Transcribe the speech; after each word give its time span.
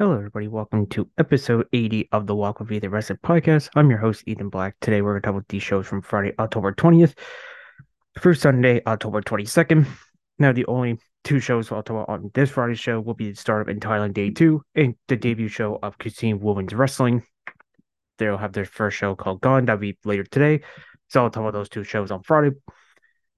Hello, 0.00 0.16
everybody. 0.16 0.48
Welcome 0.48 0.86
to 0.86 1.10
episode 1.18 1.66
80 1.74 2.08
of 2.12 2.26
the 2.26 2.34
Walk 2.34 2.58
with 2.58 2.72
Ethan 2.72 2.90
Wrestling 2.90 3.18
Podcast. 3.22 3.68
I'm 3.74 3.90
your 3.90 3.98
host, 3.98 4.24
Ethan 4.26 4.48
Black. 4.48 4.74
Today, 4.80 5.02
we're 5.02 5.10
going 5.10 5.20
to 5.20 5.26
talk 5.26 5.34
about 5.34 5.48
these 5.48 5.62
shows 5.62 5.86
from 5.86 6.00
Friday, 6.00 6.32
October 6.38 6.72
20th 6.72 7.18
through 8.18 8.32
Sunday, 8.32 8.80
October 8.86 9.20
22nd. 9.20 9.84
Now, 10.38 10.52
the 10.52 10.64
only 10.64 10.96
two 11.22 11.38
shows 11.38 11.70
I'll 11.70 11.82
talk 11.82 12.04
about 12.04 12.08
on 12.08 12.30
this 12.32 12.48
Friday 12.48 12.76
show 12.76 12.98
will 12.98 13.12
be 13.12 13.32
the 13.32 13.36
Stardom 13.36 13.68
in 13.68 13.78
Thailand 13.78 14.14
Day 14.14 14.30
2 14.30 14.62
and 14.74 14.94
the 15.08 15.16
debut 15.16 15.48
show 15.48 15.78
of 15.82 15.98
Christine 15.98 16.40
Women's 16.40 16.72
Wrestling. 16.72 17.22
They'll 18.16 18.38
have 18.38 18.54
their 18.54 18.64
first 18.64 18.96
show 18.96 19.14
called 19.14 19.42
Gone. 19.42 19.66
That'll 19.66 19.80
be 19.80 19.98
later 20.06 20.24
today. 20.24 20.62
So 21.08 21.24
I'll 21.24 21.28
talk 21.28 21.42
about 21.42 21.52
those 21.52 21.68
two 21.68 21.84
shows 21.84 22.10
on 22.10 22.22
Friday. 22.22 22.56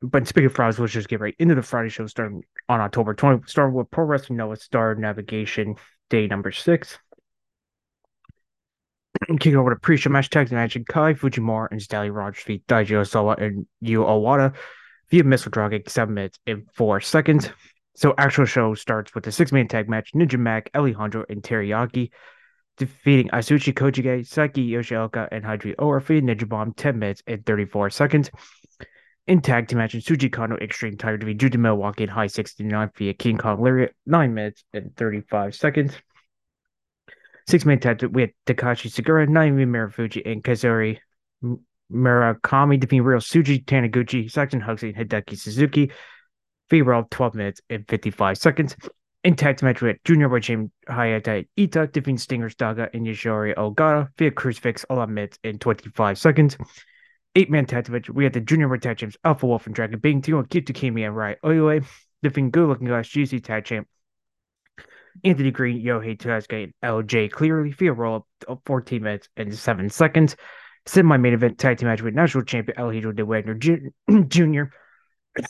But 0.01 0.29
speaking 0.29 0.47
of 0.47 0.55
Fridays, 0.55 0.79
let's 0.79 0.93
just 0.93 1.09
get 1.09 1.19
right 1.19 1.35
into 1.41 1.57
the 1.57 1.63
Friday 1.63 1.89
show 1.89 2.07
starting 2.07 2.45
on 2.69 2.81
October 2.81 3.17
20th. 3.17 3.49
Starting 3.49 3.75
with 3.75 3.91
Pro 3.91 4.05
Wrestling 4.05 4.37
Noah 4.37 4.55
Star 4.55 4.95
Navigation 4.95 5.74
day 6.12 6.27
number 6.27 6.52
six. 6.52 6.98
Kicking 9.29 9.57
over 9.57 9.75
to 9.75 9.80
pre-show 9.80 10.11
match 10.11 10.29
tag 10.29 10.48
team 10.51 10.59
match 10.59 10.77
Kai 10.89 11.15
Fujimura 11.15 11.69
and 11.70 11.80
Stallion 11.80 12.12
Rogers 12.12 12.45
feet 12.45 12.66
Daiji 12.66 12.91
Osawa 12.91 13.43
and 13.43 13.66
Yu 13.80 14.01
Owada 14.01 14.55
via 15.11 15.25
missile 15.25 15.51
dragging 15.51 15.83
seven 15.89 16.15
minutes 16.15 16.39
and 16.47 16.69
four 16.75 17.01
seconds. 17.01 17.48
So 17.97 18.15
actual 18.19 18.45
show 18.45 18.75
starts 18.75 19.15
with 19.15 19.25
the 19.25 19.33
six-man 19.33 19.69
tag 19.69 19.89
match 19.89 20.12
Ninja 20.15 20.39
Mac, 20.39 20.70
Alejandro, 20.75 21.25
and 21.29 21.43
Teriyaki 21.43 22.11
defeating 22.77 23.29
Atsushi 23.31 23.73
Kotoge, 23.73 24.20
Seiki 24.20 24.69
Yoshioka, 24.69 25.29
and 25.33 25.45
Hydri 25.45 25.75
Orafi 25.77 26.20
Ninja 26.23 26.48
Bomb 26.48 26.75
10 26.75 26.98
minutes 26.98 27.23
and 27.27 27.45
34 27.45 27.91
seconds. 27.91 28.31
In 29.29 29.41
tag 29.41 29.69
team 29.69 29.79
match, 29.79 29.95
in 29.95 30.01
Suji 30.01 30.33
Kano 30.33 30.57
Extreme 30.57 30.97
Tiger 30.97 31.17
defeat 31.17 31.39
Judah 31.39 31.59
Milwaukee 31.59 32.03
in 32.03 32.09
high 32.09 32.27
69 32.27 32.91
via 32.97 33.15
King 33.15 33.39
Kong 33.39 33.62
Lariat, 33.62 33.95
9 34.05 34.35
minutes 34.35 34.65
and 34.73 34.95
35 34.97 35.55
seconds. 35.55 35.95
Six 37.48 37.64
man 37.64 37.79
tag 37.79 38.03
we 38.05 38.23
had 38.23 38.33
Takashi 38.47 38.91
Sugiura, 38.91 39.29
Naomi 39.29 39.64
Marufuji, 39.64 40.29
and 40.31 40.42
Kazunari 40.42 40.98
Murakami 41.92 42.81
defeating 42.81 43.05
Real 43.05 43.20
Suji 43.20 43.64
Taniguchi, 43.64 44.31
Saxon 44.31 44.61
Huxley, 44.61 44.92
and 44.92 45.09
Hideki 45.09 45.39
Suzuki. 45.39 45.92
via 46.70 47.05
12 47.11 47.34
minutes 47.34 47.61
and 47.70 47.86
55 47.89 48.39
seconds. 48.39 48.77
In 49.25 49.36
tag 49.36 49.62
match, 49.62 49.81
with 49.81 49.98
Junior 50.05 50.29
Boy 50.29 50.41
James 50.41 50.70
Hayata 50.89 51.47
Ita 51.57 51.86
defeating 51.89 52.19
Stingers 52.19 52.57
Daga 52.57 52.89
and 52.92 53.07
Yoshinari 53.07 53.55
Ogata 53.55 54.09
via 54.19 54.33
crucifix 54.33 54.84
11 54.91 55.14
minutes 55.14 55.39
and 55.45 55.61
25 55.61 56.19
seconds 56.19 56.57
eight 57.34 57.50
man 57.50 57.66
tag 57.66 57.88
match, 57.88 58.11
we 58.11 58.25
had 58.25 58.33
the 58.33 58.41
junior 58.41 58.69
world 58.69 58.83
tag 58.83 58.98
champs 58.98 59.16
Alpha 59.25 59.47
Wolf 59.47 59.66
and 59.66 59.75
Dragon 59.75 59.98
Bane 59.98 60.22
Team 60.22 60.42
Kito 60.44 60.75
Kimi 60.75 61.05
and 61.05 61.16
Rai 61.16 61.36
Oiwe, 61.44 61.84
defeating 62.22 62.50
good 62.50 62.69
looking 62.69 62.86
guys 62.86 63.08
GC 63.08 63.42
tag 63.42 63.64
champ 63.64 63.89
Anthony 65.24 65.50
Green, 65.50 65.83
Yohei 65.83 66.16
Tasuke, 66.16 66.64
and 66.64 66.74
LJ 66.83 67.30
Cleary 67.30 67.72
via 67.72 67.92
roll 67.92 68.27
up 68.48 68.61
14 68.66 69.02
minutes 69.02 69.28
and 69.36 69.55
7 69.55 69.91
seconds. 69.91 70.36
Semi 70.86 71.16
main 71.16 71.33
event 71.33 71.58
tag 71.58 71.78
team 71.78 71.89
match 71.89 72.02
with 72.02 72.14
national 72.14 72.44
champion 72.44 72.78
Alejandro 72.78 73.12
de 73.12 73.24
Wagner 73.24 73.55
Jr. 73.55 73.83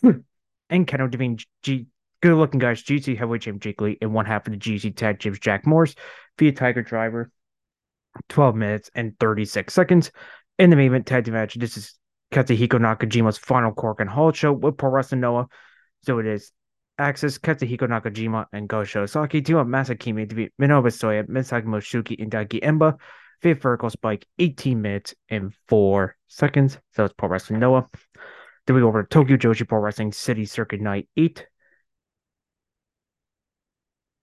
and 0.70 0.86
Kenoh 0.86 1.11
defeating 1.11 1.41
G. 1.62 1.86
Good 2.20 2.36
looking 2.36 2.61
guys, 2.61 2.84
GC 2.84 3.17
heavyweight 3.17 3.42
champ 3.42 3.61
Jake 3.61 3.80
Lee, 3.80 3.98
and 4.00 4.14
one 4.14 4.27
half 4.27 4.46
of 4.46 4.52
the 4.52 4.58
GC 4.58 4.94
tag 4.94 5.19
champs 5.19 5.41
Jack 5.41 5.67
Morris 5.67 5.96
via 6.39 6.52
Tiger 6.52 6.83
Driver, 6.83 7.30
12 8.28 8.55
minutes 8.55 8.91
and 8.94 9.19
36 9.19 9.72
seconds. 9.72 10.12
In 10.58 10.70
the 10.70 10.77
main 10.77 10.86
event 10.86 11.06
tag 11.06 11.25
team 11.25 11.34
match, 11.34 11.55
this 11.55 11.77
is 11.77 11.95
Katsuhiko 12.33 12.78
Nakajima's 12.78 13.39
final 13.39 13.72
Korakuen 13.72 14.08
Hall 14.08 14.33
show 14.33 14.53
with 14.53 14.77
Pro 14.77 14.91
Wrestling 14.91 15.20
Noah. 15.20 15.47
So 16.05 16.19
it 16.19 16.27
is 16.27 16.53
Axis, 16.98 17.39
Katsuhiko 17.39 17.89
Nakajima, 17.89 18.47
and 18.53 18.69
Go 18.69 18.83
Shiozaki 18.83 19.45
team 19.45 19.56
up 19.56 19.67
Masakimi 19.67 20.28
to 20.28 20.34
beat 20.34 20.53
Manabu 20.61 20.89
Soya, 20.89 21.27
Masaaki 21.27 21.64
Mochizuki, 21.64 22.20
and 22.23 22.30
Daiki 22.30 22.62
Emba. 22.62 22.97
Fifth 23.41 23.62
vertical 23.62 23.91
spike, 23.91 24.25
18 24.39 24.80
minutes 24.80 25.14
and 25.28 25.53
4 25.69 26.17
seconds. 26.29 26.79
So 26.92 27.05
it's 27.05 27.14
Pro 27.14 27.29
Wrestling 27.29 27.58
Noah. 27.58 27.89
Then 28.67 28.77
we 28.77 28.83
go 28.83 28.89
over 28.89 29.02
to 29.02 29.08
Tokyo 29.08 29.36
Joshi 29.36 29.67
Pro 29.67 29.80
Wrestling 29.80 30.13
City 30.13 30.45
Circuit 30.45 30.80
Night 30.80 31.08
8. 31.17 31.45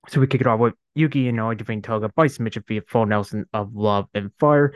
So 0.07 0.21
we 0.21 0.27
kick 0.27 0.39
it 0.39 0.47
off 0.47 0.59
with 0.61 0.75
Yuki 0.95 1.29
Inoue 1.29 1.57
defeating 1.57 1.81
Toga 1.81 2.09
by 2.15 2.27
submission 2.27 2.63
via 2.65 2.81
full 2.87 3.05
Nelson 3.05 3.45
of 3.51 3.75
Love 3.75 4.07
and 4.13 4.31
Fire 4.39 4.73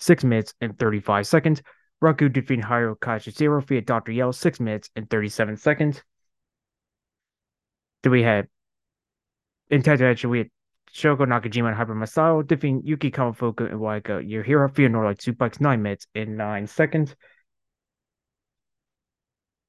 six 0.00 0.24
minutes 0.24 0.54
and 0.60 0.78
35 0.78 1.26
seconds. 1.26 1.62
Raku 2.02 2.32
defeating 2.32 2.64
Hirokazu 2.64 3.32
Zero 3.32 3.60
via 3.60 3.82
Dr. 3.82 4.12
Yell, 4.12 4.32
six 4.32 4.58
minutes 4.58 4.90
and 4.96 5.08
37 5.08 5.56
seconds. 5.56 6.02
Then 8.02 8.12
we 8.12 8.22
had 8.22 8.48
in 9.68 9.82
Tag 9.82 10.00
we 10.24 10.38
had 10.38 10.50
Shoko 10.92 11.20
Nakajima 11.20 11.68
and 11.68 11.76
Hyper 11.76 11.94
Misao 11.94 12.46
defeating 12.46 12.82
Yuki 12.84 13.10
Kamifuku 13.10 13.70
and 13.70 13.80
Waika 13.80 14.28
Your 14.28 14.42
Hero 14.42 14.68
via 14.68 14.88
Norlight 14.88 15.18
Suplex, 15.18 15.60
nine 15.60 15.82
minutes 15.82 16.06
and 16.14 16.36
nine 16.36 16.66
seconds. 16.66 17.14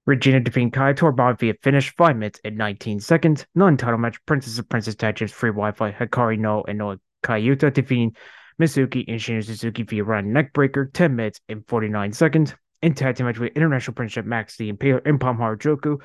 Regina 0.08 0.40
defeating 0.40 0.72
Kai 0.72 0.94
Torban 0.94 1.38
via 1.38 1.54
finish, 1.62 1.94
5 1.96 2.18
minutes 2.18 2.40
and 2.44 2.58
19 2.58 3.00
seconds. 3.00 3.46
Non 3.54 3.78
title 3.78 4.00
match 4.00 4.18
Princess 4.26 4.58
of 4.58 4.68
Princess 4.68 4.96
Tag 4.96 5.18
Free 5.30 5.52
Wi 5.52 5.72
Fi 5.72 5.92
Hikari 5.92 6.40
No 6.40 6.64
and 6.64 6.80
Nao 6.80 6.98
Kakuta 7.24 7.72
defeating 7.72 8.16
Mizuki 8.62 9.04
and 9.08 9.20
Shino 9.20 9.44
Suzuki 9.44 9.82
via 9.82 10.04
run 10.04 10.28
neckbreaker, 10.28 10.94
10 10.94 11.16
minutes 11.16 11.42
and 11.50 11.68
49 11.68 12.14
seconds. 12.14 12.54
In 12.84 12.94
tag 12.94 13.16
team 13.16 13.26
match 13.26 13.40
with 13.40 13.54
International 13.56 13.96
Friendship 13.96 14.26
Max 14.26 14.56
the 14.58 14.72
Impaler 14.72 15.02
and 15.06 15.20
Palm 15.20 15.38
Joku. 15.38 16.00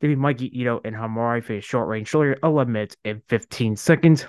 They 0.00 0.14
Mikey 0.14 0.58
Ito 0.60 0.80
and 0.84 0.96
Hamari 0.96 1.42
for 1.42 1.54
a 1.54 1.60
short 1.60 1.88
range 1.88 2.08
shoulder, 2.08 2.38
11 2.42 2.72
minutes 2.72 2.96
and 3.04 3.20
15 3.28 3.76
seconds. 3.76 4.26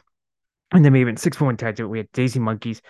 And 0.74 0.84
then 0.84 0.92
we 0.92 1.00
have 1.00 1.20
six 1.20 1.40
one 1.40 1.56
tag 1.56 1.78
team. 1.78 1.90
We 1.90 2.00
had 2.00 2.12
Daisy 2.12 2.40
Monkeys, 2.40 2.82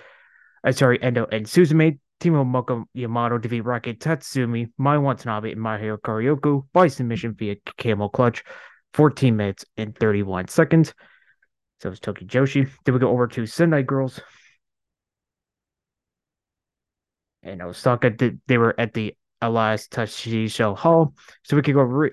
uh, 0.66 0.72
sorry, 0.72 1.02
Endo 1.02 1.28
and 1.32 1.46
Suzume. 1.46 2.00
Timo 2.20 2.46
Moko 2.46 2.86
Yamato 2.94 3.40
defeat 3.40 3.62
Rocket 3.62 4.00
Tatsumi, 4.00 4.72
Mai 4.78 5.00
Watanabe, 5.00 5.52
and 5.52 5.62
Mahiro 5.62 5.98
Kiryu 5.98 6.68
by 6.72 6.88
submission 6.88 7.34
via 7.34 7.56
Camel 7.78 8.10
Clutch, 8.10 8.44
14 8.94 9.36
minutes 9.36 9.66
and 9.78 9.98
31 9.98 10.48
seconds. 10.48 10.94
So 11.80 11.90
it's 11.90 12.00
Toki 12.00 12.26
Joshi. 12.26 12.70
Then 12.86 12.94
we 12.94 13.00
go 13.00 13.10
over 13.10 13.28
to 13.28 13.48
Sendai 13.48 13.82
Girls 13.82 14.20
and 17.44 17.62
Osaka. 17.62 18.14
They 18.48 18.58
were 18.58 18.80
at 18.80 18.94
the 18.94 19.16
Elias 19.42 19.88
Tashisho 19.88 20.78
Hall. 20.78 21.14
So 21.44 21.56
we 21.56 21.62
could 21.62 21.76
go 21.76 21.82
re, 21.82 22.12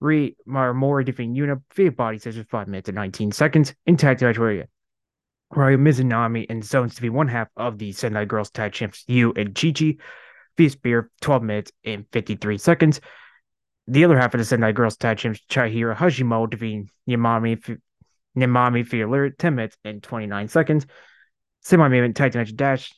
re 0.00 0.36
Marimori 0.46 1.04
defeating 1.04 1.34
Yuna 1.34 1.62
via 1.74 1.92
body 1.92 2.18
scissors 2.18 2.46
5 2.50 2.68
minutes 2.68 2.88
and 2.88 2.96
19 2.96 3.32
seconds 3.32 3.74
in 3.86 3.96
tag 3.96 4.20
match 4.20 4.38
where 4.38 4.66
Mizunami 5.78 6.46
and 6.50 6.64
Zones 6.64 6.94
to 6.96 7.02
be 7.02 7.08
one 7.08 7.28
half 7.28 7.48
of 7.56 7.78
the 7.78 7.92
Sendai 7.92 8.26
Girls 8.26 8.50
Tag 8.50 8.72
Champs 8.72 9.04
Yu 9.06 9.32
and 9.34 9.56
Chichi 9.56 9.94
Chi 9.94 10.02
via 10.58 10.70
spear 10.70 11.10
12 11.22 11.42
minutes 11.42 11.72
and 11.84 12.04
53 12.12 12.58
seconds. 12.58 13.00
The 13.86 14.04
other 14.04 14.18
half 14.18 14.34
of 14.34 14.38
the 14.38 14.44
Sendai 14.44 14.72
Girls 14.72 14.98
Tag 14.98 15.16
Champs 15.16 15.40
Chihiro 15.48 15.96
Hashimoto 15.96 16.50
defeating 16.50 16.90
Yamami 17.08 17.80
Nimami 18.36 18.86
via 18.86 19.30
10 19.30 19.54
minutes 19.54 19.76
and 19.84 20.02
29 20.02 20.48
seconds. 20.48 20.86
Semi-main 21.60 22.14
team 22.14 22.30
match 22.34 22.54
Dash 22.54 22.92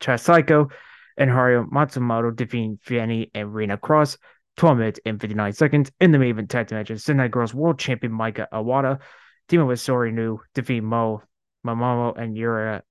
Chasaiko 0.00 0.70
and 1.16 1.30
Haruo 1.30 1.68
Matsumoto 1.68 2.34
defeating 2.34 2.78
Fiani 2.84 3.30
and 3.34 3.52
Rena 3.52 3.76
Cross 3.76 4.18
12 4.56 4.78
minutes 4.78 5.00
and 5.04 5.20
59 5.20 5.52
seconds 5.52 5.90
in 6.00 6.12
the 6.12 6.18
main 6.18 6.30
event 6.30 6.50
tag 6.50 6.70
match. 6.70 6.90
Sendai 6.96 7.28
Girls 7.28 7.54
World 7.54 7.78
Champion 7.78 8.12
Maika 8.12 8.46
Awada 8.52 9.00
teaming 9.48 9.66
with 9.66 9.80
Sori 9.80 10.12
Nu 10.12 10.40
defeat 10.54 10.82
Mo 10.82 11.22
Momomo 11.66 12.16
and 12.16 12.36
Yura 12.36 12.82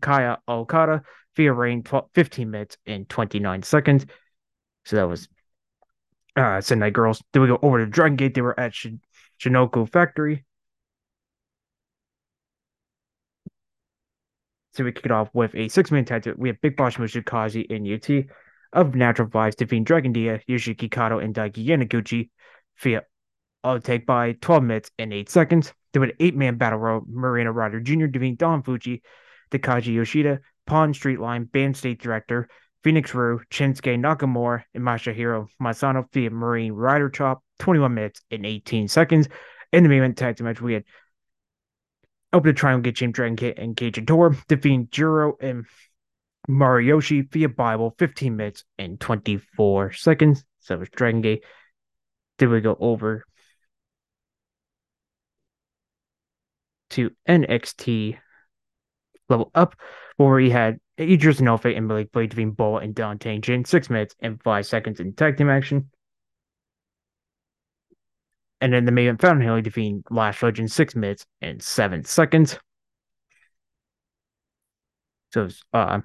Kaya 0.00 0.38
Okada 0.48 1.02
via 1.36 1.52
rain 1.52 1.82
12, 1.82 2.08
15 2.14 2.50
minutes 2.50 2.78
and 2.86 3.08
29 3.08 3.62
seconds. 3.62 4.06
So 4.84 4.96
that 4.96 5.08
was 5.08 5.28
uh 6.36 6.60
Sendai 6.60 6.90
Girls. 6.90 7.22
Then 7.32 7.42
we 7.42 7.48
go 7.48 7.58
over 7.60 7.78
to 7.78 7.86
Dragon 7.86 8.16
Gate. 8.16 8.34
They 8.34 8.40
were 8.40 8.58
at 8.58 8.74
Shin- 8.74 9.00
Shikoku 9.40 9.90
Factory. 9.90 10.45
So 14.76 14.84
we 14.84 14.92
kick 14.92 15.06
it 15.06 15.10
off 15.10 15.30
with 15.32 15.54
a 15.54 15.68
six 15.68 15.90
man 15.90 16.04
tag 16.04 16.22
team. 16.22 16.34
We 16.36 16.50
have 16.50 16.60
Big 16.60 16.76
Boss 16.76 16.96
Mushikazi 16.96 17.64
and 17.74 17.88
UT 17.88 18.26
of 18.74 18.94
Natural 18.94 19.26
Vibes 19.26 19.56
defeating 19.56 19.84
Dragon 19.84 20.12
Dia, 20.12 20.40
Yoshiki 20.48 20.90
Kato, 20.90 21.18
and 21.18 21.34
Daiki 21.34 21.66
Yanaguchi 21.66 22.28
via 22.80 23.02
all 23.64 23.80
take 23.80 24.04
by 24.04 24.32
12 24.32 24.62
minutes 24.62 24.90
and 24.98 25.14
8 25.14 25.30
seconds. 25.30 25.72
Then 25.92 26.02
an 26.02 26.12
eight 26.20 26.36
man 26.36 26.58
battle 26.58 26.78
row, 26.78 27.02
Marina 27.08 27.52
Ryder 27.52 27.80
Jr. 27.80 28.04
defeating 28.04 28.34
Don 28.34 28.62
Fuji, 28.62 29.02
Takaji 29.50 29.94
Yoshida, 29.94 30.40
Pawn 30.66 30.92
Street 30.92 31.20
Line, 31.20 31.44
Band 31.44 31.74
State 31.74 32.02
Director, 32.02 32.48
Phoenix 32.84 33.14
Rue, 33.14 33.40
Shinsuke 33.50 33.98
Nakamura, 33.98 34.62
and 34.74 34.84
Masahiro 34.84 35.48
Masano 35.60 36.04
via 36.12 36.30
Marine 36.30 36.72
Rider 36.72 37.08
Chop, 37.08 37.42
21 37.60 37.94
minutes 37.94 38.20
and 38.30 38.44
18 38.44 38.88
seconds. 38.88 39.26
In 39.72 39.82
the 39.82 39.88
main 39.88 39.98
event 39.98 40.18
tag 40.18 40.38
match, 40.40 40.60
we 40.60 40.74
had 40.74 40.84
Open 42.36 42.50
the 42.50 42.52
triangle, 42.52 42.82
get 42.82 42.96
James 42.96 43.14
Dragon 43.14 43.34
Kid 43.34 43.58
and 43.58 43.74
Cage 43.74 44.04
Door, 44.04 44.36
defeating 44.46 44.88
Jiro 44.90 45.38
and 45.40 45.64
Mariyoshi 46.46 47.32
via 47.32 47.48
Bible, 47.48 47.94
15 47.98 48.36
minutes 48.36 48.62
and 48.76 49.00
24 49.00 49.92
seconds. 49.92 50.44
So 50.60 50.74
it 50.74 50.80
was 50.80 50.90
Dragon 50.90 51.22
Gate. 51.22 51.44
Then 52.38 52.50
we 52.50 52.60
go 52.60 52.76
over 52.78 53.24
to 56.90 57.10
NXT 57.26 58.18
Level 59.30 59.50
Up, 59.54 59.74
where 60.18 60.38
he 60.38 60.50
had 60.50 60.76
Idris 61.00 61.40
Enofe 61.40 61.74
and 61.74 61.88
Malik 61.88 62.12
Blade 62.12 62.28
between 62.28 62.50
Bull 62.50 62.76
and 62.76 62.94
Dante 62.94 63.40
Chen, 63.40 63.64
six 63.64 63.88
minutes 63.88 64.14
and 64.20 64.42
five 64.42 64.66
seconds 64.66 65.00
in 65.00 65.14
tag 65.14 65.38
team 65.38 65.48
action. 65.48 65.90
And 68.60 68.72
then 68.72 68.86
the 68.86 68.92
main 68.92 69.06
event 69.06 69.20
found 69.20 69.42
Haley 69.42 69.62
defeating 69.62 70.02
Lash 70.10 70.42
Legend 70.42 70.72
six 70.72 70.94
minutes 70.94 71.26
and 71.42 71.62
seven 71.62 72.04
seconds. 72.04 72.58
So 75.32 75.48
uh 75.72 76.00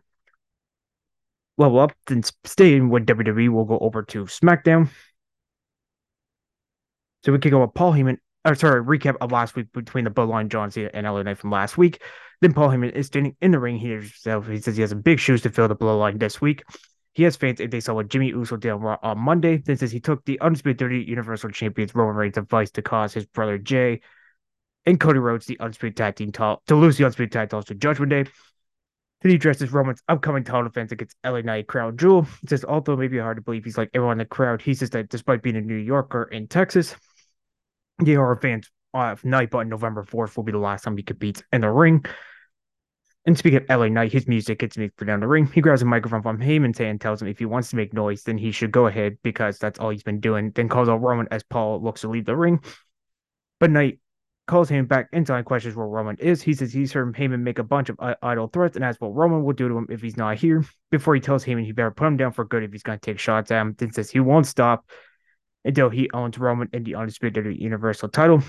level 1.57 1.79
up, 1.79 1.93
then 2.07 2.23
staying 2.43 2.89
with 2.89 3.05
WWE, 3.05 3.49
we'll 3.49 3.65
go 3.65 3.79
over 3.79 4.03
to 4.03 4.25
SmackDown. 4.25 4.89
So 7.23 7.31
we 7.31 7.39
could 7.39 7.51
go 7.51 7.61
with 7.61 7.73
Paul 7.73 7.93
Heyman, 7.93 8.17
or 8.45 8.55
sorry, 8.55 8.83
recap 8.83 9.15
of 9.21 9.31
last 9.31 9.55
week 9.55 9.71
between 9.73 10.05
the 10.05 10.09
Bloodline, 10.09 10.49
John 10.49 10.71
Cena, 10.71 10.89
and 10.93 11.05
LA 11.05 11.21
Knight 11.21 11.37
from 11.37 11.51
last 11.51 11.77
week. 11.77 12.01
Then 12.41 12.53
Paul 12.53 12.69
Heyman 12.69 12.91
is 12.93 13.07
standing 13.07 13.35
in 13.41 13.51
the 13.51 13.59
ring. 13.59 13.77
He 13.77 13.89
himself. 13.89 14.47
He 14.47 14.59
says 14.59 14.75
he 14.75 14.81
has 14.81 14.93
big 14.95 15.19
shoes 15.19 15.43
to 15.43 15.51
fill 15.51 15.67
the 15.67 15.75
Bloodline 15.75 16.19
this 16.19 16.41
week. 16.41 16.63
He 17.13 17.23
has 17.23 17.35
fans 17.35 17.59
if 17.59 17.71
they 17.71 17.81
saw 17.81 17.93
what 17.93 18.07
Jimmy 18.07 18.29
Uso 18.29 18.55
did 18.55 18.71
on 18.71 19.17
Monday. 19.17 19.57
Then 19.57 19.77
says 19.77 19.91
he 19.91 19.99
took 19.99 20.23
the 20.25 20.39
Undisputed 20.39 21.07
Universal 21.07 21.49
Champions 21.51 21.93
Roman 21.93 22.15
Reigns 22.15 22.37
advice 22.37 22.71
to 22.71 22.81
cause 22.81 23.13
his 23.13 23.25
brother 23.25 23.57
Jay 23.57 24.01
and 24.85 24.99
Cody 24.99 25.19
Rhodes 25.19 25.45
the 25.45 25.59
Undisputed 25.59 25.97
Tag 25.97 26.15
Team 26.15 26.31
title 26.31 26.61
to 26.67 26.75
lose 26.75 26.97
the 26.97 27.03
Undisputed 27.03 27.33
Tag 27.33 27.49
Titles 27.49 27.65
to 27.65 27.75
Judgment 27.75 28.09
Day. 28.11 28.23
Then 29.21 29.29
he 29.29 29.35
addresses 29.35 29.71
Roman's 29.71 30.01
upcoming 30.07 30.43
title 30.43 30.63
defense 30.63 30.91
against 30.91 31.15
LA 31.23 31.41
Knight 31.41 31.67
Crown 31.67 31.95
Jewel. 31.95 32.23
He 32.23 32.47
says, 32.47 32.65
although 32.65 32.95
maybe 32.95 33.19
hard 33.19 33.37
to 33.37 33.43
believe 33.43 33.65
he's 33.65 33.77
like 33.77 33.91
everyone 33.93 34.13
in 34.13 34.17
the 34.19 34.25
crowd, 34.25 34.61
he 34.61 34.73
says 34.73 34.89
that 34.91 35.09
despite 35.09 35.43
being 35.43 35.57
a 35.57 35.61
New 35.61 35.75
Yorker 35.75 36.23
in 36.23 36.47
Texas, 36.47 36.95
the 37.99 38.15
are 38.15 38.35
fans 38.37 38.71
of 38.93 39.23
Knight, 39.23 39.51
but 39.51 39.59
on 39.59 39.69
November 39.69 40.03
4th 40.03 40.35
will 40.35 40.43
be 40.43 40.51
the 40.51 40.57
last 40.57 40.83
time 40.83 40.97
he 40.97 41.03
competes 41.03 41.43
in 41.53 41.61
the 41.61 41.69
ring. 41.69 42.03
And 43.25 43.37
speaking 43.37 43.59
of 43.59 43.69
LA 43.69 43.87
Knight, 43.87 44.11
his 44.11 44.27
music 44.27 44.59
gets 44.59 44.77
me 44.77 44.89
for 44.97 45.05
down 45.05 45.19
the 45.19 45.27
ring. 45.27 45.45
He 45.45 45.61
grabs 45.61 45.83
a 45.83 45.85
microphone 45.85 46.23
from 46.23 46.39
Heyman's 46.39 46.79
hand 46.79 46.89
and 46.89 47.01
tells 47.01 47.21
him 47.21 47.27
if 47.27 47.37
he 47.37 47.45
wants 47.45 47.69
to 47.69 47.75
make 47.75 47.93
noise, 47.93 48.23
then 48.23 48.37
he 48.37 48.51
should 48.51 48.71
go 48.71 48.87
ahead 48.87 49.17
because 49.21 49.59
that's 49.59 49.79
all 49.79 49.91
he's 49.91 50.01
been 50.01 50.19
doing. 50.19 50.51
Then 50.51 50.67
calls 50.67 50.89
out 50.89 51.01
Roman 51.01 51.27
as 51.29 51.43
Paul 51.43 51.81
looks 51.83 52.01
to 52.01 52.09
leave 52.09 52.25
the 52.25 52.35
ring. 52.35 52.61
But 53.59 53.69
Knight 53.69 53.99
calls 54.47 54.69
him 54.69 54.85
back 54.87 55.07
inside, 55.13 55.45
questions 55.45 55.75
where 55.75 55.87
Roman 55.87 56.17
is. 56.17 56.41
He 56.41 56.53
says 56.53 56.73
he's 56.73 56.91
heard 56.91 57.13
Heyman 57.15 57.41
make 57.41 57.59
a 57.59 57.63
bunch 57.63 57.89
of 57.89 57.95
uh, 57.99 58.15
idle 58.23 58.47
threats 58.47 58.75
and 58.75 58.83
asks 58.83 58.99
what 58.99 59.15
Roman 59.15 59.43
will 59.43 59.53
do 59.53 59.69
to 59.69 59.77
him 59.77 59.87
if 59.89 60.01
he's 60.01 60.17
not 60.17 60.37
here. 60.37 60.65
Before 60.89 61.13
he 61.13 61.21
tells 61.21 61.45
Heyman 61.45 61.63
he 61.63 61.73
better 61.73 61.91
put 61.91 62.07
him 62.07 62.17
down 62.17 62.31
for 62.31 62.43
good 62.43 62.63
if 62.63 62.71
he's 62.71 62.83
going 62.83 62.97
to 62.97 63.05
take 63.05 63.19
shots 63.19 63.51
at 63.51 63.61
him. 63.61 63.75
Then 63.77 63.93
says 63.93 64.09
he 64.09 64.19
won't 64.19 64.47
stop 64.47 64.89
until 65.63 65.89
he 65.89 66.09
owns 66.11 66.39
Roman 66.39 66.69
in 66.73 66.83
the 66.83 66.95
Undisputed 66.95 67.55
Universal 67.59 68.09
title. 68.09 68.41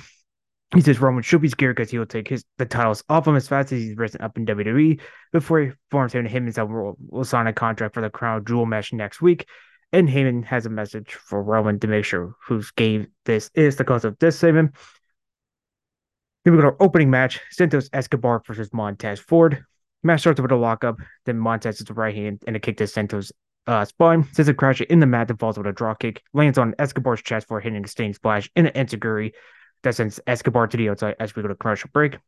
He 0.75 0.81
says 0.81 1.01
Roman 1.01 1.23
should 1.23 1.43
be 1.43 1.49
scared 1.49 1.77
because 1.77 1.91
he 1.91 1.99
will 1.99 2.07
take 2.07 2.29
his 2.29 2.45
the 2.57 2.65
titles 2.65 3.05
off 3.09 3.27
him 3.27 3.37
as 3.37 3.47
fast 3.47 3.73
as 3.73 3.83
he's 3.83 3.97
risen 3.97 4.23
up 4.23 4.39
in 4.39 4.47
WWE 4.47 5.01
before 5.33 5.61
he 5.61 5.71
forms 5.91 6.15
him 6.15 6.21
and 6.21 6.29
him 6.29 6.45
himself 6.45 6.71
will, 6.71 6.97
will 7.09 7.25
sign 7.25 7.47
a 7.47 7.53
contract 7.53 7.95
for 7.95 8.01
the 8.01 8.09
Crown 8.09 8.45
Jewel 8.45 8.65
match 8.65 8.93
next 8.93 9.21
week. 9.21 9.47
And 9.93 10.09
Heyman 10.09 10.45
has 10.47 10.65
a 10.65 10.71
message 10.71 11.13
for 11.13 11.43
Roman 11.43 11.79
to 11.81 11.87
make 11.87 12.07
sure 12.07 12.35
whose 12.47 12.71
game 12.71 13.09
this 13.27 13.51
is 13.55 13.77
the 13.77 13.85
cause 13.85 14.07
of 14.07 14.19
this 14.19 14.39
segment. 14.39 14.75
Then 16.45 16.55
we 16.55 16.59
go 16.59 16.63
to 16.63 16.69
our 16.69 16.83
opening 16.83 17.11
match: 17.11 17.39
Santos 17.51 17.91
Escobar 17.93 18.43
versus 18.47 18.73
Montez 18.73 19.21
Ford. 19.21 19.65
Match 20.03 20.21
starts 20.21 20.41
with 20.41 20.51
a 20.51 20.57
lockup, 20.57 20.97
then 21.27 21.39
Montez 21.39 21.79
hits 21.79 21.89
the 21.89 21.95
right 21.95 22.15
hand 22.15 22.43
and 22.47 22.57
a 22.57 22.59
kick 22.59 22.79
to 22.79 22.87
Santos' 22.87 23.31
uh, 23.67 23.85
spine. 23.85 24.27
Sends 24.33 24.49
a 24.49 24.55
crash 24.55 24.81
in 24.81 24.99
the 25.01 25.07
mat 25.07 25.29
that 25.29 25.39
falls 25.39 25.59
with 25.59 25.67
a 25.67 25.73
draw 25.73 25.95
kick, 25.95 26.23
lands 26.33 26.59
on 26.59 26.75
Escobar's 26.79 27.23
chest 27.23 27.47
for 27.47 27.61
hitting 27.61 27.85
a 27.85 27.89
stain 27.89 28.15
splash 28.15 28.51
in 28.57 28.67
an 28.67 28.73
enzuigiri 28.87 29.33
that 29.83 29.95
sends 29.95 30.21
Escobar 30.27 30.67
to 30.67 30.77
the 30.77 30.91
outside 30.91 31.17
as 31.21 31.35
we 31.35 31.43
go 31.43 31.49
to 31.49 31.55
commercial 31.55 31.91
break. 31.93 32.19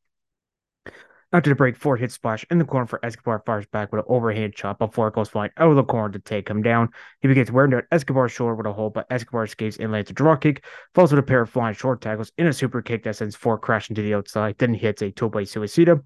After 1.33 1.51
the 1.51 1.56
break, 1.56 1.77
Ford 1.77 1.99
hits 1.99 2.15
splash 2.15 2.47
in 2.49 2.59
the 2.59 2.65
corner 2.65 2.87
for 2.87 3.05
Escobar, 3.05 3.43
fires 3.45 3.67
back 3.67 3.91
with 3.91 4.05
an 4.05 4.06
overhand 4.09 4.55
chop 4.55 4.79
before 4.79 5.09
it 5.09 5.15
goes 5.15 5.29
flying 5.29 5.51
out 5.56 5.71
of 5.71 5.75
the 5.75 5.83
corner 5.83 6.12
to 6.12 6.21
take 6.21 6.49
him 6.49 6.62
down. 6.62 6.91
He 7.23 7.29
begins 7.29 7.51
wearing 7.51 7.73
down 7.73 7.83
Escobar's 7.91 8.31
shoulder 8.31 8.55
with 8.55 8.67
a 8.67 8.73
hold, 8.73 8.95
but 8.95 9.06
Escobar 9.11 9.43
escapes 9.43 9.79
and 9.79 9.91
lands 9.91 10.11
a 10.11 10.12
draw 10.12 10.37
kick, 10.37 10.65
falls 10.95 11.11
with 11.11 11.19
a 11.19 11.25
pair 11.25 11.41
of 11.41 11.51
flying 11.51 11.75
short 11.75 12.01
tackles 12.01 12.31
in 12.39 12.47
a 12.47 12.53
super 12.53 12.83
kick 12.83 13.03
that 13.03 13.17
sends 13.17 13.35
Ford 13.35 13.62
crashing 13.62 13.97
to 13.97 14.03
the 14.03 14.15
outside, 14.15 14.56
then 14.59 14.75
hits 14.75 15.03
a 15.03 15.11
toe 15.11 15.29
by 15.29 15.43
suicida. 15.43 16.01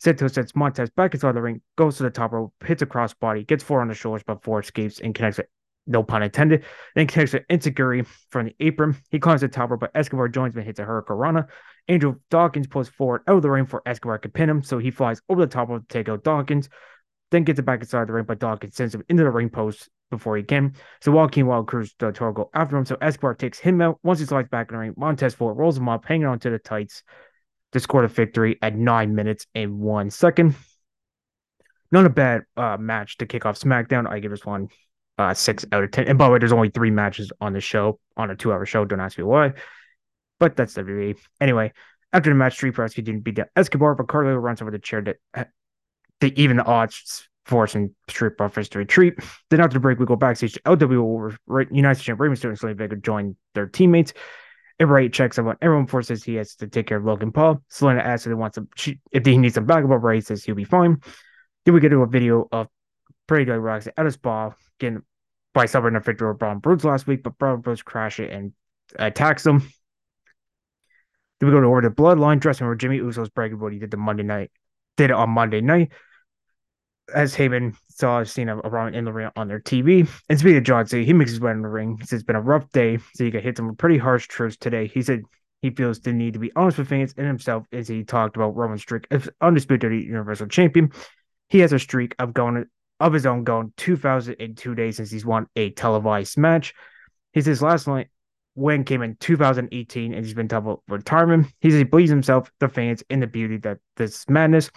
Santos 0.00 0.32
sends 0.32 0.56
Montez 0.56 0.90
back 0.90 1.14
inside 1.14 1.36
the 1.36 1.42
ring, 1.42 1.62
goes 1.76 1.98
to 1.98 2.02
the 2.02 2.10
top 2.10 2.32
rope, 2.32 2.52
hits 2.64 2.82
a 2.82 2.86
crossbody, 2.86 3.46
gets 3.46 3.62
Ford 3.62 3.80
on 3.80 3.88
the 3.88 3.94
shoulders, 3.94 4.24
but 4.26 4.42
Ford 4.42 4.64
escapes 4.64 4.98
and 4.98 5.14
connects 5.14 5.38
no 5.86 6.02
pun 6.02 6.22
intended. 6.22 6.64
Then 6.94 7.06
takes 7.06 7.34
an 7.34 7.44
enzuigiri 7.50 8.06
from 8.30 8.46
the 8.46 8.56
apron. 8.60 8.96
He 9.10 9.18
climbs 9.18 9.42
the 9.42 9.48
top 9.48 9.70
rope, 9.70 9.80
but 9.80 9.90
Escobar 9.94 10.28
joins 10.28 10.54
him 10.54 10.60
and 10.60 10.66
hits 10.66 10.80
a 10.80 10.84
hurricanrana. 10.84 11.48
Angelo 11.88 12.16
Dawkins 12.30 12.66
pulls 12.66 12.88
forward 12.88 13.22
out 13.28 13.36
of 13.36 13.42
the 13.42 13.50
ring 13.50 13.66
for 13.66 13.82
Escobar 13.86 14.18
to 14.18 14.28
pin 14.28 14.48
him, 14.48 14.62
so 14.62 14.78
he 14.78 14.90
flies 14.90 15.20
over 15.28 15.40
the 15.40 15.46
top 15.46 15.68
rope 15.68 15.86
to 15.86 15.92
take 15.92 16.08
out 16.08 16.24
Dawkins. 16.24 16.68
Then 17.30 17.44
gets 17.44 17.58
it 17.58 17.64
back 17.64 17.80
inside 17.80 18.08
the 18.08 18.12
ring, 18.12 18.24
but 18.26 18.38
Dawkins 18.38 18.76
sends 18.76 18.94
him 18.94 19.04
into 19.08 19.24
the 19.24 19.30
ring 19.30 19.50
post 19.50 19.88
before 20.10 20.36
he 20.36 20.42
can. 20.42 20.74
So 21.00 21.12
Joaquin 21.12 21.46
Wilde 21.46 21.66
Cruz 21.66 21.92
Del 21.94 22.12
Toro 22.12 22.32
go 22.32 22.50
after 22.54 22.76
him, 22.76 22.84
so 22.84 22.96
Escobar 23.00 23.34
takes 23.34 23.58
him 23.58 23.80
out. 23.82 23.98
Once 24.02 24.20
he 24.20 24.26
slides 24.26 24.48
back 24.48 24.70
in 24.70 24.76
the 24.76 24.80
ring, 24.80 24.94
Montez 24.96 25.34
Ford 25.34 25.58
rolls 25.58 25.76
him 25.76 25.88
up, 25.88 26.04
hanging 26.04 26.26
on 26.26 26.38
to 26.40 26.50
the 26.50 26.58
tights 26.58 27.02
to 27.72 27.80
score 27.80 28.02
the 28.02 28.08
victory 28.08 28.58
at 28.62 28.76
nine 28.76 29.14
minutes 29.14 29.46
and 29.54 29.80
one 29.80 30.10
second. 30.10 30.54
Not 31.90 32.06
a 32.06 32.10
bad 32.10 32.42
uh, 32.56 32.76
match 32.78 33.18
to 33.18 33.26
kick 33.26 33.46
off 33.46 33.58
SmackDown. 33.58 34.08
I 34.08 34.20
give 34.20 34.30
this 34.30 34.46
one 34.46 34.68
uh, 35.18 35.34
six 35.34 35.64
out 35.72 35.84
of 35.84 35.90
ten. 35.90 36.08
And 36.08 36.18
by 36.18 36.26
the 36.26 36.32
way, 36.32 36.38
there's 36.38 36.52
only 36.52 36.70
three 36.70 36.90
matches 36.90 37.32
on 37.40 37.52
the 37.52 37.60
show 37.60 37.98
on 38.16 38.30
a 38.30 38.36
two-hour 38.36 38.66
show. 38.66 38.84
Don't 38.84 39.00
ask 39.00 39.18
me 39.18 39.24
why, 39.24 39.52
but 40.38 40.56
that's 40.56 40.74
WWE. 40.74 41.16
Anyway, 41.40 41.72
after 42.12 42.30
the 42.30 42.36
match, 42.36 42.54
Street 42.54 42.74
Profits 42.74 42.94
didn't 42.94 43.20
beat 43.20 43.36
down 43.36 43.46
Escobar, 43.56 43.94
but 43.94 44.06
Carlito 44.06 44.40
runs 44.40 44.62
over 44.62 44.70
the 44.70 44.78
chair 44.78 45.02
to, 45.02 45.16
to 46.20 46.40
even 46.40 46.58
the 46.58 46.64
odds, 46.64 47.28
forcing 47.44 47.94
Street 48.08 48.36
Profits 48.36 48.68
to 48.70 48.78
retreat. 48.78 49.14
Then 49.50 49.60
after 49.60 49.74
the 49.74 49.80
break, 49.80 49.98
we 49.98 50.06
go 50.06 50.16
backstage 50.16 50.54
to 50.54 50.60
LW 50.60 51.36
United 51.70 52.00
States 52.00 52.18
Rey 52.18 52.28
Mysterio 52.28 52.50
and 52.50 52.58
Zelina 52.58 52.76
Vega 52.76 52.96
join 52.96 53.36
their 53.54 53.66
teammates. 53.66 54.12
Everybody 54.80 55.08
checks 55.08 55.38
on 55.38 55.56
everyone 55.62 55.86
forces 55.86 56.24
he 56.24 56.34
has 56.34 56.56
to 56.56 56.66
take 56.66 56.86
care 56.86 56.98
of 56.98 57.04
Logan 57.04 57.32
Paul. 57.32 57.62
Zelina 57.70 58.00
asks 58.00 58.26
if 58.26 58.30
he 58.30 58.34
wants 58.34 58.56
some, 58.56 58.68
if 59.12 59.24
he 59.24 59.38
needs 59.38 59.54
some 59.54 59.66
backup, 59.66 60.02
Rey 60.02 60.20
says 60.20 60.44
he'll 60.44 60.54
be 60.54 60.64
fine. 60.64 61.00
Then 61.64 61.74
we 61.74 61.80
get 61.80 61.90
to 61.90 62.02
a 62.02 62.06
video 62.06 62.48
of 62.50 62.68
Pretty 63.26 63.44
Dog 63.44 63.60
Rocks 63.60 63.88
at 63.96 64.04
his 64.04 64.14
spa 64.14 64.52
getting 64.78 65.02
by 65.52 65.66
suffering 65.66 65.96
a 65.96 66.00
victory 66.00 66.26
over 66.26 66.34
Braun 66.34 66.58
Brooks 66.58 66.84
last 66.84 67.06
week, 67.06 67.22
but 67.22 67.38
Braun 67.38 67.60
Brooks 67.60 67.82
crash 67.82 68.20
it 68.20 68.30
and 68.30 68.52
attacks 68.96 69.46
him. 69.46 69.60
Then 71.40 71.48
we 71.48 71.50
go 71.50 71.60
to 71.60 71.66
over 71.66 71.80
the 71.80 71.90
bloodline 71.90 72.40
dressing 72.40 72.66
where 72.66 72.76
Jimmy 72.76 72.96
Uso's 72.96 73.28
bragging 73.28 73.58
what 73.58 73.72
he 73.72 73.78
did 73.78 73.90
the 73.90 73.96
Monday 73.96 74.22
night, 74.22 74.50
did 74.96 75.10
it 75.10 75.16
on 75.16 75.30
Monday 75.30 75.60
night. 75.60 75.92
As 77.14 77.36
Heyman 77.36 77.76
saw 77.90 78.20
a 78.20 78.26
scene 78.26 78.48
of 78.48 78.62
Braun 78.62 78.94
in 78.94 79.04
the 79.04 79.12
ring 79.12 79.30
on 79.36 79.46
their 79.46 79.60
TV. 79.60 80.08
And 80.28 80.38
speaking 80.38 80.56
of 80.56 80.64
John 80.64 80.86
he 80.86 81.12
makes 81.12 81.30
his 81.30 81.40
way 81.40 81.52
in 81.52 81.60
the 81.60 81.68
ring. 81.68 81.98
He 82.00 82.06
says 82.06 82.20
it's 82.20 82.26
been 82.26 82.34
a 82.34 82.40
rough 82.40 82.70
day, 82.72 82.98
so 83.14 83.24
he 83.24 83.30
got 83.30 83.42
hit 83.42 83.56
some 83.58 83.76
pretty 83.76 83.98
harsh 83.98 84.26
truths 84.26 84.56
today. 84.56 84.86
He 84.86 85.02
said 85.02 85.22
he 85.60 85.70
feels 85.70 86.00
the 86.00 86.12
need 86.12 86.32
to 86.34 86.38
be 86.38 86.50
honest 86.56 86.78
with 86.78 86.88
fans 86.88 87.14
and 87.16 87.26
himself 87.26 87.66
as 87.72 87.88
he 87.88 88.04
talked 88.04 88.36
about 88.36 88.56
Roman 88.56 88.78
streak 88.78 89.06
as 89.10 89.28
undisputed 89.40 89.92
Universal 89.92 90.48
Champion. 90.48 90.92
He 91.48 91.60
has 91.60 91.72
a 91.72 91.78
streak 91.78 92.14
of 92.18 92.32
going 92.32 92.66
of 93.00 93.12
his 93.12 93.26
own 93.26 93.44
going 93.44 93.72
2002 93.76 94.74
days 94.74 94.96
since 94.96 95.10
he's 95.10 95.26
won 95.26 95.46
a 95.56 95.70
televised 95.70 96.38
match. 96.38 96.74
He 97.32 97.40
says 97.40 97.62
last 97.62 97.86
night 97.86 98.08
win 98.54 98.84
came 98.84 99.02
in 99.02 99.16
2018 99.16 100.14
and 100.14 100.24
he's 100.24 100.34
been 100.34 100.46
double 100.46 100.82
retirement. 100.88 101.48
He 101.60 101.70
says 101.70 101.78
he 101.78 101.84
believes 101.84 102.10
himself, 102.10 102.50
the 102.60 102.68
fans, 102.68 103.02
in 103.10 103.20
the 103.20 103.26
beauty 103.26 103.56
that 103.58 103.78
this 103.96 104.28
madness. 104.28 104.70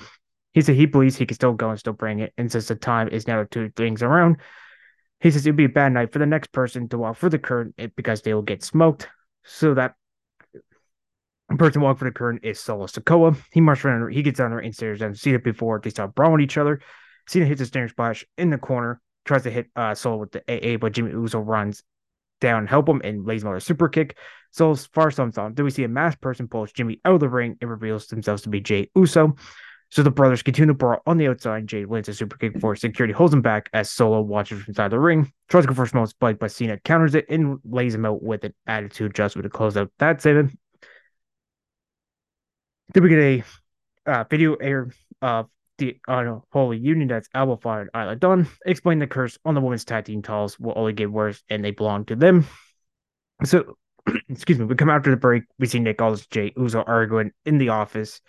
He 0.53 0.62
said 0.62 0.75
he 0.75 0.88
believes 0.88 1.15
he 1.15 1.27
can 1.27 1.36
still 1.36 1.53
go 1.53 1.69
and 1.69 1.79
still 1.79 1.93
bring 1.93 2.19
it. 2.19 2.33
And 2.38 2.51
says 2.51 2.67
the 2.67 2.75
time 2.75 3.09
is 3.09 3.27
now 3.27 3.38
to 3.38 3.45
turn 3.45 3.71
things 3.75 4.01
around. 4.01 4.38
He 5.19 5.31
says 5.31 5.45
it 5.45 5.51
would 5.51 5.57
be 5.57 5.65
a 5.65 5.69
bad 5.69 5.93
night 5.93 6.12
for 6.12 6.19
the 6.19 6.25
next 6.25 6.51
person 6.51 6.89
to 6.89 6.97
walk 6.97 7.17
for 7.17 7.29
the 7.29 7.39
curtain 7.39 7.74
eh, 7.77 7.88
because 7.95 8.21
they 8.21 8.33
will 8.33 8.41
get 8.41 8.63
smoked. 8.63 9.07
So 9.43 9.74
that 9.75 9.95
person 11.57 11.81
walking 11.81 12.00
for 12.00 12.05
the 12.05 12.12
curtain 12.12 12.39
is 12.43 12.59
Solo 12.59 12.88
Sikoa. 12.88 13.38
He 13.51 13.62
marches 13.62 13.86
around, 13.86 14.12
he 14.12 14.24
gets 14.24 14.39
down 14.39 14.51
there 14.51 14.59
and 14.59 14.74
stares 14.74 15.01
and 15.01 15.17
see 15.17 15.33
it 15.33 15.43
before 15.43 15.79
they 15.79 15.89
start 15.91 16.15
brawling 16.15 16.41
each 16.41 16.57
other. 16.57 16.81
Cena 17.27 17.46
hits 17.46 17.62
a 17.62 17.65
snare 17.65 17.89
splash 17.89 18.25
in 18.38 18.50
the 18.50 18.57
corner, 18.57 19.01
tries 19.25 19.43
to 19.43 19.51
hit 19.51 19.67
uh, 19.75 19.93
Solo 19.93 20.17
with 20.17 20.31
the 20.31 20.41
AA, 20.48 20.77
but 20.77 20.93
Jimmy 20.93 21.12
Uso 21.12 21.39
runs 21.39 21.84
down, 22.39 22.67
help 22.67 22.88
him, 22.88 23.01
and 23.03 23.25
lays 23.25 23.43
him 23.43 23.50
on 23.50 23.55
a 23.55 23.62
super 23.62 23.89
kick. 23.89 24.17
So 24.51 24.75
far, 24.75 25.12
thumbs 25.12 25.38
on. 25.38 25.53
Then 25.53 25.65
we 25.65 25.72
see 25.72 25.84
a 25.84 25.89
masked 25.89 26.22
person 26.22 26.48
pulls 26.48 26.72
Jimmy 26.72 27.00
out 27.05 27.15
of 27.15 27.19
the 27.19 27.29
ring 27.29 27.57
and 27.62 27.69
reveals 27.69 28.07
themselves 28.07 28.43
to 28.43 28.50
be 28.50 28.62
Jey 28.62 28.89
Uso. 28.96 29.36
So 29.89 30.03
the 30.03 30.12
brothers 30.12 30.43
continue 30.43 30.67
to 30.67 30.74
brawl 30.74 31.01
on 31.05 31.17
the 31.17 31.27
outside. 31.27 31.67
Jay 31.67 31.86
lands 31.86 32.10
a 32.10 32.13
super 32.13 32.38
kick 32.38 32.60
for 32.60 32.75
security, 32.75 33.13
holds 33.13 33.34
him 33.34 33.41
back 33.41 33.69
as 33.72 33.89
Solo 33.89 34.22
watches 34.22 34.62
from 34.62 34.72
inside 34.72 34.89
the 34.91 35.00
ring. 35.00 35.31
Tries 35.48 35.63
to 35.63 35.69
go 35.69 35.74
for 35.74 35.84
a 35.84 35.88
small 35.88 36.05
spike, 36.05 36.39
but 36.39 36.51
Cena 36.51 36.77
counters 36.79 37.15
it 37.15 37.25
and 37.29 37.60
lays 37.63 37.96
him 37.96 38.05
out 38.05 38.22
with 38.22 38.43
an 38.43 38.53
attitude 38.65 39.12
adjustment 39.12 39.43
to 39.43 39.50
close 39.50 39.77
out 39.77 39.91
that 40.00 40.22
segment. 40.22 40.57
Then 42.93 43.03
we 43.03 43.10
get 43.10 43.19
a 43.19 43.43
uh, 44.05 44.24
video 44.29 44.55
air 44.55 44.89
of 45.22 45.48
the 45.77 45.98
uh, 46.07 46.39
unholy 46.53 46.77
union 46.77 47.07
that's 47.07 47.29
Alba 47.34 47.57
Fyre 47.57 47.81
and 47.81 47.89
Isla 47.96 48.15
Dawn 48.15 48.48
explain 48.65 49.00
the 49.00 49.07
curse 49.07 49.38
on 49.46 49.53
the 49.55 49.62
women's 49.62 49.86
tag 49.86 50.05
team 50.05 50.22
titles 50.22 50.60
will 50.60 50.74
only 50.75 50.93
get 50.93 51.12
worse 51.12 51.43
and 51.50 51.63
they 51.63 51.72
belong 51.72 52.05
to 52.05 52.15
them. 52.15 52.46
So, 53.43 53.77
excuse 54.29 54.57
me, 54.60 54.65
we 54.65 54.75
come 54.75 54.89
after 54.89 55.12
the 55.12 55.17
break. 55.17 55.43
We 55.60 55.67
see 55.67 55.79
Nick 55.79 56.01
Aldis, 56.01 56.27
Jey 56.27 56.53
Uso 56.57 56.84
arguing 56.86 57.31
in 57.46 57.57
the 57.57 57.69
office. 57.69 58.22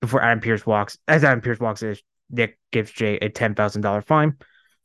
before 0.00 0.22
Adam 0.22 0.40
Pearce 0.40 0.66
walks. 0.66 0.98
As 1.08 1.24
Adam 1.24 1.40
Pearce 1.40 1.60
walks 1.60 1.82
in, 1.82 1.96
Nick 2.30 2.58
gives 2.72 2.90
Jay 2.90 3.16
a 3.16 3.28
ten 3.28 3.54
thousand 3.54 3.82
dollar 3.82 4.02
fine. 4.02 4.36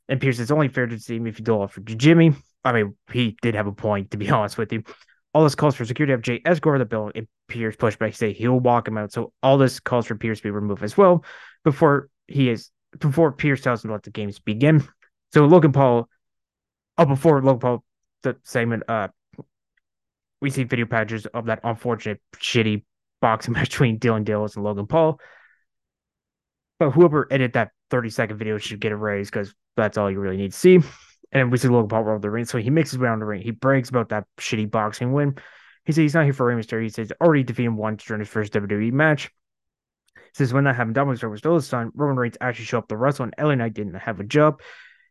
And 0.07 0.21
Pearce 0.21 0.39
is 0.39 0.51
only 0.51 0.69
fair 0.69 0.87
to 0.87 0.99
see 0.99 1.17
him 1.17 1.27
if 1.27 1.39
you 1.39 1.45
do 1.45 1.63
it 1.63 1.71
for 1.71 1.81
Jimmy. 1.81 2.33
I 2.63 2.71
mean, 2.71 2.95
he 3.11 3.37
did 3.41 3.55
have 3.55 3.67
a 3.67 3.71
point, 3.71 4.11
to 4.11 4.17
be 4.17 4.29
honest 4.31 4.57
with 4.57 4.71
you. 4.71 4.83
All 5.33 5.43
this 5.43 5.55
calls 5.55 5.75
for 5.75 5.85
security 5.85 6.11
have 6.11 6.21
Jay 6.21 6.41
escort 6.45 6.79
the 6.79 6.85
bill 6.85 7.11
and 7.13 7.27
Pearce 7.47 7.75
push 7.75 7.95
back, 7.95 8.15
say 8.15 8.33
he'll 8.33 8.59
walk 8.59 8.87
him 8.87 8.97
out. 8.97 9.11
So 9.11 9.33
all 9.43 9.57
this 9.57 9.79
calls 9.79 10.07
for 10.07 10.15
Pearce 10.15 10.39
to 10.39 10.43
be 10.43 10.51
removed 10.51 10.83
as 10.83 10.97
well 10.97 11.23
before 11.63 12.09
he 12.27 12.49
is 12.49 12.71
before 12.99 13.31
Pearce 13.31 13.61
tells 13.61 13.83
him 13.83 13.89
to 13.89 13.93
let 13.93 14.03
the 14.03 14.11
games 14.11 14.39
begin. 14.39 14.87
So 15.33 15.45
Logan 15.45 15.71
Paul, 15.73 16.09
oh, 16.97 17.05
before 17.05 17.41
Logan 17.41 17.59
Paul, 17.59 17.83
the 18.23 18.37
segment, 18.43 18.83
uh, 18.87 19.09
we 20.41 20.49
see 20.49 20.63
video 20.63 20.85
patches 20.85 21.25
of 21.25 21.45
that 21.45 21.59
unfortunate, 21.63 22.21
shitty 22.35 22.83
boxing 23.21 23.53
match 23.55 23.69
between 23.69 23.97
Dillon 23.97 24.25
Danis 24.25 24.55
and 24.55 24.63
Logan 24.63 24.87
Paul. 24.87 25.19
But 26.79 26.91
whoever 26.91 27.27
edited 27.31 27.53
that 27.53 27.71
30 27.89 28.09
second 28.09 28.37
video 28.37 28.57
should 28.57 28.79
get 28.79 28.91
a 28.91 28.95
raise 28.95 29.29
because 29.29 29.53
that's 29.75 29.97
all 29.97 30.11
you 30.11 30.19
really 30.19 30.37
need 30.37 30.51
to 30.51 30.57
see. 30.57 30.79
And 31.31 31.51
we 31.51 31.57
see 31.57 31.67
Logan 31.67 31.89
Paul 31.89 32.03
roll 32.03 32.19
the 32.19 32.29
ring. 32.29 32.45
So 32.45 32.57
he 32.57 32.69
makes 32.69 32.91
his 32.91 32.99
way 32.99 33.09
on 33.09 33.19
the 33.19 33.25
ring. 33.25 33.41
He 33.41 33.51
brags 33.51 33.89
about 33.89 34.09
that 34.09 34.25
shitty 34.39 34.71
boxing 34.71 35.11
win. 35.11 35.37
He 35.85 35.91
says 35.91 36.01
he's 36.01 36.13
not 36.13 36.25
here 36.25 36.33
for 36.33 36.45
Rey 36.45 36.55
Mysterio. 36.55 36.83
He 36.83 36.89
says 36.89 37.11
already 37.21 37.43
defeated 37.43 37.67
him 37.67 37.77
once 37.77 38.03
during 38.03 38.19
his 38.19 38.29
first 38.29 38.53
WWE 38.53 38.91
match. 38.91 39.31
He 40.15 40.21
says 40.33 40.53
when 40.53 40.65
that 40.65 40.75
happened, 40.75 40.95
Dominic 40.95 41.23
was 41.23 41.39
still 41.39 41.55
his 41.55 41.67
son. 41.67 41.91
Roman 41.95 42.17
Reigns 42.17 42.37
actually 42.41 42.65
showed 42.65 42.79
up 42.79 42.87
to 42.89 42.97
wrestle, 42.97 43.23
and 43.23 43.33
LA 43.39 43.55
Knight 43.55 43.73
didn't 43.73 43.95
have 43.95 44.19
a 44.19 44.23
job. 44.23 44.61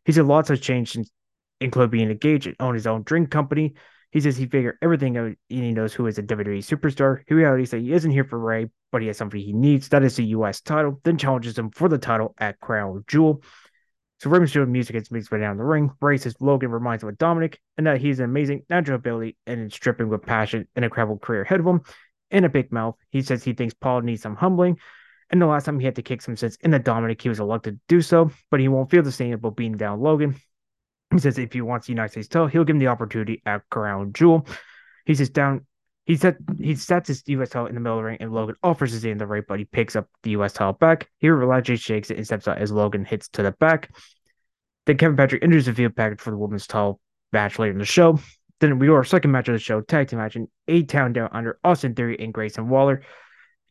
He 0.05 0.11
said 0.11 0.25
lots 0.25 0.49
has 0.49 0.59
changed 0.59 0.93
since, 0.93 1.11
including 1.59 1.89
being 1.89 2.11
engaged 2.11 2.47
and 2.47 2.55
own 2.59 2.75
his 2.75 2.87
own 2.87 3.03
drink 3.03 3.31
company. 3.31 3.73
He 4.11 4.21
says 4.21 4.37
he 4.37 4.45
figured 4.45 4.77
everything 4.81 5.17
out 5.17 5.25
and 5.25 5.37
he 5.49 5.71
knows 5.73 5.93
who 5.93 6.07
is 6.07 6.17
a 6.17 6.23
WWE 6.23 6.59
superstar. 6.59 7.23
In 7.27 7.35
reality, 7.35 7.65
said 7.65 7.81
he 7.81 7.91
isn't 7.91 8.11
here 8.11 8.23
for 8.23 8.39
Rey, 8.39 8.69
but 8.91 9.01
he 9.01 9.07
has 9.07 9.17
somebody 9.17 9.43
he 9.43 9.53
needs. 9.53 9.89
That 9.89 10.03
is 10.03 10.15
the 10.15 10.25
U.S. 10.25 10.61
title. 10.61 11.01
Then 11.03 11.17
challenges 11.17 11.57
him 11.57 11.71
for 11.71 11.89
the 11.89 11.97
title 11.97 12.33
at 12.37 12.59
Crown 12.59 13.03
Jewel. 13.07 13.43
So 14.19 14.29
Rey 14.31 14.39
Mysterio 14.39 14.67
music 14.67 14.93
gets 14.93 15.11
mixed 15.11 15.31
way 15.31 15.39
down 15.39 15.57
the 15.57 15.63
ring. 15.63 15.91
Says 16.17 16.35
Logan 16.39 16.71
reminds 16.71 17.03
him 17.03 17.09
of 17.09 17.17
Dominic 17.17 17.59
and 17.77 17.85
that 17.85 18.01
he's 18.01 18.19
an 18.19 18.25
amazing 18.25 18.63
natural 18.69 18.95
ability 18.95 19.37
and 19.45 19.71
is 19.71 19.73
dripping 19.73 20.09
with 20.09 20.23
passion 20.23 20.67
and 20.75 20.83
a 20.83 20.87
incredible 20.87 21.19
career 21.19 21.43
ahead 21.43 21.59
of 21.59 21.67
him. 21.67 21.81
In 22.31 22.43
a 22.43 22.49
big 22.49 22.71
mouth, 22.71 22.95
he 23.09 23.21
says 23.21 23.43
he 23.43 23.53
thinks 23.53 23.73
Paul 23.73 24.01
needs 24.01 24.23
some 24.23 24.35
humbling. 24.35 24.79
And 25.29 25.41
the 25.41 25.45
last 25.45 25.65
time 25.65 25.79
he 25.79 25.85
had 25.85 25.95
to 25.95 26.01
kick 26.01 26.21
some 26.21 26.35
sense 26.35 26.55
in 26.57 26.71
the 26.71 26.79
Dominic, 26.79 27.21
he 27.21 27.29
was 27.29 27.39
elected 27.39 27.75
to 27.75 27.81
do 27.87 28.01
so, 28.01 28.31
but 28.49 28.59
he 28.59 28.67
won't 28.67 28.89
feel 28.89 29.03
the 29.03 29.11
same 29.11 29.33
about 29.33 29.55
beating 29.55 29.77
down 29.77 29.99
Logan. 29.99 30.35
He 31.11 31.19
says 31.19 31.37
if 31.37 31.53
he 31.53 31.61
wants 31.61 31.87
the 31.87 31.93
United 31.93 32.11
States 32.11 32.27
title, 32.27 32.47
he'll 32.47 32.63
give 32.63 32.75
him 32.75 32.79
the 32.79 32.87
opportunity 32.87 33.41
at 33.45 33.69
Crown 33.69 34.13
Jewel. 34.13 34.47
He 35.05 35.15
says 35.15 35.29
down 35.29 35.65
he 36.07 36.15
said 36.15 36.37
he 36.57 36.73
sets 36.73 37.09
his 37.09 37.21
US 37.27 37.49
title 37.49 37.67
in 37.67 37.75
the 37.75 37.81
middle 37.81 37.97
of 37.97 38.01
the 38.01 38.05
ring 38.05 38.17
and 38.21 38.31
Logan 38.31 38.55
offers 38.63 38.93
his 38.93 39.03
in 39.03 39.17
the 39.17 39.27
right, 39.27 39.43
but 39.45 39.59
he 39.59 39.65
picks 39.65 39.93
up 39.93 40.07
the 40.23 40.31
US 40.31 40.53
title 40.53 40.71
back. 40.71 41.09
Here 41.19 41.35
Relaje 41.35 41.77
shakes 41.79 42.09
it 42.09 42.15
and 42.15 42.25
steps 42.25 42.47
out 42.47 42.59
as 42.59 42.71
Logan 42.71 43.03
hits 43.03 43.27
to 43.29 43.43
the 43.43 43.51
back. 43.51 43.93
Then 44.85 44.97
Kevin 44.97 45.17
Patrick 45.17 45.43
enters 45.43 45.65
the 45.65 45.73
field 45.73 45.97
package 45.97 46.21
for 46.21 46.31
the 46.31 46.37
women's 46.37 46.65
title 46.65 47.01
match 47.33 47.59
later 47.59 47.73
in 47.73 47.77
the 47.77 47.85
show. 47.85 48.19
Then 48.61 48.79
we 48.79 48.87
go 48.87 48.93
our 48.93 49.03
second 49.03 49.31
match 49.31 49.49
of 49.49 49.53
the 49.53 49.59
show, 49.59 49.81
tag 49.81 50.07
team 50.07 50.19
match 50.19 50.37
in 50.37 50.47
A 50.69 50.83
Town 50.83 51.11
Down 51.11 51.27
under 51.33 51.59
Austin 51.61 51.93
Theory 51.93 52.17
and 52.17 52.33
Grayson 52.33 52.69
Waller. 52.69 53.03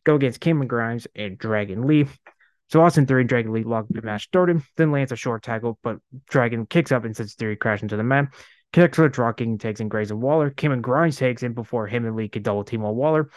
Go 0.03 0.13
against 0.13 0.39
Cameron 0.39 0.67
Grimes 0.67 1.07
and 1.15 1.39
Dragon 1.39 1.87
Lee. 1.87 2.05
So 2.69 2.83
Austin 2.83 3.07
Theory 3.07 3.21
and 3.21 3.29
Dragon 3.29 3.51
Lee 3.51 3.63
lock 3.63 3.87
the 3.89 4.03
match 4.03 4.25
started, 4.25 4.61
then 4.75 4.91
lands 4.91 5.11
a 5.11 5.15
short 5.15 5.41
tackle, 5.41 5.79
but 5.81 5.97
Dragon 6.29 6.67
kicks 6.67 6.91
up 6.91 7.03
and 7.03 7.15
sends 7.15 7.33
Theory 7.33 7.55
crashing 7.55 7.85
into 7.85 7.97
the 7.97 8.03
man. 8.03 8.29
Connects 8.77 8.99
with 8.99 9.11
Draw 9.13 9.31
King, 9.31 9.57
takes 9.57 9.79
in 9.79 9.89
Grayson 9.89 10.21
Waller. 10.21 10.51
Kim 10.51 10.71
and 10.71 10.83
Grimes 10.83 11.17
takes 11.17 11.41
in 11.41 11.53
before 11.53 11.87
him 11.87 12.05
and 12.05 12.15
Lee 12.15 12.29
can 12.29 12.43
double 12.43 12.63
team 12.63 12.85
on 12.85 12.95
Waller. 12.95 13.31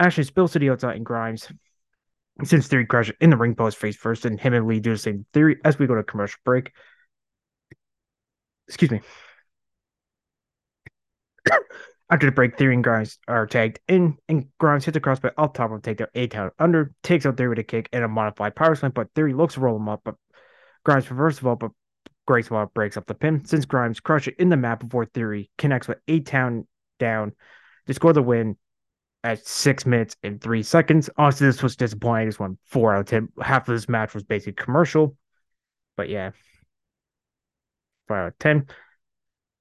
Ashley 0.00 0.24
spills 0.24 0.50
to 0.50 0.58
the 0.58 0.70
outside 0.70 0.96
and 0.96 1.06
Grimes. 1.06 1.46
Since 2.42 2.66
Theory 2.66 2.84
crashes 2.84 3.14
in 3.20 3.30
the 3.30 3.36
ring 3.36 3.54
post 3.54 3.78
face 3.78 3.94
first, 3.94 4.24
and 4.24 4.40
him 4.40 4.54
and 4.54 4.66
Lee 4.66 4.80
do 4.80 4.90
the 4.90 4.98
same 4.98 5.26
Theory 5.32 5.60
as 5.64 5.78
we 5.78 5.86
go 5.86 5.94
to 5.94 6.02
commercial 6.02 6.40
break. 6.44 6.72
Excuse 8.66 8.90
me. 8.90 9.00
After 12.10 12.26
the 12.26 12.32
break, 12.32 12.58
Theory 12.58 12.74
and 12.74 12.82
Grimes 12.82 13.20
are 13.28 13.46
tagged 13.46 13.78
in, 13.86 14.18
and 14.28 14.48
Grimes 14.58 14.84
hits 14.84 14.96
a 14.96 15.00
crossbody 15.00 15.34
off 15.38 15.52
top 15.52 15.70
of 15.70 15.82
take 15.82 15.98
their 15.98 16.10
A 16.16 16.26
town 16.26 16.50
under, 16.58 16.92
takes 17.04 17.24
out 17.26 17.36
Theory 17.36 17.50
with 17.50 17.60
a 17.60 17.62
kick 17.62 17.88
and 17.92 18.02
a 18.02 18.08
modified 18.08 18.56
power 18.56 18.74
slam, 18.74 18.90
but 18.92 19.14
Theory 19.14 19.34
looks 19.34 19.54
to 19.54 19.60
roll 19.60 19.76
him 19.76 19.88
up, 19.88 20.00
but 20.04 20.16
Grimes 20.84 21.08
reverses 21.12 21.38
the 21.42 21.54
but 21.54 21.70
Grayson 22.28 22.54
Waller 22.54 22.66
breaks 22.66 22.98
up 22.98 23.06
the 23.06 23.14
pin. 23.14 23.42
Since 23.46 23.64
Grimes 23.64 24.00
crushes 24.00 24.34
it 24.34 24.40
in 24.42 24.50
the 24.50 24.56
map 24.58 24.80
before 24.80 25.06
Theory 25.06 25.50
connects 25.56 25.88
with 25.88 25.96
A 26.08 26.20
town 26.20 26.66
down 26.98 27.32
to 27.86 27.94
score 27.94 28.12
the 28.12 28.22
win 28.22 28.58
at 29.24 29.46
six 29.46 29.86
minutes 29.86 30.14
and 30.22 30.38
three 30.38 30.62
seconds. 30.62 31.08
Honestly, 31.16 31.46
this 31.46 31.62
was 31.62 31.74
disappointing. 31.74 32.26
I 32.26 32.28
just 32.28 32.38
won 32.38 32.58
four 32.66 32.94
out 32.94 33.00
of 33.00 33.06
ten. 33.06 33.28
Half 33.40 33.66
of 33.70 33.74
this 33.74 33.88
match 33.88 34.12
was 34.12 34.24
basically 34.24 34.62
commercial, 34.62 35.16
but 35.96 36.10
yeah, 36.10 36.32
four 38.06 38.18
out 38.18 38.28
of 38.28 38.38
ten. 38.38 38.66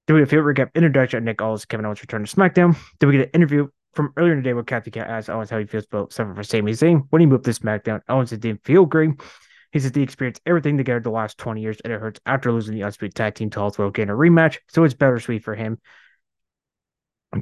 Then 0.06 0.16
we 0.16 0.22
get 0.22 0.28
a 0.28 0.30
field 0.30 0.44
recap 0.44 0.74
introduction 0.76 1.20
of 1.20 1.24
Nick 1.24 1.42
Aldis, 1.42 1.64
Kevin 1.64 1.86
Owens 1.86 2.02
return 2.02 2.26
to 2.26 2.36
SmackDown. 2.36 2.76
Then 3.00 3.10
we 3.10 3.18
get 3.18 3.28
an 3.28 3.32
interview 3.34 3.70
from 3.94 4.12
earlier 4.18 4.34
in 4.34 4.40
the 4.40 4.44
day 4.44 4.54
where 4.54 4.64
Kathy 4.64 4.92
Cat 4.92 5.10
asks 5.10 5.30
Owens 5.30 5.50
how 5.50 5.58
he 5.58 5.66
feels 5.66 5.86
about 5.86 6.12
suffering 6.12 6.36
for 6.36 6.44
Sami 6.44 6.74
Zayn. 6.74 7.08
When 7.12 7.22
he 7.22 7.26
moved 7.26 7.46
to 7.46 7.52
SmackDown, 7.52 8.02
Owens 8.10 8.32
didn't 8.32 8.66
feel 8.66 8.86
great. 8.86 9.12
He 9.72 9.80
says 9.80 9.92
he 9.94 10.02
experienced 10.02 10.42
everything 10.46 10.78
together 10.78 11.00
the 11.00 11.10
last 11.10 11.38
20 11.38 11.62
years 11.62 11.80
and 11.84 11.92
it 11.92 12.00
hurts 12.00 12.20
after 12.26 12.52
losing 12.52 12.76
the 12.76 12.84
Undisputed 12.84 13.16
Tag 13.16 13.36
Team 13.36 13.50
titles 13.50 13.78
while 13.78 13.90
getting 13.90 14.10
a 14.10 14.18
rematch, 14.18 14.58
so 14.70 14.84
it's 14.84 14.94
bittersweet 14.94 15.44
for 15.44 15.56
him. 15.56 15.80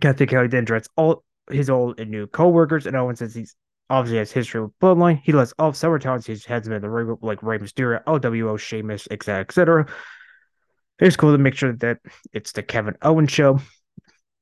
Cathy 0.01 0.25
Kelley 0.25 0.47
then 0.47 0.63
addressed 0.63 0.89
all 0.95 1.23
his 1.49 1.69
old 1.69 1.99
and 1.99 2.09
new 2.09 2.27
co-workers, 2.27 2.87
and 2.87 2.95
Owen 2.95 3.15
says 3.15 3.35
he's 3.35 3.55
obviously 3.89 4.17
has 4.17 4.31
history 4.31 4.61
with 4.61 4.77
Bloodline. 4.79 5.21
He 5.23 5.31
lets 5.31 5.53
off 5.59 5.75
several 5.75 5.99
times 5.99 6.25
his 6.25 6.45
heads 6.45 6.67
in 6.67 6.81
the 6.81 6.89
ring 6.89 7.15
like 7.21 7.43
Rey 7.43 7.59
Mysterio, 7.59 8.03
LWO, 8.05 8.57
Sheamus, 8.57 9.07
etc., 9.11 9.41
etc. 9.41 9.87
It's 10.99 11.15
cool 11.15 11.33
to 11.33 11.37
make 11.37 11.55
sure 11.55 11.73
that 11.73 11.99
it's 12.33 12.53
the 12.53 12.63
Kevin 12.63 12.95
Owens 13.01 13.31
show. 13.31 13.59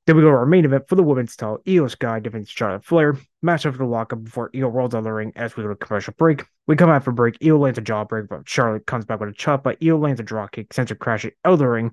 Then 0.05 0.17
we 0.17 0.22
go 0.22 0.31
to 0.31 0.36
our 0.36 0.45
main 0.45 0.65
event 0.65 0.89
for 0.89 0.95
the 0.95 1.03
women's 1.03 1.36
title. 1.36 1.60
Iyo 1.65 1.89
Sky 1.89 2.19
defends 2.19 2.50
Charlotte 2.50 2.83
Flair. 2.83 3.17
Match 3.41 3.65
after 3.65 3.77
the 3.77 3.86
lockup 3.86 4.24
before 4.24 4.50
Iyo 4.51 4.72
rolls 4.74 4.93
on 4.93 5.03
the 5.03 5.13
ring 5.13 5.31
as 5.36 5.55
we 5.55 5.63
go 5.63 5.69
to 5.69 5.75
commercial 5.75 6.13
break. 6.17 6.43
We 6.67 6.75
come 6.75 6.89
out 6.89 7.05
for 7.05 7.13
break. 7.13 7.39
Iyo 7.39 7.57
lands 7.57 7.77
a 7.77 7.81
jawbreak, 7.81 8.27
but 8.27 8.48
Charlotte 8.48 8.86
comes 8.86 9.05
back 9.05 9.22
with 9.22 9.29
a 9.29 9.33
chop. 9.33 9.63
But 9.63 9.79
Iyo 9.79 10.01
lands 10.01 10.19
a 10.19 10.24
draw 10.24 10.48
kick, 10.48 10.74
sends 10.74 10.89
her 10.89 10.95
crashing 10.95 11.31
out 11.45 11.53
of 11.53 11.60
the 11.60 11.67
ring, 11.67 11.91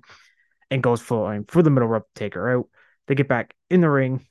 and 0.69 0.83
goes 0.83 1.01
full 1.01 1.21
line 1.21 1.45
for 1.47 1.61
the 1.61 1.69
middle 1.69 1.87
rope 1.87 2.07
to 2.15 2.19
take 2.19 2.33
her 2.33 2.57
out. 2.57 2.67
They 3.07 3.15
get 3.15 3.29
back 3.29 3.53
in 3.69 3.79
the 3.79 3.89
ring, 3.89 4.25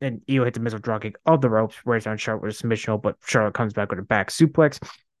and 0.00 0.20
Iyo 0.28 0.44
hits 0.44 0.58
a 0.58 0.60
missile 0.60 0.78
draw 0.78 0.98
kick 1.00 1.16
of 1.26 1.40
the 1.40 1.50
ropes, 1.50 1.84
wears 1.84 2.04
down 2.04 2.18
Charlotte 2.18 2.42
with 2.42 2.54
a 2.54 2.56
submission, 2.56 2.92
hold, 2.92 3.02
but 3.02 3.16
Charlotte 3.26 3.54
comes 3.54 3.72
back 3.72 3.90
with 3.90 3.98
a 3.98 4.02
back 4.02 4.30
suplex. 4.30 4.78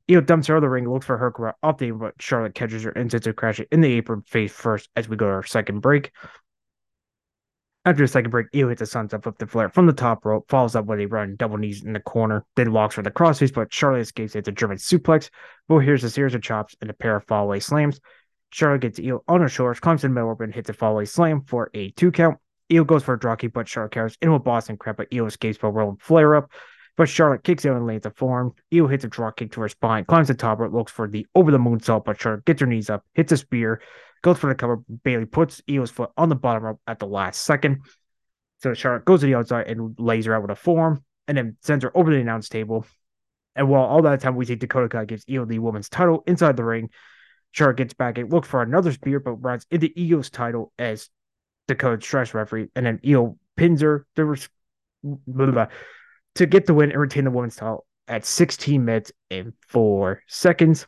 Iyo 0.08 0.24
dumps 0.24 0.46
her 0.46 0.54
out 0.54 0.58
of 0.58 0.62
the 0.62 0.68
ring, 0.68 0.88
looks 0.88 1.06
for 1.06 1.18
her 1.18 1.54
off 1.64 1.78
the 1.78 1.86
apron, 1.86 1.98
but 1.98 2.14
Charlotte 2.20 2.54
catches 2.54 2.84
her 2.84 2.90
and 2.90 3.10
sends 3.10 3.26
her 3.26 3.32
crashing 3.32 3.66
in 3.72 3.80
the 3.80 3.92
apron 3.94 4.22
face 4.22 4.52
first 4.52 4.88
as 4.94 5.08
we 5.08 5.16
go 5.16 5.26
to 5.26 5.32
our 5.32 5.42
second 5.42 5.80
break. 5.80 6.12
After 7.86 8.02
the 8.02 8.08
second 8.08 8.32
break, 8.32 8.50
Iyo 8.50 8.68
hits 8.68 8.82
a 8.82 8.86
sunset 8.86 9.22
flip 9.22 9.38
the 9.38 9.46
Flair 9.46 9.68
from 9.68 9.86
the 9.86 9.92
top 9.92 10.26
rope, 10.26 10.46
follows 10.48 10.74
up 10.74 10.86
with 10.86 10.98
a 10.98 11.06
run, 11.06 11.36
double 11.36 11.56
knees 11.56 11.84
in 11.84 11.92
the 11.92 12.00
corner, 12.00 12.44
then 12.56 12.72
walks 12.72 12.96
for 12.96 13.02
the 13.02 13.12
crossface, 13.12 13.54
but 13.54 13.72
Charlotte 13.72 14.00
escapes 14.00 14.32
hits 14.32 14.48
a 14.48 14.52
German 14.52 14.78
suplex. 14.78 15.30
But 15.68 15.78
here's 15.78 16.02
a 16.02 16.10
series 16.10 16.34
of 16.34 16.42
chops 16.42 16.74
and 16.80 16.90
a 16.90 16.94
pair 16.94 17.14
of 17.14 17.24
fallaway 17.26 17.62
slams. 17.62 18.00
Charlotte 18.50 18.80
gets 18.80 18.98
Iyo 18.98 19.20
on 19.28 19.40
her 19.40 19.48
shoulders, 19.48 19.78
climbs 19.78 20.02
in 20.02 20.10
the 20.10 20.14
middle 20.16 20.30
rope, 20.30 20.40
and 20.40 20.52
hits 20.52 20.68
a 20.68 20.72
fallaway 20.72 21.06
slam 21.06 21.42
for 21.42 21.70
a 21.74 21.90
two 21.92 22.10
count. 22.10 22.38
Iyo 22.72 22.84
goes 22.84 23.04
for 23.04 23.14
a 23.14 23.18
draw 23.20 23.36
kick, 23.36 23.52
but 23.52 23.68
Charlotte 23.68 23.92
carries 23.92 24.18
into 24.20 24.34
a 24.34 24.40
Boston 24.40 24.76
crab, 24.76 24.96
but 24.96 25.08
Iyo 25.12 25.28
escapes 25.28 25.58
by 25.58 25.68
rolling 25.68 25.98
Flair 25.98 26.34
up. 26.34 26.50
But 26.96 27.08
Charlotte 27.08 27.44
kicks 27.44 27.64
out 27.66 27.76
and 27.76 27.86
lands 27.86 28.04
a 28.04 28.10
form. 28.10 28.54
Iyo 28.72 28.90
hits 28.90 29.04
a 29.04 29.08
draw 29.08 29.30
kick 29.30 29.52
to 29.52 29.60
her 29.60 29.68
spine, 29.68 30.06
climbs 30.06 30.26
the 30.26 30.34
top 30.34 30.58
rope, 30.58 30.72
looks 30.72 30.90
for 30.90 31.06
the 31.06 31.24
over 31.36 31.52
the 31.52 31.58
moon 31.60 31.78
moonsault, 31.78 32.04
but 32.04 32.20
Charlotte 32.20 32.46
gets 32.46 32.62
her 32.62 32.66
knees 32.66 32.90
up, 32.90 33.04
hits 33.14 33.30
a 33.30 33.36
spear, 33.36 33.80
goes 34.22 34.38
for 34.38 34.48
the 34.48 34.54
cover. 34.54 34.78
Bayley 35.04 35.26
puts 35.26 35.60
Iyo's 35.62 35.90
foot 35.90 36.10
on 36.16 36.28
the 36.28 36.34
bottom 36.34 36.64
rope 36.64 36.80
at 36.86 36.98
the 36.98 37.06
last 37.06 37.42
second. 37.42 37.82
So 38.62 38.74
Charlotte 38.74 39.04
goes 39.04 39.20
to 39.20 39.26
the 39.26 39.34
outside 39.34 39.68
and 39.68 39.94
lays 39.98 40.26
her 40.26 40.34
out 40.34 40.42
with 40.42 40.50
a 40.50 40.56
form, 40.56 41.04
and 41.28 41.36
then 41.36 41.56
sends 41.62 41.84
her 41.84 41.96
over 41.96 42.10
to 42.10 42.16
the 42.16 42.22
announce 42.22 42.48
table. 42.48 42.86
And 43.54 43.68
while 43.68 43.84
all 43.84 44.02
that 44.02 44.20
time 44.20 44.36
we 44.36 44.44
see 44.44 44.54
Dakota 44.54 44.88
Kai 44.88 45.04
gives 45.04 45.24
Iyo 45.26 45.46
the 45.46 45.58
woman's 45.58 45.88
title 45.88 46.22
inside 46.26 46.56
the 46.56 46.64
ring, 46.64 46.90
Charlotte 47.52 47.78
gets 47.78 47.94
back 47.94 48.18
and 48.18 48.30
looks 48.30 48.48
for 48.48 48.62
another 48.62 48.92
spear, 48.92 49.20
but 49.20 49.34
runs 49.34 49.66
into 49.70 49.88
Iyo's 49.88 50.30
title 50.30 50.72
as 50.78 51.08
Dakota 51.68 52.02
stress 52.02 52.34
referee, 52.34 52.68
and 52.74 52.84
then 52.86 52.98
Iyo 52.98 53.38
pins 53.56 53.80
her. 53.80 54.06
Blah, 54.14 55.16
blah, 55.26 55.46
blah 55.50 55.66
to 56.36 56.46
get 56.46 56.66
the 56.66 56.74
win 56.74 56.90
and 56.90 57.00
retain 57.00 57.24
the 57.24 57.30
women's 57.30 57.56
title 57.56 57.86
at 58.08 58.24
16 58.24 58.84
minutes 58.84 59.12
and 59.30 59.52
four 59.68 60.22
seconds. 60.28 60.86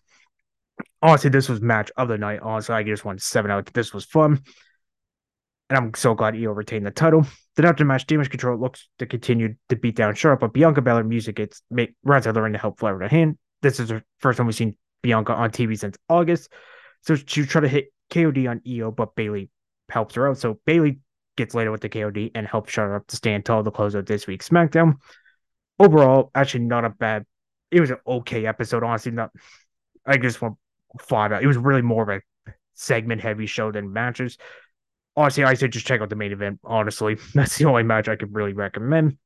Honestly, 1.03 1.31
this 1.31 1.49
was 1.49 1.61
match 1.61 1.91
of 1.97 2.09
the 2.09 2.19
night. 2.19 2.41
Honestly, 2.43 2.75
I 2.75 2.83
just 2.83 3.05
won 3.05 3.19
seven 3.19 3.51
out. 3.51 3.67
This 3.67 3.95
was 3.95 4.05
fun. 4.05 4.43
And 5.71 5.77
I'm 5.77 5.95
so 5.95 6.15
glad 6.15 6.35
Iyo 6.35 6.55
retained 6.57 6.87
the 6.87 6.91
title. 6.91 7.27
Then 7.57 7.67
after 7.67 7.85
the 7.85 7.89
match, 7.89 8.07
Damage 8.07 8.31
Control 8.31 8.59
looks 8.59 8.89
to 8.99 9.07
continue 9.07 9.55
to 9.69 9.77
beat 9.77 9.97
down 9.97 10.15
Charlotte, 10.15 10.41
but 10.41 10.53
Bianca 10.53 10.81
Belair 10.81 11.05
music 11.05 11.37
gets 11.37 11.63
make, 11.71 11.95
runs 12.05 12.27
out 12.27 12.31
of 12.31 12.35
the 12.35 12.43
ring 12.43 12.55
to 12.55 12.59
help 12.59 12.79
Flair 12.79 12.95
with 12.97 13.07
a 13.07 13.09
hand. 13.09 13.37
This 13.61 13.79
is 13.79 13.89
the 13.89 14.03
first 14.19 14.39
time 14.39 14.47
we've 14.47 14.57
seen 14.57 14.77
Bianca 15.03 15.35
on 15.35 15.51
TV 15.51 15.79
since 15.79 15.99
August. 16.09 16.51
So 17.03 17.17
she 17.17 17.45
tried 17.45 17.63
to 17.63 17.69
hit 17.69 17.93
KOD 18.11 18.49
on 18.49 18.61
Iyo, 18.61 18.95
but 18.95 19.15
Bayley 19.15 19.51
helps 19.91 20.15
her 20.15 20.29
out. 20.29 20.39
So 20.39 20.59
Bayley 20.65 21.01
gets 21.37 21.55
later 21.55 21.71
with 21.71 21.83
the 21.83 21.89
KOD 21.89 22.33
and 22.35 22.47
helps 22.47 22.73
Charlotte 22.73 22.97
up 22.97 23.07
to 23.09 23.17
stand 23.17 23.45
tall 23.45 23.63
to 23.63 23.71
close 23.71 23.95
out 23.95 24.07
this 24.07 24.27
week's 24.27 24.49
SmackDown 24.49 24.97
overall, 25.79 26.31
actually 26.35 26.65
not 26.65 26.85
a 26.85 26.91
bad 26.91 27.25
it 27.71 27.81
was 27.81 27.91
an 27.91 27.99
okay 28.07 28.47
episode. 28.47 28.83
Honestly, 28.83 29.13
not 29.13 29.31
I 30.07 30.17
just 30.17 30.41
want 30.41 30.57
five 31.01 31.33
out. 31.33 31.43
It 31.43 31.47
was 31.47 31.57
really 31.57 31.83
more 31.83 32.03
of 32.03 32.09
a 32.09 32.53
segment 32.75 33.21
heavy 33.21 33.47
show 33.47 33.73
than 33.73 33.93
matches. 33.93 34.39
Honestly, 35.17 35.45
I 35.45 35.55
said 35.55 35.73
just 35.73 35.87
check 35.87 36.01
out 36.01 36.11
the 36.11 36.17
main 36.17 36.33
event. 36.33 36.61
Honestly, 36.65 37.17
that's 37.35 37.57
the 37.59 37.65
only 37.67 37.83
match 37.83 38.09
I 38.09 38.17
could 38.17 38.35
really 38.35 38.53
recommend. 38.53 39.19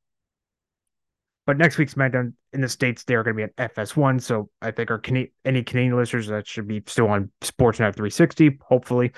But 1.45 1.57
next 1.57 1.77
week's 1.77 1.93
SmackDown 1.93 2.33
in 2.53 2.61
the 2.61 2.69
States, 2.69 3.03
they're 3.03 3.21
going 3.21 3.35
to 3.35 3.47
be 3.47 3.51
at 3.57 3.75
FS1. 3.75 4.21
So 4.21 4.49
I 4.61 4.71
think 4.71 4.89
our 4.91 4.97
Can- 4.97 5.27
any 5.43 5.61
Canadian 5.61 5.97
listeners 5.97 6.27
that 6.27 6.47
should 6.47 6.67
be 6.67 6.81
still 6.87 7.09
on 7.09 7.31
Sportsnet 7.41 7.95
360, 7.95 8.59
hopefully. 8.61 9.11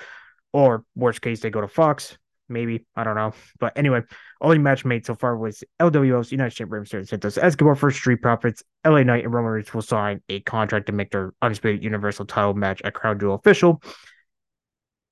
Or 0.52 0.84
worst 0.96 1.22
case, 1.22 1.40
they 1.40 1.50
go 1.50 1.60
to 1.60 1.68
Fox. 1.68 2.18
Maybe. 2.48 2.86
I 2.94 3.04
don't 3.04 3.16
know. 3.16 3.32
But 3.58 3.76
anyway, 3.76 4.02
only 4.40 4.58
match 4.58 4.84
made 4.84 5.04
so 5.04 5.14
far 5.14 5.36
was 5.36 5.64
LWO's 5.80 6.30
United 6.30 6.52
States 6.52 6.70
Rey 6.70 6.80
Mysterio 6.80 7.08
Santos 7.08 7.38
Escobar 7.38 7.74
for 7.74 7.90
Street 7.90 8.22
Profits. 8.22 8.62
LA 8.84 9.02
Knight 9.02 9.24
and 9.24 9.34
Roman 9.34 9.52
Reigns 9.52 9.74
will 9.74 9.82
sign 9.82 10.22
a 10.28 10.40
contract 10.40 10.86
to 10.86 10.92
make 10.92 11.10
their 11.10 11.34
Undisputed 11.42 11.82
Universal 11.82 12.26
title 12.26 12.54
match 12.54 12.80
a 12.84 12.92
Crown 12.92 13.18
Jewel 13.18 13.34
official. 13.34 13.82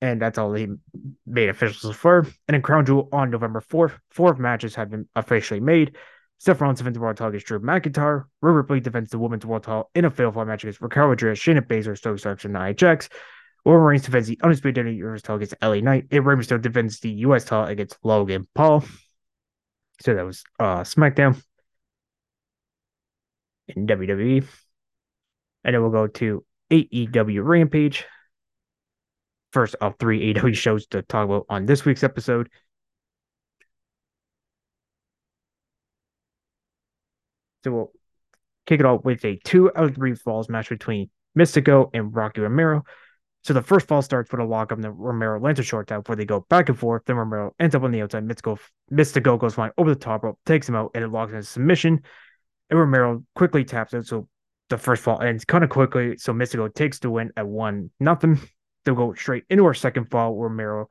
And 0.01 0.21
that's 0.21 0.37
all 0.37 0.51
they 0.51 0.67
made 1.25 1.49
official 1.49 1.91
so 1.91 1.93
far. 1.93 2.25
And 2.47 2.55
in 2.55 2.61
Crown 2.61 2.85
Jewel 2.85 3.09
on 3.11 3.31
November 3.31 3.61
4th, 3.61 3.97
four 4.11 4.35
matches 4.35 4.75
have 4.75 4.89
been 4.89 5.07
officially 5.15 5.59
made. 5.59 5.95
Seth 6.37 6.59
Rollins 6.59 6.79
defends 6.79 6.95
the 6.95 7.01
world 7.01 7.17
title 7.17 7.29
against 7.29 7.47
Drew 7.47 7.59
McIntyre. 7.59 8.25
Rhea 8.41 8.53
Ripley 8.53 8.79
defends 8.79 9.09
the 9.09 9.19
women's 9.19 9.45
world 9.45 9.63
title 9.63 9.89
in 9.95 10.05
a 10.05 10.11
five 10.11 10.35
match 10.47 10.63
against 10.63 10.81
Raquel 10.81 11.07
Rodriguez, 11.07 11.39
Shayna 11.39 11.65
Baszler, 11.65 11.97
Stokely 11.97 12.19
Starks, 12.19 12.45
and 12.45 12.55
IHX. 12.55 13.09
Roman 13.65 13.81
Reigns 13.81 14.03
defends 14.03 14.27
the 14.27 14.39
undisputed 14.43 14.85
Universal 14.85 15.21
title 15.23 15.35
against 15.37 15.55
LA 15.61 15.75
Knight. 15.75 16.05
And 16.11 16.25
Rey 16.25 16.35
Mysterio 16.35 16.61
defends 16.61 16.99
the 16.99 17.09
US 17.09 17.45
title 17.45 17.65
against 17.65 17.97
Logan 18.03 18.47
Paul. 18.53 18.83
So 20.01 20.13
that 20.13 20.25
was 20.25 20.43
uh 20.59 20.81
SmackDown 20.81 21.41
in 23.67 23.87
WWE. 23.87 24.45
And 25.63 25.73
then 25.73 25.81
we'll 25.81 25.91
go 25.91 26.07
to 26.07 26.45
AEW 26.71 27.43
Rampage. 27.43 28.05
First 29.51 29.75
of 29.81 29.95
three 29.99 30.33
AEW 30.33 30.55
shows 30.55 30.85
to 30.87 31.01
talk 31.01 31.25
about 31.25 31.45
on 31.49 31.65
this 31.65 31.85
week's 31.85 32.03
episode. 32.03 32.49
So 37.63 37.71
we'll 37.71 37.91
kick 38.67 38.79
it 38.79 38.85
off 38.85 39.03
with 39.03 39.25
a 39.25 39.39
two 39.43 39.71
out 39.75 39.85
of 39.85 39.95
three 39.95 40.13
falls 40.13 40.49
match 40.49 40.69
between 40.69 41.09
Mistico 41.35 41.89
and 41.93 42.13
Rocky 42.13 42.41
Romero. 42.41 42.83
So 43.45 43.53
the 43.53 43.61
first 43.61 43.87
fall 43.87 44.01
starts 44.01 44.31
with 44.31 44.41
a 44.41 44.43
lock 44.43 44.71
up, 44.71 44.79
and 44.79 44.83
then 44.83 44.97
Romero 44.97 45.39
lands 45.39 45.59
a 45.59 45.63
short 45.63 45.87
tap 45.87 46.03
before 46.03 46.15
they 46.15 46.25
go 46.25 46.43
back 46.49 46.67
and 46.67 46.79
forth. 46.79 47.03
Then 47.05 47.15
Romero 47.15 47.53
ends 47.59 47.75
up 47.75 47.83
on 47.83 47.91
the 47.91 48.01
outside. 48.01 48.27
Mistico, 48.27 48.57
Mistico 48.91 49.37
goes 49.37 49.53
flying 49.53 49.71
over 49.77 49.93
the 49.93 49.99
top 49.99 50.23
rope, 50.23 50.39
takes 50.47 50.67
him 50.67 50.73
out, 50.73 50.89
and 50.95 51.03
it 51.03 51.09
locks 51.09 51.31
in 51.31 51.37
a 51.37 51.43
submission. 51.43 52.01
And 52.71 52.79
Romero 52.79 53.23
quickly 53.35 53.63
taps 53.63 53.93
out. 53.93 54.07
So 54.07 54.27
the 54.69 54.79
first 54.79 55.03
fall 55.03 55.21
ends 55.21 55.45
kind 55.45 55.63
of 55.63 55.69
quickly. 55.69 56.17
So 56.17 56.33
Mistico 56.33 56.73
takes 56.73 56.97
the 56.97 57.11
win 57.11 57.31
at 57.37 57.45
one 57.45 57.91
nothing. 57.99 58.39
They'll 58.83 58.95
go 58.95 59.13
straight 59.13 59.43
into 59.47 59.65
our 59.65 59.75
second 59.75 60.09
fall. 60.09 60.35
Romero 60.35 60.89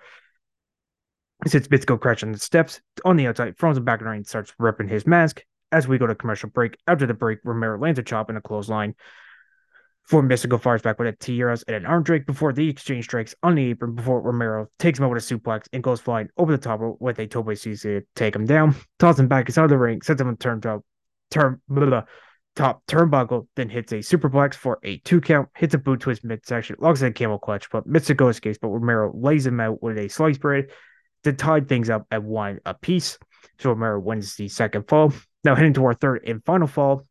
sits 1.49 1.67
Mistico 1.67 2.01
crashing 2.01 2.31
the 2.31 2.39
steps 2.39 2.81
on 3.05 3.17
the 3.17 3.27
outside, 3.27 3.59
throws 3.59 3.79
him 3.79 3.85
back 3.85 3.99
in 3.99 4.05
the 4.05 4.13
ring, 4.13 4.23
starts 4.23 4.55
ripping 4.61 4.87
his 4.87 5.09
mask 5.09 5.43
as 5.73 5.89
we 5.89 5.99
go 5.99 6.07
to 6.07 6.15
commercial 6.15 6.51
break. 6.51 6.77
After 6.87 7.05
the 7.05 7.15
break, 7.15 7.41
Romero 7.43 7.81
lands 7.81 7.99
a 7.99 8.05
chop 8.05 8.31
in 8.31 8.37
a 8.37 8.41
clothesline. 8.41 8.95
For 10.05 10.23
Mystical 10.23 10.59
fires 10.59 10.83
back 10.83 10.99
with 10.99 11.09
a 11.09 11.13
tijeras 11.13 11.65
and 11.67 11.75
an 11.75 11.87
arm 11.87 12.03
drag 12.03 12.27
before 12.27 12.53
the 12.53 12.69
exchange 12.69 13.05
strikes 13.05 13.35
on 13.43 13.55
the 13.55 13.71
apron 13.71 13.95
before 13.95 14.21
Romero 14.21 14.69
takes 14.79 14.99
him 14.99 15.07
over 15.07 15.19
to 15.19 15.39
suplex 15.39 15.67
and 15.73 15.83
goes 15.83 16.01
flying 16.01 16.29
over 16.37 16.53
the 16.53 16.59
top 16.59 16.81
with 17.01 17.19
a 17.19 17.27
Tope 17.27 17.57
Suicide 17.57 18.01
to 18.01 18.07
take 18.15 18.37
him 18.37 18.45
down, 18.45 18.77
tosses 18.99 19.21
him 19.21 19.29
back 19.29 19.49
inside 19.49 19.69
the 19.69 19.79
ring, 19.79 20.03
sets 20.03 20.21
him 20.21 20.29
on 20.29 20.37
turn 20.37 20.61
top, 20.61 20.85
turn, 21.31 21.59
blah, 21.69 21.87
blah, 21.87 22.03
top 22.55 22.83
turnbuckle, 22.87 23.49
then 23.57 23.71
hits 23.71 23.93
a 23.93 23.97
superplex 23.97 24.55
for 24.55 24.79
a 24.83 24.99
two 24.99 25.23
count, 25.23 25.49
hits 25.57 25.73
a 25.73 25.79
boot 25.79 26.01
to 26.03 26.11
his 26.11 26.23
midsection, 26.23 26.77
locks 26.81 27.01
in 27.01 27.09
a 27.09 27.13
camel 27.13 27.39
clutch, 27.39 27.71
but 27.71 27.89
Mistico 27.89 28.29
escapes, 28.29 28.59
but 28.61 28.69
Romero 28.69 29.11
lays 29.15 29.47
him 29.47 29.59
out 29.59 29.83
with 29.83 29.97
a 29.97 30.09
slice 30.09 30.37
bread 30.37 30.67
to 31.23 31.33
tie 31.33 31.61
things 31.61 31.89
up 31.89 32.07
at 32.11 32.23
one 32.23 32.61
apiece. 32.67 33.19
So 33.59 33.71
Romero 33.71 34.01
wins 34.01 34.37
the 34.37 34.49
second 34.49 34.87
fall. 34.87 35.15
Now 35.45 35.55
heading 35.55 35.75
to 35.75 35.85
our 35.87 35.95
third 35.95 36.25
and 36.27 36.45
final 36.45 36.67
fall. 36.67 37.07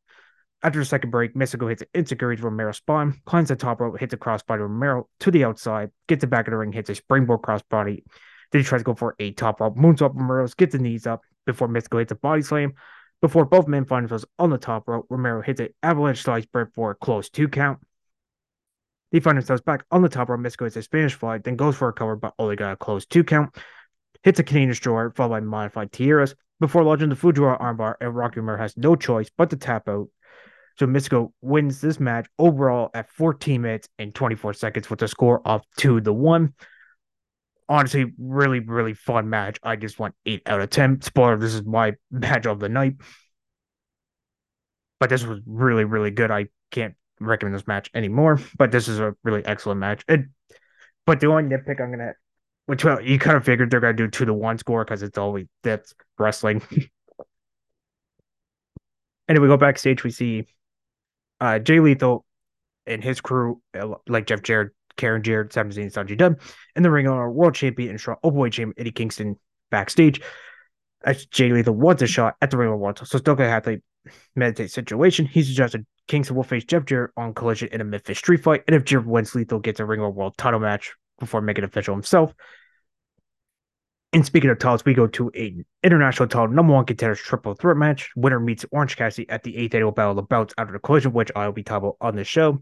After 0.63 0.79
the 0.79 0.85
second 0.85 1.09
break, 1.09 1.35
Mistico 1.35 1.67
hits 1.67 1.81
an 1.81 1.89
insecurity 1.93 2.41
to 2.41 2.47
Romero's 2.47 2.77
spawn, 2.77 3.19
climbs 3.25 3.49
the 3.49 3.57
top 3.57 3.81
rope, 3.81 3.99
hits 3.99 4.13
a 4.13 4.17
crossbody 4.17 4.61
Romero 4.61 5.09
to 5.19 5.29
the 5.29 5.43
outside, 5.43 5.91
gets 6.07 6.23
it 6.23 6.27
back 6.27 6.47
in 6.47 6.51
the 6.51 6.57
ring, 6.57 6.71
hits 6.71 6.89
a 6.89 6.95
springboard 6.95 7.41
crossbody. 7.41 8.03
Then 8.51 8.61
he 8.61 8.63
tries 8.63 8.79
to 8.79 8.85
go 8.85 8.95
for 8.95 9.13
a 9.19 9.31
top 9.31 9.59
rope 9.59 9.75
moonsault. 9.75 10.15
Romero's 10.15 10.53
gets 10.53 10.71
the 10.71 10.79
knees 10.79 11.05
up 11.05 11.21
before 11.45 11.67
Mistico 11.67 11.99
hits 11.99 12.13
a 12.13 12.15
body 12.15 12.41
slam. 12.43 12.75
Before 13.19 13.43
both 13.43 13.67
men 13.67 13.83
find 13.83 14.03
themselves 14.03 14.25
on 14.39 14.51
the 14.51 14.57
top 14.57 14.87
rope, 14.87 15.05
Romero 15.09 15.41
hits 15.41 15.59
an 15.59 15.69
avalanche 15.81 16.23
slice 16.23 16.45
break 16.45 16.69
for 16.73 16.91
a 16.91 16.95
close 16.95 17.29
two 17.29 17.49
count. 17.49 17.79
They 19.11 19.19
find 19.19 19.37
themselves 19.37 19.61
back 19.61 19.83
on 19.91 20.01
the 20.01 20.09
top 20.09 20.29
rope. 20.29 20.39
Mistico 20.39 20.63
hits 20.63 20.77
a 20.77 20.81
Spanish 20.81 21.13
fly, 21.13 21.39
then 21.39 21.57
goes 21.57 21.75
for 21.75 21.89
a 21.89 21.93
cover, 21.93 22.15
but 22.15 22.35
only 22.39 22.55
got 22.55 22.71
a 22.71 22.77
close 22.77 23.05
two 23.05 23.25
count. 23.25 23.53
Hits 24.23 24.39
a 24.39 24.43
Canadian 24.43 24.69
destroyer, 24.69 25.11
followed 25.11 25.31
by 25.31 25.39
modified 25.41 25.91
tijeras 25.91 26.35
before 26.61 26.85
launching 26.85 27.09
the 27.09 27.15
Fujiwara 27.15 27.59
armbar, 27.59 27.95
and 27.99 28.15
Rocky 28.15 28.39
Romero 28.39 28.57
has 28.57 28.77
no 28.77 28.95
choice 28.95 29.29
but 29.37 29.49
to 29.49 29.57
tap 29.57 29.89
out. 29.89 30.07
So 30.79 30.87
Mistico 30.87 31.31
wins 31.41 31.81
this 31.81 31.99
match 31.99 32.27
overall 32.39 32.89
at 32.93 33.09
14 33.11 33.61
minutes 33.61 33.87
and 33.99 34.13
24 34.13 34.53
seconds 34.53 34.89
with 34.89 35.01
a 35.01 35.07
score 35.07 35.45
of 35.45 35.63
two 35.77 36.01
to 36.01 36.13
one. 36.13 36.53
Honestly, 37.69 38.11
really, 38.17 38.59
really 38.59 38.93
fun 38.93 39.29
match. 39.29 39.59
I 39.63 39.75
just 39.75 39.99
want 39.99 40.15
eight 40.25 40.41
out 40.45 40.61
of 40.61 40.69
10. 40.69 41.01
Spoiler, 41.01 41.37
this 41.37 41.53
is 41.53 41.63
my 41.63 41.93
match 42.11 42.45
of 42.45 42.59
the 42.59 42.69
night. 42.69 42.95
But 44.99 45.09
this 45.09 45.23
was 45.23 45.39
really, 45.45 45.83
really 45.83 46.11
good. 46.11 46.31
I 46.31 46.47
can't 46.71 46.95
recommend 47.19 47.55
this 47.55 47.67
match 47.67 47.89
anymore. 47.93 48.39
But 48.57 48.71
this 48.71 48.87
is 48.87 48.99
a 48.99 49.15
really 49.23 49.45
excellent 49.45 49.79
match. 49.79 50.03
But 51.05 51.19
the 51.19 51.27
only 51.27 51.43
nitpick 51.43 51.81
I'm 51.81 51.91
gonna 51.91 52.13
which 52.65 52.85
well, 52.85 53.01
you 53.01 53.19
kind 53.19 53.35
of 53.35 53.43
figured 53.43 53.69
they're 53.69 53.79
gonna 53.79 53.93
do 53.93 54.07
two 54.07 54.25
to 54.25 54.33
one 54.33 54.57
score 54.57 54.85
because 54.85 55.03
it's 55.03 55.17
always 55.17 55.47
that's 55.63 55.93
wrestling. 56.17 56.61
and 59.27 59.39
we 59.39 59.47
go 59.47 59.57
backstage, 59.57 60.03
we 60.03 60.11
see 60.11 60.47
uh, 61.43 61.59
Jay 61.59 61.81
Lethal 61.81 62.25
and 62.87 63.03
his 63.03 63.19
crew, 63.19 63.61
uh, 63.77 63.95
like 64.07 64.27
Jeff 64.27 64.43
Jarrett, 64.43 64.71
Karen 64.95 65.21
Jarrett, 65.21 65.49
Zayn, 65.49 65.91
Sonjay 65.91 66.17
Dutt, 66.17 66.39
and 66.75 66.85
the 66.85 66.89
ring 66.89 67.05
owner, 67.05 67.29
world 67.29 67.53
champion 67.53 67.89
and 67.89 67.99
strong 67.99 68.15
openweight 68.23 68.53
champion 68.53 68.75
Eddie 68.77 68.91
Kingston 68.91 69.37
backstage. 69.69 70.21
As 71.03 71.25
Jay 71.25 71.51
Lethal 71.51 71.75
wants 71.75 72.01
a 72.01 72.07
shot 72.07 72.37
at 72.41 72.49
the 72.49 72.55
ring 72.55 72.71
of 72.71 72.79
world, 72.79 73.01
so 73.03 73.17
still 73.17 73.35
gonna 73.35 73.49
have 73.49 73.63
to 73.63 73.81
meditate 74.37 74.71
situation. 74.71 75.25
He 75.25 75.43
suggested 75.43 75.85
Kingston 76.07 76.37
will 76.37 76.43
face 76.43 76.63
Jeff 76.63 76.85
Jarrett 76.85 77.11
on 77.17 77.33
collision 77.33 77.67
in 77.73 77.81
a 77.81 77.83
Memphis 77.83 78.19
street 78.19 78.41
fight, 78.41 78.63
and 78.67 78.75
if 78.75 78.85
Jarrett 78.85 79.05
wins, 79.05 79.35
Lethal 79.35 79.59
gets 79.59 79.81
a 79.81 79.85
ring 79.85 79.99
of 79.99 80.15
world 80.15 80.37
title 80.37 80.61
match 80.61 80.93
before 81.19 81.41
making 81.41 81.65
it 81.65 81.67
official 81.67 81.93
himself. 81.93 82.33
And 84.13 84.23
speaking 84.23 84.51
of 84.51 84.59
titles, 84.59 84.85
we 84.85 84.93
go 84.93 85.07
to 85.07 85.31
a 85.35 85.55
international 85.83 86.29
title 86.29 86.47
number 86.47 86.71
one 86.71 86.85
contenders 86.85 87.19
triple 87.19 87.55
threat 87.55 87.77
match. 87.77 88.11
Winner 88.15 88.39
meets 88.39 88.63
Orange 88.71 88.95
Cassidy 88.95 89.27
at 89.27 89.41
the 89.41 89.57
eighth 89.57 89.73
annual 89.73 89.91
Battle 89.91 90.11
of 90.11 90.17
the 90.17 90.21
Belts 90.21 90.53
after 90.55 90.71
the 90.71 90.77
collision, 90.77 91.13
which 91.13 91.31
I 91.35 91.47
will 91.47 91.53
be 91.53 91.63
talking 91.63 91.87
about 91.87 91.97
on 91.99 92.15
the 92.15 92.23
show. 92.23 92.61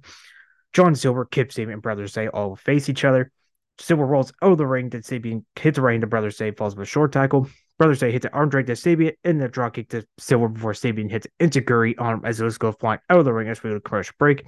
John 0.71 0.95
Silver, 0.95 1.25
Kip 1.25 1.49
Sabian, 1.49 1.73
and 1.73 1.81
Brother 1.81 2.07
Zay 2.07 2.29
all 2.29 2.55
face 2.55 2.87
each 2.87 3.03
other. 3.03 3.33
Silver 3.79 4.05
rolls 4.05 4.31
out 4.41 4.53
of 4.53 4.57
the 4.59 4.65
ring. 4.65 4.89
Then 4.89 5.01
Sabian 5.01 5.43
hits 5.59 5.77
a 5.77 5.81
ring. 5.81 5.99
The 5.99 6.07
Brother 6.07 6.31
Zay 6.31 6.51
falls 6.51 6.73
with 6.73 6.87
a 6.87 6.89
short 6.89 7.11
tackle. 7.11 7.49
Brother 7.77 7.95
Zay 7.95 8.13
hits 8.13 8.25
an 8.25 8.31
arm 8.31 8.47
drag 8.47 8.67
to 8.67 8.73
Sabian 8.73 9.15
and 9.25 9.41
the 9.41 9.49
drop 9.49 9.73
kick 9.73 9.89
to 9.89 10.05
Silver 10.19 10.47
before 10.47 10.71
Sabian 10.71 11.11
hits 11.11 11.27
Enzuigiri 11.41 11.99
on 11.99 12.19
him 12.19 12.25
as 12.25 12.39
it 12.39 12.59
goes 12.59 12.75
flying 12.79 12.99
out 13.09 13.19
of 13.19 13.25
the 13.25 13.33
ring 13.33 13.49
as 13.49 13.61
we 13.61 13.71
go 13.71 13.73
to 13.73 13.81
commercial 13.81 14.15
break. 14.17 14.45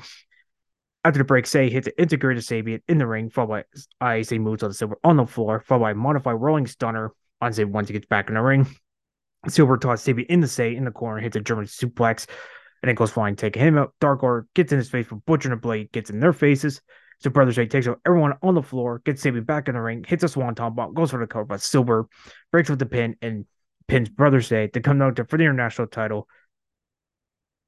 After 1.05 1.17
the 1.17 1.25
break, 1.25 1.45
Zay 1.47 1.69
hits 1.69 1.87
an 1.87 1.93
integrated 1.97 2.43
Sabian 2.43 2.81
in 2.87 2.97
the 2.97 3.07
ring, 3.07 3.29
followed 3.29 3.65
by 3.99 4.21
Zay 4.21 4.39
moves 4.39 4.63
on 4.63 4.69
the 4.69 4.73
Silver 4.73 4.97
on 5.03 5.17
the 5.17 5.25
floor, 5.25 5.59
followed 5.59 5.81
by 5.81 5.91
a 5.91 5.95
modified 5.95 6.39
rolling 6.39 6.65
stunner 6.65 7.11
on 7.41 7.51
Zay 7.51 7.65
once 7.65 7.89
he 7.89 7.93
gets 7.93 8.05
back 8.05 8.29
in 8.29 8.35
the 8.35 8.41
ring. 8.41 8.65
Silver 9.49 9.77
tosses 9.77 10.07
Sabian 10.07 10.27
in 10.27 10.39
the 10.39 10.47
Zay 10.47 10.73
in 10.73 10.85
the 10.85 10.91
corner, 10.91 11.19
hits 11.19 11.35
a 11.35 11.41
German 11.41 11.65
suplex, 11.65 12.25
and 12.81 12.87
then 12.87 12.95
goes 12.95 13.11
flying, 13.11 13.35
taking 13.35 13.61
him 13.61 13.77
out. 13.77 13.93
Dark 13.99 14.23
Order 14.23 14.47
gets 14.55 14.71
in 14.71 14.77
his 14.77 14.89
face 14.89 15.11
with 15.11 15.25
Butcher 15.25 15.49
and 15.49 15.57
a 15.57 15.61
Blade, 15.61 15.91
gets 15.91 16.09
in 16.09 16.21
their 16.21 16.31
faces. 16.31 16.81
So 17.19 17.29
Brother 17.29 17.51
Zay 17.51 17.65
takes 17.65 17.87
out 17.87 17.99
everyone 18.05 18.33
on 18.41 18.55
the 18.55 18.61
floor, 18.61 19.01
gets 19.05 19.21
Sabian 19.21 19.45
back 19.45 19.67
in 19.67 19.75
the 19.75 19.81
ring, 19.81 20.05
hits 20.07 20.23
a 20.23 20.29
swanton 20.29 20.73
bomb, 20.73 20.93
goes 20.93 21.11
for 21.11 21.19
the 21.19 21.27
cover, 21.27 21.45
but 21.45 21.61
Silver 21.61 22.07
breaks 22.49 22.69
with 22.69 22.79
the 22.79 22.85
pin 22.85 23.17
and 23.21 23.45
pins 23.89 24.07
Brother 24.07 24.39
Zay 24.39 24.67
to 24.67 24.79
come 24.79 25.01
out 25.01 25.17
for 25.29 25.37
the 25.37 25.43
international 25.43 25.87
title 25.87 26.29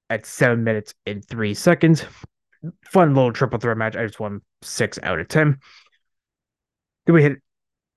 at 0.10 0.26
seven 0.26 0.64
minutes 0.64 0.94
and 1.06 1.26
three 1.28 1.54
seconds 1.54 2.06
fun 2.86 3.14
little 3.14 3.34
triple 3.34 3.60
threat 3.60 3.78
match. 3.78 3.96
I 3.96 4.06
just 4.06 4.20
won 4.20 4.42
six 4.62 5.00
out 5.04 5.20
of 5.20 5.28
ten. 5.28 5.60
Then 7.06 7.16
we 7.16 7.22
hit 7.22 7.38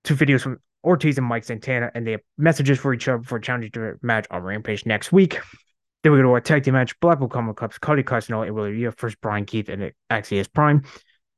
two 0.05 0.15
videos 0.15 0.43
from 0.43 0.59
Ortiz 0.85 1.19
and 1.19 1.27
Mike 1.27 1.45
Santana, 1.45 1.91
and 1.95 2.07
they 2.07 2.13
have 2.13 2.21
messages 2.37 2.79
for 2.79 2.95
each 2.95 3.09
other 3.09 3.23
for 3.23 3.39
challenging 3.39 3.73
to 3.73 3.95
match 4.03 4.27
on 4.31 4.43
Rampage 4.43 4.87
next 4.87 5.13
week. 5.13 5.41
Then 6.03 6.13
we 6.13 6.19
go 6.19 6.23
to 6.23 6.35
a 6.37 6.41
tag 6.41 6.65
team 6.65 6.75
match: 6.75 6.99
Blackpool 7.01 7.29
Combat 7.29 7.57
Club's 7.57 7.79
Claudio 7.79 8.05
Castagnoli 8.05 8.47
and 8.47 8.55
Wheeler 8.55 8.73
Yuta 8.73 8.99
versus 8.99 9.17
Brian 9.21 9.45
Keith 9.45 9.69
and 9.69 9.93
Axios 10.11 10.53
Prime. 10.53 10.85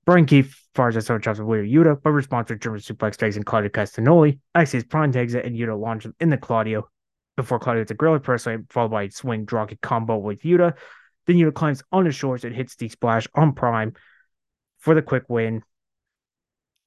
Brian 0.05 0.27
Keith 0.27 0.55
fires 0.75 0.97
a 0.97 1.03
soda 1.03 1.23
chops 1.23 1.38
with 1.38 1.49
Wheeler 1.49 1.64
Yuta, 1.64 2.03
but 2.03 2.11
responds 2.11 2.49
to 2.49 2.57
German 2.57 2.81
suplex 2.81 3.16
tags 3.16 3.37
and 3.37 3.47
Claudio 3.47 3.71
Castagnoli. 3.71 4.38
Axios 4.57 4.88
Prime 4.88 5.12
tags 5.12 5.35
it, 5.35 5.45
and 5.45 5.57
Yuta 5.57 5.79
launches 5.79 6.12
in 6.21 6.31
the 6.31 6.37
Claudio 6.37 6.88
before 7.37 7.59
Claudio 7.59 7.81
hits 7.81 7.90
a 7.90 7.95
gorilla 7.95 8.21
press 8.21 8.47
followed 8.69 8.90
by 8.90 9.05
a 9.05 9.11
swing 9.11 9.47
dropkick 9.47 9.81
combo 9.81 10.19
with 10.19 10.43
Yuta. 10.43 10.75
Then 11.26 11.37
Yuta 11.37 11.54
climbs 11.54 11.83
on 11.92 12.04
the 12.04 12.12
shores 12.12 12.44
and 12.44 12.54
hits 12.54 12.76
the 12.76 12.88
splash 12.88 13.26
on 13.35 13.54
Prime 13.54 13.94
for 14.78 14.94
the 14.94 15.02
quick 15.02 15.24
win. 15.28 15.62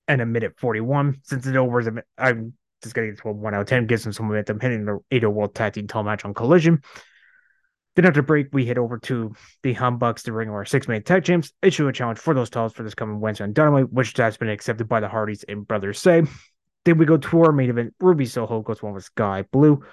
And 0.08 0.22
a 0.22 0.26
minute 0.26 0.60
41. 0.60 1.22
Since 1.24 1.48
it 1.48 1.56
over, 1.56 2.04
I'm 2.18 2.54
just 2.82 2.94
getting 2.94 3.16
to 3.16 3.30
a 3.30 3.32
1 3.32 3.54
out 3.54 3.62
of 3.62 3.68
10, 3.68 3.88
gives 3.88 4.06
him 4.06 4.12
some 4.12 4.28
momentum, 4.28 4.60
hitting 4.60 4.86
the 4.86 5.00
8 5.12 5.26
World 5.28 5.56
Tag 5.56 5.74
Team 5.74 5.88
title 5.88 6.04
match 6.04 6.26
on 6.26 6.34
Collision. 6.34 6.82
Then 7.96 8.06
after 8.06 8.22
break, 8.24 8.48
we 8.52 8.66
head 8.66 8.80
over 8.80 8.98
to 8.98 9.34
the 9.62 9.76
Humbucks 9.76 10.24
to 10.24 10.34
ring 10.34 10.50
our 10.50 10.66
six 10.66 10.88
man 10.88 11.04
tag 11.04 11.24
champs, 11.24 11.54
issue 11.62 11.88
a 11.88 11.94
challenge 11.94 12.18
for 12.18 12.34
those 12.34 12.50
titles 12.50 12.74
for 12.74 12.82
this 12.84 12.96
coming 12.96 13.20
Wednesday 13.20 13.44
on 13.44 13.54
Dynamite, 13.54 13.94
which 13.94 14.18
has 14.18 14.36
been 14.36 14.50
accepted 14.50 14.90
by 14.90 15.00
the 15.00 15.08
Hardys 15.08 15.44
and 15.48 15.68
Brothers 15.68 16.00
Say. 16.00 16.24
Then 16.86 16.98
we 16.98 17.06
go 17.06 17.18
to 17.18 17.42
our 17.42 17.52
main 17.52 17.70
event. 17.70 17.94
Ruby 18.00 18.26
Soho 18.26 18.62
goes 18.62 18.82
one 18.82 18.94
with 18.94 19.06
Skye 19.06 19.46
Blue. 19.52 19.84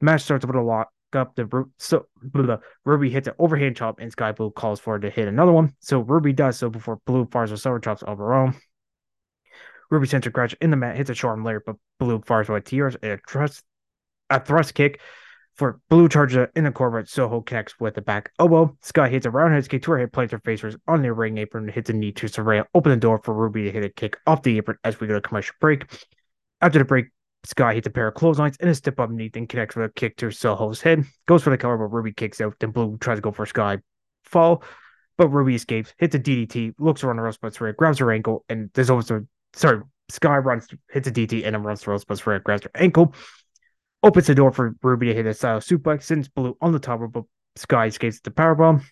Match 0.00 0.22
starts 0.22 0.46
with 0.46 0.54
a 0.54 0.62
lock 0.62 0.90
up. 1.16 1.34
The 1.36 1.64
so 1.78 2.06
blah, 2.22 2.58
Ruby 2.84 3.10
hits 3.10 3.28
an 3.28 3.34
overhand 3.38 3.76
chop, 3.76 3.98
and 4.00 4.10
Skye 4.12 4.32
Blue 4.32 4.50
calls 4.50 4.80
for 4.80 4.94
her 4.94 5.00
to 5.00 5.10
hit 5.10 5.28
another 5.28 5.52
one. 5.52 5.74
So 5.80 6.00
Ruby 6.00 6.32
does 6.32 6.58
so 6.58 6.70
before 6.70 6.98
Blue 7.06 7.26
fires 7.30 7.52
a 7.52 7.56
silver 7.56 7.80
chops 7.80 8.02
of 8.02 8.18
her 8.18 8.34
own. 8.34 8.54
Ruby 9.90 10.06
sends 10.06 10.26
a 10.26 10.30
crash 10.30 10.54
in 10.60 10.70
the 10.70 10.76
mat, 10.76 10.96
hits 10.96 11.10
a 11.10 11.14
short 11.14 11.42
layer, 11.42 11.62
but 11.64 11.76
Blue 11.98 12.22
fires 12.24 12.48
with 12.48 12.64
tears 12.64 12.96
and 13.02 13.12
a 13.12 13.18
thrust, 13.28 13.62
a 14.30 14.40
thrust 14.40 14.74
kick 14.74 15.00
for 15.54 15.80
Blue 15.90 16.08
charges 16.08 16.48
in 16.56 16.64
the 16.64 16.72
corner, 16.72 17.00
but 17.00 17.08
Soho 17.08 17.42
connects 17.42 17.78
with 17.78 17.94
the 17.94 18.00
back 18.00 18.32
elbow. 18.38 18.76
Skye 18.82 19.10
hits 19.10 19.26
a 19.26 19.30
roundhouse 19.30 19.68
kick 19.68 19.82
to 19.82 19.92
her 19.92 19.98
head, 19.98 20.12
plants 20.12 20.32
her 20.32 20.38
face 20.38 20.64
on 20.88 21.02
the 21.02 21.12
ring 21.12 21.38
apron, 21.38 21.68
hits 21.68 21.90
a 21.90 21.92
knee 21.92 22.12
to 22.12 22.26
Saraya, 22.26 22.64
open 22.74 22.90
the 22.90 22.96
door 22.96 23.20
for 23.22 23.34
Ruby 23.34 23.64
to 23.64 23.70
hit 23.70 23.84
a 23.84 23.90
kick 23.90 24.16
off 24.26 24.42
the 24.42 24.56
apron 24.56 24.78
as 24.82 24.98
we 24.98 25.06
go 25.06 25.14
to 25.14 25.20
commercial 25.20 25.54
break. 25.60 25.84
After 26.60 26.78
the 26.78 26.84
break, 26.84 27.06
Skye 27.44 27.74
hits 27.74 27.86
a 27.86 27.90
pair 27.90 28.08
of 28.08 28.14
clotheslines 28.14 28.56
and 28.60 28.70
a 28.70 28.74
step 28.74 29.00
up 29.00 29.08
underneath 29.08 29.36
and 29.36 29.48
connects 29.48 29.74
with 29.74 29.90
a 29.90 29.92
kick 29.92 30.16
to 30.18 30.30
Soho's 30.30 30.80
head. 30.80 31.04
Goes 31.26 31.42
for 31.42 31.50
the 31.50 31.58
cover, 31.58 31.76
but 31.76 31.94
Ruby 31.94 32.12
kicks 32.12 32.40
out. 32.40 32.54
Then 32.60 32.70
Blue 32.70 32.96
tries 32.98 33.18
to 33.18 33.22
go 33.22 33.32
for 33.32 33.46
Sky. 33.46 33.78
fall, 34.24 34.62
but 35.16 35.28
Ruby 35.28 35.54
escapes, 35.54 35.92
hits 35.98 36.14
a 36.14 36.18
DDT, 36.18 36.74
looks 36.78 37.02
around 37.02 37.16
the 37.16 37.22
ropes, 37.22 37.38
but 37.40 37.52
Saraya 37.52 37.76
grabs 37.76 37.98
her 37.98 38.12
ankle, 38.12 38.44
and 38.48 38.70
there's 38.74 38.90
also 38.90 39.26
sorry, 39.54 39.82
Skye 40.08 40.38
runs, 40.38 40.68
hits 40.90 41.08
a 41.08 41.12
DT, 41.12 41.44
and 41.44 41.54
then 41.54 41.62
runs 41.62 41.86
ropes, 41.86 42.04
but 42.04 42.18
Saraya 42.18 42.42
grabs 42.42 42.62
her 42.64 42.70
ankle. 42.74 43.14
Opens 44.02 44.26
the 44.26 44.34
door 44.34 44.52
for 44.52 44.74
Ruby 44.82 45.06
to 45.06 45.14
hit 45.14 45.26
a 45.26 45.34
style 45.34 45.60
suplex, 45.60 46.04
sends 46.04 46.28
Blue 46.28 46.56
on 46.60 46.72
the 46.72 46.78
top 46.78 47.00
but 47.12 47.24
Skye 47.56 47.86
escapes 47.86 48.20
the 48.20 48.30
powerbomb. 48.30 48.82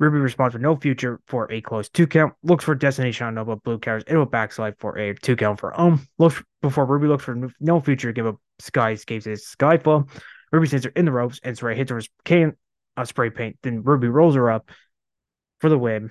Ruby 0.00 0.18
responds 0.18 0.54
with 0.54 0.62
no 0.62 0.76
future 0.76 1.20
for 1.26 1.50
a 1.52 1.60
close 1.60 1.90
two 1.90 2.06
count. 2.06 2.32
Looks 2.42 2.64
for 2.64 2.74
destination 2.74 3.26
on 3.26 3.34
Nova. 3.34 3.56
Blue 3.56 3.78
carries 3.78 4.02
into 4.04 4.22
a 4.22 4.26
backslide 4.26 4.74
for 4.78 4.98
a 4.98 5.14
two 5.14 5.36
count 5.36 5.60
for 5.60 5.78
Ohm. 5.78 6.08
Looks 6.18 6.42
before 6.62 6.86
Ruby 6.86 7.06
looks 7.06 7.22
for 7.22 7.52
no 7.60 7.80
future. 7.80 8.10
Give 8.10 8.26
up 8.26 8.36
Skye 8.58 8.92
escapes 8.92 9.26
his 9.26 9.44
Skyfall. 9.44 10.08
Ruby 10.52 10.66
sends 10.66 10.86
her 10.86 10.92
in 10.96 11.04
the 11.04 11.12
ropes 11.12 11.38
and 11.44 11.56
Saraya 11.56 11.76
hits 11.76 11.90
her 11.90 11.96
with 11.96 12.08
can 12.24 12.56
of 12.96 13.08
spray 13.08 13.28
paint. 13.28 13.58
Then 13.62 13.82
Ruby 13.82 14.08
rolls 14.08 14.34
her 14.36 14.50
up 14.50 14.70
for 15.60 15.68
the 15.68 15.78
win 15.78 16.10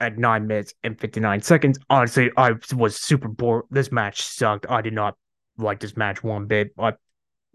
at 0.00 0.16
nine 0.16 0.46
minutes 0.46 0.72
and 0.82 0.98
59 0.98 1.42
seconds. 1.42 1.78
Honestly, 1.90 2.30
I 2.34 2.54
was 2.74 2.96
super 2.96 3.28
bored. 3.28 3.66
This 3.70 3.92
match 3.92 4.22
sucked. 4.22 4.66
I 4.70 4.80
did 4.80 4.94
not 4.94 5.16
like 5.58 5.80
this 5.80 5.98
match 5.98 6.24
one 6.24 6.46
bit. 6.46 6.72
I 6.78 6.94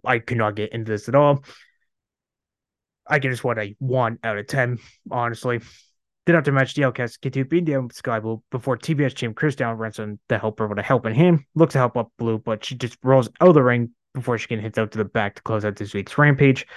I 0.06 0.20
could 0.20 0.38
not 0.38 0.56
get 0.56 0.72
into 0.72 0.92
this 0.92 1.10
at 1.10 1.16
all. 1.16 1.44
I 3.10 3.20
give 3.20 3.32
this 3.32 3.44
one 3.44 3.60
a 3.60 3.76
one 3.80 4.20
out 4.24 4.38
of 4.38 4.48
ten, 4.48 4.78
honestly. 5.12 5.60
Then 6.26 6.36
after 6.36 6.52
match, 6.52 6.76
the 6.76 6.84
Outcasts 6.84 7.18
continue 7.18 7.48
beating 7.48 7.74
down 7.74 7.90
Skye 7.90 8.20
Blue 8.20 8.44
before 8.52 8.78
TBS 8.78 9.16
champ 9.16 9.36
Chris 9.36 9.56
Down 9.56 9.78
runs 9.78 10.00
on 10.00 10.20
the 10.28 10.38
helper 10.38 10.68
with 10.68 10.78
a 10.78 10.84
helping 10.84 11.16
hand. 11.16 11.40
Looks 11.56 11.74
to 11.74 11.80
help 11.80 11.98
up 11.98 12.12
Blue, 12.20 12.38
but 12.38 12.64
she 12.64 12.76
just 12.76 12.98
rolls 13.04 13.30
out 13.42 13.50
of 13.50 13.54
the 13.56 13.64
ring 13.64 13.92
before 14.14 14.38
she 14.38 14.48
can 14.48 14.60
hit 14.60 14.78
out 14.78 14.92
to 14.92 15.00
the 15.00 15.06
back 15.06 15.36
to 15.36 15.42
close 15.42 15.66
out 15.66 15.76
this 15.76 15.94
week's 15.94 16.18
Rampage. 16.18 16.68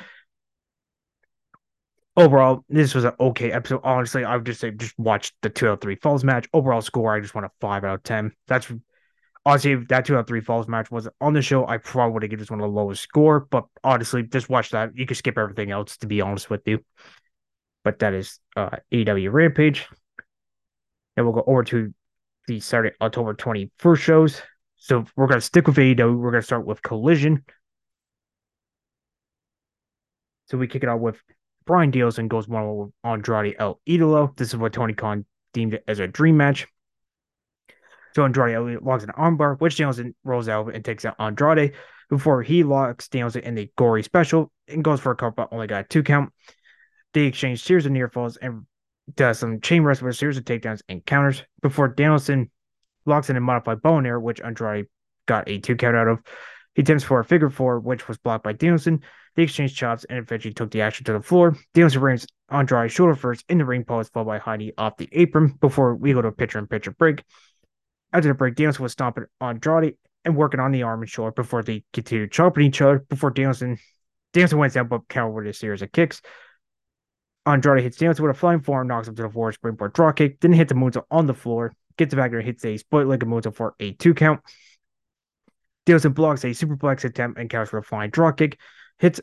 Overall, 2.16 2.64
this 2.68 2.94
was 2.94 3.04
an 3.04 3.12
okay 3.20 3.52
episode. 3.52 3.80
Honestly, 3.84 4.24
I 4.24 4.36
would 4.36 4.46
just 4.46 4.60
say 4.60 4.70
just 4.70 4.98
watch 4.98 5.32
the 5.42 5.50
two 5.50 5.68
out 5.68 5.74
of 5.74 5.80
three 5.80 5.96
falls 5.96 6.24
match. 6.24 6.48
Overall 6.52 6.82
score, 6.82 7.14
I 7.14 7.20
just 7.20 7.34
want 7.34 7.46
a 7.46 7.50
five 7.60 7.84
out 7.84 7.94
of 7.96 8.02
ten. 8.02 8.32
That's 8.48 8.72
honestly, 9.44 9.72
if 9.72 9.88
that 9.88 10.04
two 10.04 10.16
out 10.16 10.26
three 10.26 10.40
falls 10.40 10.68
match 10.68 10.90
was 10.90 11.08
on 11.20 11.32
the 11.32 11.42
show, 11.42 11.66
I 11.66 11.78
probably 11.78 12.14
would 12.14 12.22
have 12.22 12.30
given 12.30 12.42
this 12.42 12.50
one 12.50 12.60
the 12.60 12.66
lowest 12.66 13.02
score. 13.02 13.40
But 13.40 13.66
honestly, 13.82 14.22
just 14.22 14.48
watch 14.48 14.70
that. 14.70 14.96
You 14.96 15.06
can 15.06 15.16
skip 15.16 15.38
everything 15.38 15.70
else, 15.70 15.96
to 15.98 16.06
be 16.06 16.20
honest 16.20 16.50
with 16.50 16.66
you. 16.66 16.80
But 17.84 17.98
that 18.00 18.14
is 18.14 18.38
uh 18.56 18.76
AEW 18.92 19.32
Rampage. 19.32 19.88
And 21.16 21.26
we'll 21.26 21.34
go 21.34 21.44
over 21.46 21.64
to 21.64 21.92
the 22.46 22.60
Saturday, 22.60 22.94
October 23.00 23.34
21st 23.34 23.98
shows. 23.98 24.42
So 24.76 25.04
we're 25.16 25.26
going 25.26 25.40
to 25.40 25.46
stick 25.46 25.66
with 25.66 25.76
AEW. 25.76 26.18
We're 26.18 26.30
going 26.30 26.40
to 26.40 26.46
start 26.46 26.66
with 26.66 26.82
Collision. 26.82 27.44
So 30.46 30.58
we 30.58 30.66
kick 30.66 30.82
it 30.82 30.88
off 30.88 31.00
with 31.00 31.22
Bryan 31.64 31.90
Danielson 31.90 32.28
goes 32.28 32.48
one 32.48 32.76
with 32.76 32.90
Andrade 33.04 33.54
El 33.58 33.80
Idolo. 33.88 34.36
This 34.36 34.48
is 34.48 34.56
what 34.56 34.72
Tony 34.72 34.94
Khan 34.94 35.24
deemed 35.52 35.78
as 35.86 36.00
a 36.00 36.08
dream 36.08 36.36
match. 36.36 36.66
So 38.14 38.24
Andrade 38.24 38.82
logs 38.82 39.04
an 39.04 39.10
armbar, 39.10 39.58
which 39.60 39.76
Danielson 39.76 40.14
rolls 40.24 40.48
out 40.48 40.74
and 40.74 40.84
takes 40.84 41.04
out 41.04 41.16
Andrade 41.18 41.72
before 42.10 42.42
he 42.42 42.62
locks 42.62 43.08
Danielson 43.08 43.42
in 43.42 43.54
the 43.54 43.70
gory 43.76 44.02
special 44.02 44.52
and 44.68 44.84
goes 44.84 45.00
for 45.00 45.12
a 45.12 45.16
count, 45.16 45.36
but 45.36 45.48
only 45.50 45.66
got 45.66 45.88
two 45.88 46.02
count. 46.02 46.32
They 47.14 47.22
exchange 47.22 47.62
series 47.62 47.86
of 47.86 47.92
near 47.92 48.08
falls 48.08 48.36
and 48.36 48.66
does 49.14 49.38
some 49.38 49.60
chain 49.60 49.82
wrestling 49.82 50.08
with 50.08 50.16
series 50.16 50.36
of 50.36 50.44
takedowns 50.44 50.82
and 50.88 51.04
counters 51.04 51.42
before 51.60 51.88
Danielson 51.88 52.50
locks 53.06 53.30
in 53.30 53.36
a 53.36 53.40
modified 53.40 53.82
bow 53.82 54.00
which 54.20 54.40
Andrade 54.40 54.86
got 55.26 55.48
a 55.48 55.58
two 55.58 55.76
count 55.76 55.96
out 55.96 56.08
of. 56.08 56.20
He 56.74 56.82
attempts 56.82 57.04
for 57.04 57.20
a 57.20 57.24
figure 57.24 57.50
four, 57.50 57.80
which 57.80 58.08
was 58.08 58.18
blocked 58.18 58.44
by 58.44 58.52
Danielson. 58.52 59.02
They 59.34 59.44
exchange 59.44 59.74
chops 59.74 60.04
and 60.04 60.18
eventually 60.18 60.54
took 60.54 60.70
the 60.70 60.82
action 60.82 61.04
to 61.04 61.12
the 61.12 61.22
floor. 61.22 61.56
Danielson 61.74 62.00
rams 62.00 62.26
Andrade 62.50 62.92
shoulder 62.92 63.14
first 63.14 63.44
in 63.48 63.58
the 63.58 63.64
ring 63.64 63.84
post, 63.84 64.12
followed 64.12 64.26
by 64.26 64.38
Heidi 64.38 64.72
off 64.76 64.96
the 64.96 65.08
apron 65.12 65.58
before 65.60 65.94
we 65.94 66.12
go 66.12 66.22
to 66.22 66.28
a 66.28 66.32
pitcher 66.32 66.58
and 66.58 66.68
pitcher 66.68 66.90
break. 66.90 67.22
After 68.12 68.28
the 68.28 68.34
break, 68.34 68.54
Danielson 68.54 68.82
was 68.82 68.92
stomping 68.92 69.24
on 69.40 69.56
Andrade 69.56 69.96
and 70.24 70.36
working 70.36 70.60
on 70.60 70.70
the 70.70 70.82
arm 70.82 71.00
and 71.00 71.10
shoulder 71.10 71.32
before 71.32 71.62
they 71.62 71.84
continued 71.92 72.32
chopping 72.32 72.66
each 72.66 72.80
other. 72.80 72.98
Before 72.98 73.30
Danielson, 73.30 73.78
Danielson 74.32 74.58
went 74.58 74.74
down, 74.74 74.88
but 74.88 75.08
Carol 75.08 75.32
with 75.32 75.46
a 75.46 75.52
series 75.52 75.82
of 75.82 75.92
kicks. 75.92 76.20
Andrade 77.46 77.82
hits 77.82 77.96
Danielson 77.96 78.24
with 78.24 78.36
a 78.36 78.38
flying 78.38 78.60
forearm, 78.60 78.86
knocks 78.86 79.08
him 79.08 79.16
to 79.16 79.22
the 79.22 79.30
floor, 79.30 79.50
springboard 79.52 79.94
draw 79.94 80.12
kick, 80.12 80.40
then 80.40 80.52
hit 80.52 80.68
the 80.68 80.74
moonsault 80.74 81.04
on 81.10 81.26
the 81.26 81.34
floor, 81.34 81.74
gets 81.96 82.14
back 82.14 82.30
there, 82.30 82.40
hits 82.40 82.64
a 82.64 82.76
split 82.76 83.06
leg 83.06 83.20
moonsault 83.20 83.56
for 83.56 83.74
a 83.80 83.92
two 83.92 84.14
count. 84.14 84.40
Danielson 85.86 86.12
blocks 86.12 86.44
a 86.44 86.48
superplex 86.48 87.04
attempt 87.04 87.40
and 87.40 87.50
counters 87.50 87.72
with 87.72 87.84
a 87.84 87.86
flying 87.86 88.10
draw 88.10 88.30
kick, 88.30 88.58
hits 88.98 89.20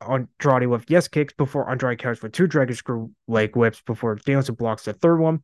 Andrade 0.00 0.68
with 0.68 0.84
yes 0.88 1.08
kicks 1.08 1.34
before 1.34 1.68
Andrade 1.68 1.98
counters 1.98 2.22
with 2.22 2.32
two 2.32 2.46
dragon 2.46 2.76
screw 2.76 3.10
leg 3.26 3.56
whips 3.56 3.82
before 3.84 4.14
Danielson 4.14 4.54
blocks 4.54 4.84
the 4.84 4.92
third 4.92 5.18
one 5.18 5.42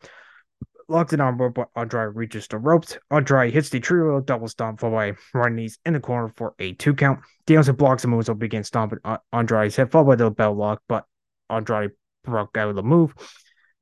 locks 0.88 1.12
it 1.12 1.20
on 1.20 1.36
but 1.36 1.68
Andrade 1.76 2.14
reaches 2.14 2.46
the 2.48 2.58
ropes. 2.58 2.98
Andrade 3.10 3.52
hits 3.52 3.68
the 3.68 3.80
trio 3.80 4.20
double 4.20 4.48
stomp 4.48 4.80
followed 4.80 4.94
by 4.94 5.14
running 5.32 5.56
knees 5.56 5.78
in 5.84 5.94
the 5.94 6.00
corner 6.00 6.32
for 6.36 6.54
a 6.58 6.72
two 6.74 6.94
count. 6.94 7.20
Danielson 7.46 7.76
blocks 7.76 8.02
the 8.02 8.08
move, 8.08 8.26
so 8.26 8.34
begins 8.34 8.68
stomping 8.68 8.98
Andrade's 9.32 9.76
head, 9.76 9.90
followed 9.90 10.06
by 10.06 10.16
the 10.16 10.30
bell 10.30 10.54
lock, 10.54 10.82
but 10.88 11.04
Andrade 11.50 11.90
broke 12.24 12.56
out 12.56 12.70
of 12.70 12.76
the 12.76 12.82
move. 12.82 13.14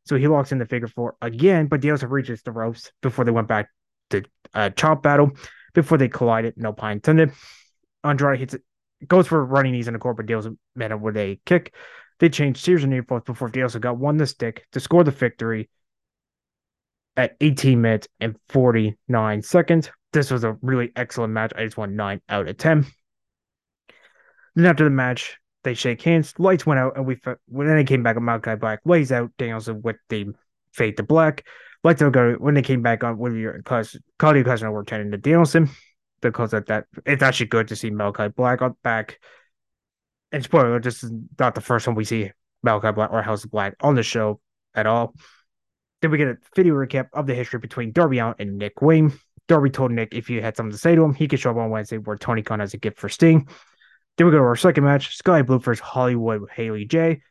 So 0.04 0.16
he 0.16 0.26
locks 0.26 0.52
in 0.52 0.58
the 0.58 0.66
figure 0.66 0.88
four 0.88 1.16
again, 1.22 1.66
but 1.66 1.80
Danielson 1.80 2.10
reaches 2.10 2.42
the 2.42 2.52
ropes 2.52 2.90
before 3.02 3.24
they 3.24 3.30
went 3.30 3.48
back 3.48 3.68
to 4.10 4.22
uh, 4.54 4.70
chop 4.70 5.02
battle. 5.02 5.30
Before 5.74 5.96
they 5.96 6.08
collided, 6.08 6.54
no 6.56 6.72
pun 6.72 6.92
intended. 6.92 7.32
Andrade 8.04 8.40
hits 8.40 8.54
it, 8.54 8.62
goes 9.06 9.26
for 9.26 9.44
running 9.44 9.72
knees 9.72 9.86
in 9.86 9.94
the 9.94 10.00
corner, 10.00 10.16
but 10.16 10.26
Danielson 10.26 10.58
met 10.74 10.92
him 10.92 11.00
with 11.00 11.16
a 11.16 11.40
kick. 11.46 11.74
They 12.18 12.28
changed 12.28 12.62
series 12.62 12.84
and 12.84 12.92
near 12.92 13.02
before 13.02 13.48
Danielson 13.48 13.80
got 13.80 13.96
one 13.96 14.16
the 14.16 14.26
stick 14.26 14.66
to 14.72 14.80
score 14.80 15.02
the 15.02 15.10
victory 15.10 15.70
at 17.16 17.36
18 17.40 17.80
minutes 17.80 18.08
and 18.20 18.36
49 18.48 19.42
seconds. 19.42 19.90
This 20.12 20.30
was 20.30 20.44
a 20.44 20.56
really 20.62 20.90
excellent 20.96 21.32
match. 21.32 21.52
I 21.56 21.64
just 21.64 21.76
won 21.76 21.96
9 21.96 22.20
out 22.28 22.48
of 22.48 22.56
10. 22.56 22.86
Then 24.54 24.66
after 24.66 24.84
the 24.84 24.90
match, 24.90 25.38
they 25.64 25.74
shake 25.74 26.02
hands, 26.02 26.34
lights 26.38 26.66
went 26.66 26.80
out, 26.80 26.96
and 26.96 27.06
we 27.06 27.18
when 27.46 27.68
they 27.68 27.84
came 27.84 28.02
back, 28.02 28.16
on 28.16 28.22
Malakai 28.22 28.58
Black 28.58 28.80
lays 28.84 29.12
out 29.12 29.30
Danielson 29.38 29.80
with 29.82 29.96
the 30.08 30.26
fade 30.72 30.96
to 30.96 31.02
black. 31.02 31.46
Lights 31.84 32.00
don't 32.00 32.12
go 32.12 32.34
when 32.34 32.54
they 32.54 32.62
came 32.62 32.82
back 32.82 33.04
on 33.04 33.18
with 33.18 33.34
your 33.34 33.62
class 33.62 33.96
Claudio 34.18 34.42
Castagnoli 34.42 34.72
were 34.72 34.84
turning 34.84 35.10
to 35.12 35.18
Danielson 35.18 35.70
because 36.20 36.52
of 36.52 36.66
that. 36.66 36.86
It's 37.06 37.22
actually 37.22 37.46
good 37.46 37.68
to 37.68 37.76
see 37.76 37.90
Malakai 37.90 38.34
Black 38.34 38.62
on 38.62 38.76
back. 38.82 39.20
And 40.30 40.42
spoiler, 40.42 40.80
this 40.80 41.02
is 41.04 41.12
not 41.38 41.54
the 41.54 41.60
first 41.60 41.84
time 41.84 41.94
we 41.94 42.04
see 42.04 42.30
Malakai 42.64 42.94
Black 42.94 43.10
or 43.12 43.22
House 43.22 43.44
of 43.44 43.50
Black 43.50 43.74
on 43.80 43.94
the 43.94 44.02
show 44.02 44.40
at 44.74 44.86
all. 44.86 45.14
Then 46.02 46.10
we 46.10 46.18
get 46.18 46.28
a 46.28 46.36
video 46.56 46.74
recap 46.74 47.08
of 47.12 47.26
the 47.26 47.34
history 47.34 47.60
between 47.60 47.92
Darby 47.92 48.18
Allin 48.18 48.34
and 48.40 48.58
Nick 48.58 48.82
Wayne. 48.82 49.12
Darby 49.46 49.70
told 49.70 49.92
Nick 49.92 50.12
if 50.12 50.26
he 50.26 50.36
had 50.36 50.56
something 50.56 50.72
to 50.72 50.78
say 50.78 50.96
to 50.96 51.02
him, 51.02 51.14
he 51.14 51.28
could 51.28 51.38
show 51.38 51.52
up 51.52 51.56
on 51.56 51.70
Wednesday 51.70 51.98
where 51.98 52.16
Tony 52.16 52.42
Khan 52.42 52.60
has 52.60 52.74
a 52.74 52.78
gift 52.78 52.98
for 52.98 53.08
Sting. 53.08 53.48
Then 54.16 54.26
we 54.26 54.32
go 54.32 54.38
to 54.38 54.44
our 54.44 54.56
second 54.56 54.84
match, 54.84 55.16
Skye 55.16 55.42
Blue 55.42 55.60
versus 55.60 55.80
Hollywood 55.80 56.40
with 56.42 56.50
Haley 56.50 56.84
J. 56.84 57.22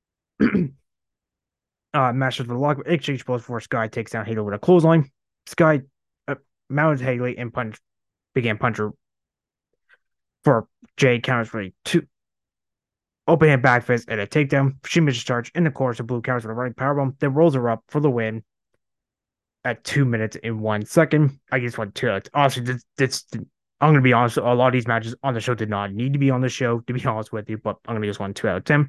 uh, 0.40 2.12
Masters 2.12 2.44
of 2.44 2.48
the 2.48 2.54
Lock 2.54 2.78
exchange 2.86 3.26
blows 3.26 3.42
before 3.42 3.60
Skye 3.60 3.88
takes 3.88 4.12
down 4.12 4.24
Haley 4.24 4.42
with 4.42 4.54
a 4.54 4.58
clothesline. 4.58 5.10
Skye 5.46 5.82
uh, 6.28 6.36
mounted 6.68 7.04
Haley 7.04 7.36
and 7.36 7.52
punch 7.52 7.78
began 8.34 8.58
puncher 8.58 8.92
for 10.44 10.68
Jay 10.96 11.18
counters 11.18 11.48
for 11.48 11.62
a 11.62 11.72
two 11.84 12.06
open 13.30 13.48
hand 13.48 13.62
back 13.62 13.84
fist 13.84 14.08
and 14.08 14.20
a 14.20 14.26
takedown. 14.26 14.74
She 14.86 15.00
misses 15.00 15.24
charge 15.24 15.50
in 15.54 15.64
the 15.64 15.70
corner, 15.70 15.94
so 15.94 16.04
Blue 16.04 16.20
counters 16.20 16.44
with 16.44 16.50
a 16.50 16.54
running 16.54 16.74
powerbomb, 16.74 17.18
then 17.18 17.34
rolls 17.34 17.54
her 17.54 17.70
up 17.70 17.84
for 17.88 18.00
the 18.00 18.10
win 18.10 18.42
at 19.64 19.84
two 19.84 20.04
minutes 20.04 20.36
and 20.42 20.60
one 20.60 20.84
second. 20.84 21.38
I 21.52 21.58
guess 21.58 21.78
what 21.78 21.94
two. 21.94 22.08
Like, 22.08 22.28
honestly, 22.34 22.62
this, 22.62 22.84
this 22.96 23.24
I'm 23.80 23.90
gonna 23.90 24.00
be 24.00 24.12
honest. 24.12 24.36
A 24.36 24.54
lot 24.54 24.68
of 24.68 24.72
these 24.72 24.86
matches 24.86 25.14
on 25.22 25.34
the 25.34 25.40
show 25.40 25.54
did 25.54 25.70
not 25.70 25.92
need 25.92 26.12
to 26.12 26.18
be 26.18 26.30
on 26.30 26.40
the 26.40 26.48
show, 26.48 26.80
to 26.80 26.92
be 26.92 27.04
honest 27.06 27.32
with 27.32 27.48
you. 27.48 27.58
But 27.58 27.76
I'm 27.86 27.94
gonna 27.94 28.06
just 28.06 28.20
one 28.20 28.34
two 28.34 28.48
out 28.48 28.56
of 28.58 28.64
ten. 28.64 28.88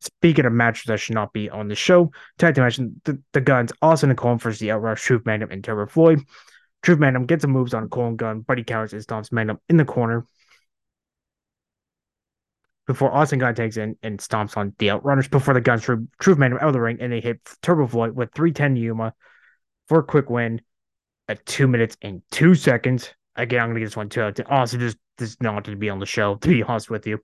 Speaking 0.00 0.44
of 0.44 0.52
matches 0.52 0.84
that 0.86 1.00
should 1.00 1.14
not 1.14 1.32
be 1.32 1.48
on 1.48 1.68
the 1.68 1.74
show, 1.74 2.12
tag 2.38 2.54
team 2.54 2.64
match 2.64 2.76
the, 2.76 3.20
the 3.32 3.40
Guns, 3.40 3.72
Austin 3.80 4.10
and 4.10 4.18
Colin 4.18 4.38
versus 4.38 4.60
the 4.60 4.68
Outrush, 4.68 5.00
Truth 5.00 5.24
Magnum 5.24 5.50
and 5.50 5.64
Turbo 5.64 5.90
Floyd. 5.90 6.20
Truth 6.82 6.98
Magnum 6.98 7.24
gets 7.24 7.42
some 7.42 7.50
moves 7.50 7.72
on 7.72 7.88
Colin 7.88 8.16
Gunn, 8.16 8.40
but 8.40 8.58
he 8.58 8.64
counters 8.64 8.92
and 8.92 9.04
stomps 9.04 9.32
Magnum 9.32 9.58
in 9.68 9.78
the 9.78 9.86
corner 9.86 10.26
before 12.86 13.12
Austin 13.12 13.38
Gunn 13.38 13.54
takes 13.54 13.76
in 13.76 13.96
and 14.02 14.18
stomps 14.18 14.56
on 14.56 14.74
the 14.78 14.88
Outrunners 14.88 15.30
before 15.30 15.54
the 15.54 15.60
Guns 15.60 15.82
Truth, 15.82 16.08
Truth 16.20 16.38
Magnum 16.38 16.60
out 16.60 16.68
of 16.68 16.72
the 16.72 16.80
ring 16.80 16.98
and 17.00 17.12
they 17.12 17.20
hit 17.20 17.40
Turbo 17.62 17.86
Floyd 17.86 18.14
with 18.14 18.32
310 18.34 18.76
Yuma 18.76 19.14
for 19.88 20.00
a 20.00 20.04
quick 20.04 20.30
win 20.30 20.60
at 21.28 21.44
two 21.46 21.66
minutes 21.66 21.96
and 22.02 22.22
two 22.30 22.54
seconds. 22.54 23.12
Again, 23.34 23.60
I'm 23.60 23.68
gonna 23.70 23.80
get 23.80 23.86
this 23.86 23.96
one 23.96 24.08
too. 24.08 24.32
Honestly, 24.46 24.78
this 24.78 24.96
this 25.18 25.30
is 25.30 25.36
not 25.40 25.64
to 25.64 25.76
be 25.76 25.90
on 25.90 25.98
the 25.98 26.06
show, 26.06 26.36
to 26.36 26.48
be 26.48 26.62
honest 26.62 26.90
with 26.90 27.06
you. 27.06 27.18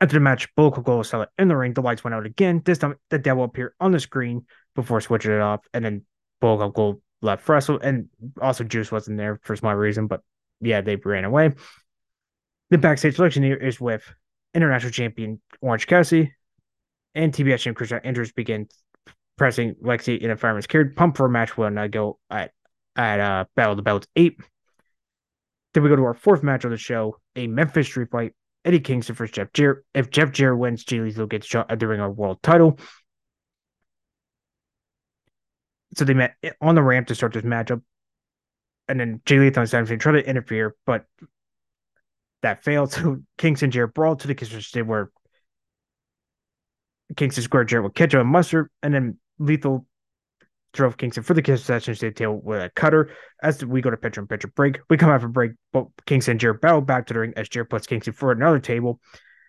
After 0.00 0.14
the 0.14 0.20
match, 0.20 0.54
Bullet 0.54 0.84
Club 0.84 1.04
sell 1.04 1.22
it 1.22 1.28
in 1.38 1.48
the 1.48 1.56
ring. 1.56 1.74
The 1.74 1.82
lights 1.82 2.04
went 2.04 2.14
out 2.14 2.26
again. 2.26 2.62
This 2.64 2.78
time, 2.78 2.94
the 3.10 3.18
devil 3.18 3.42
appeared 3.42 3.72
on 3.80 3.90
the 3.90 3.98
screen 3.98 4.46
before 4.76 5.00
switching 5.00 5.32
it 5.32 5.40
off, 5.40 5.66
and 5.74 5.84
then 5.84 6.04
Bullet 6.40 6.72
Club 6.72 6.98
left 7.20 7.48
wrestle, 7.48 7.80
and 7.80 8.08
also 8.40 8.62
Juice 8.62 8.92
wasn't 8.92 9.18
there 9.18 9.40
for 9.42 9.56
some 9.56 9.68
reason, 9.70 10.06
but 10.06 10.22
yeah, 10.60 10.80
they 10.80 10.96
ran 10.96 11.24
away. 11.24 11.54
The 12.70 12.78
backstage 12.78 13.16
selection 13.16 13.42
here 13.42 13.56
is 13.56 13.80
with 13.80 14.02
international 14.54 14.92
champion 14.92 15.40
Orange 15.60 15.86
Cassidy 15.86 16.34
and 17.14 17.32
TBS 17.32 17.58
champion 17.60 17.74
Chris 17.74 17.92
Andrews 17.92 18.32
begin 18.32 18.68
pressing 19.36 19.74
Lexi 19.82 20.18
in 20.18 20.30
a 20.30 20.36
fireman's 20.36 20.66
carry, 20.66 20.90
pump 20.90 21.16
for 21.16 21.26
a 21.26 21.30
match 21.30 21.56
when 21.56 21.78
I 21.78 21.88
go 21.88 22.18
at 22.30 22.52
at 22.96 23.20
uh, 23.20 23.44
Battle 23.54 23.72
of 23.72 23.76
the 23.76 23.82
Belts 23.82 24.06
8. 24.16 24.38
Then 25.72 25.82
we 25.82 25.88
go 25.88 25.96
to 25.96 26.04
our 26.04 26.14
fourth 26.14 26.42
match 26.42 26.64
of 26.64 26.70
the 26.70 26.76
show, 26.76 27.18
a 27.36 27.46
Memphis 27.46 27.86
Street 27.86 28.10
Fight. 28.10 28.34
Eddie 28.64 28.80
Kingston 28.80 29.14
versus 29.14 29.34
Jeff 29.34 29.52
Jarrett. 29.52 29.84
If 29.94 30.10
Jeff 30.10 30.32
Jarrett 30.32 30.58
wins, 30.58 30.84
Jay 30.84 31.00
Lethal 31.00 31.26
gets 31.26 31.46
shot 31.46 31.70
at 31.70 31.78
the 31.78 31.86
ring 31.86 32.00
our 32.00 32.10
world 32.10 32.42
title. 32.42 32.78
So 35.94 36.04
they 36.04 36.12
met 36.12 36.34
on 36.60 36.74
the 36.74 36.82
ramp 36.82 37.06
to 37.06 37.14
start 37.14 37.32
this 37.32 37.44
matchup. 37.44 37.82
And 38.88 38.98
then 38.98 39.22
Jay 39.24 39.38
Lethal 39.38 39.62
and 39.62 39.70
Samson 39.70 39.98
try 39.98 40.12
to 40.12 40.28
interfere, 40.28 40.74
but 40.84 41.06
that 42.42 42.64
failed. 42.64 42.92
So 42.92 43.18
Kingston 43.38 43.70
Jarrett 43.70 43.94
brawled 43.94 44.20
to 44.20 44.28
the 44.28 44.34
Kingston 44.34 44.60
State 44.60 44.82
where 44.82 45.10
Kingston 47.16 47.42
squared 47.42 47.68
Jarrett 47.68 47.84
with 47.84 47.94
ketchup 47.94 48.20
and 48.20 48.28
mustard, 48.28 48.68
and 48.82 48.92
then 48.92 49.18
Lethal 49.38 49.86
drove 50.72 50.96
Kingston 50.96 51.22
for 51.22 51.34
the 51.34 51.42
concession 51.42 51.94
State 51.94 52.16
tail 52.16 52.34
with 52.34 52.62
a 52.62 52.70
cutter. 52.70 53.10
As 53.42 53.64
we 53.64 53.80
go 53.80 53.90
to 53.90 53.96
pitcher 53.96 54.20
and 54.20 54.28
pitcher 54.28 54.48
break, 54.48 54.78
we 54.90 54.96
come 54.96 55.10
out 55.10 55.20
for 55.20 55.28
break. 55.28 55.52
But 55.72 55.86
Kingston 56.06 56.32
and 56.32 56.40
Jarrett 56.40 56.60
battle 56.60 56.80
back 56.80 57.06
to 57.06 57.14
the 57.14 57.20
ring 57.20 57.32
as 57.36 57.48
Jarrett 57.48 57.70
puts 57.70 57.86
Kingston 57.86 58.12
for 58.12 58.32
another 58.32 58.58
table, 58.58 59.00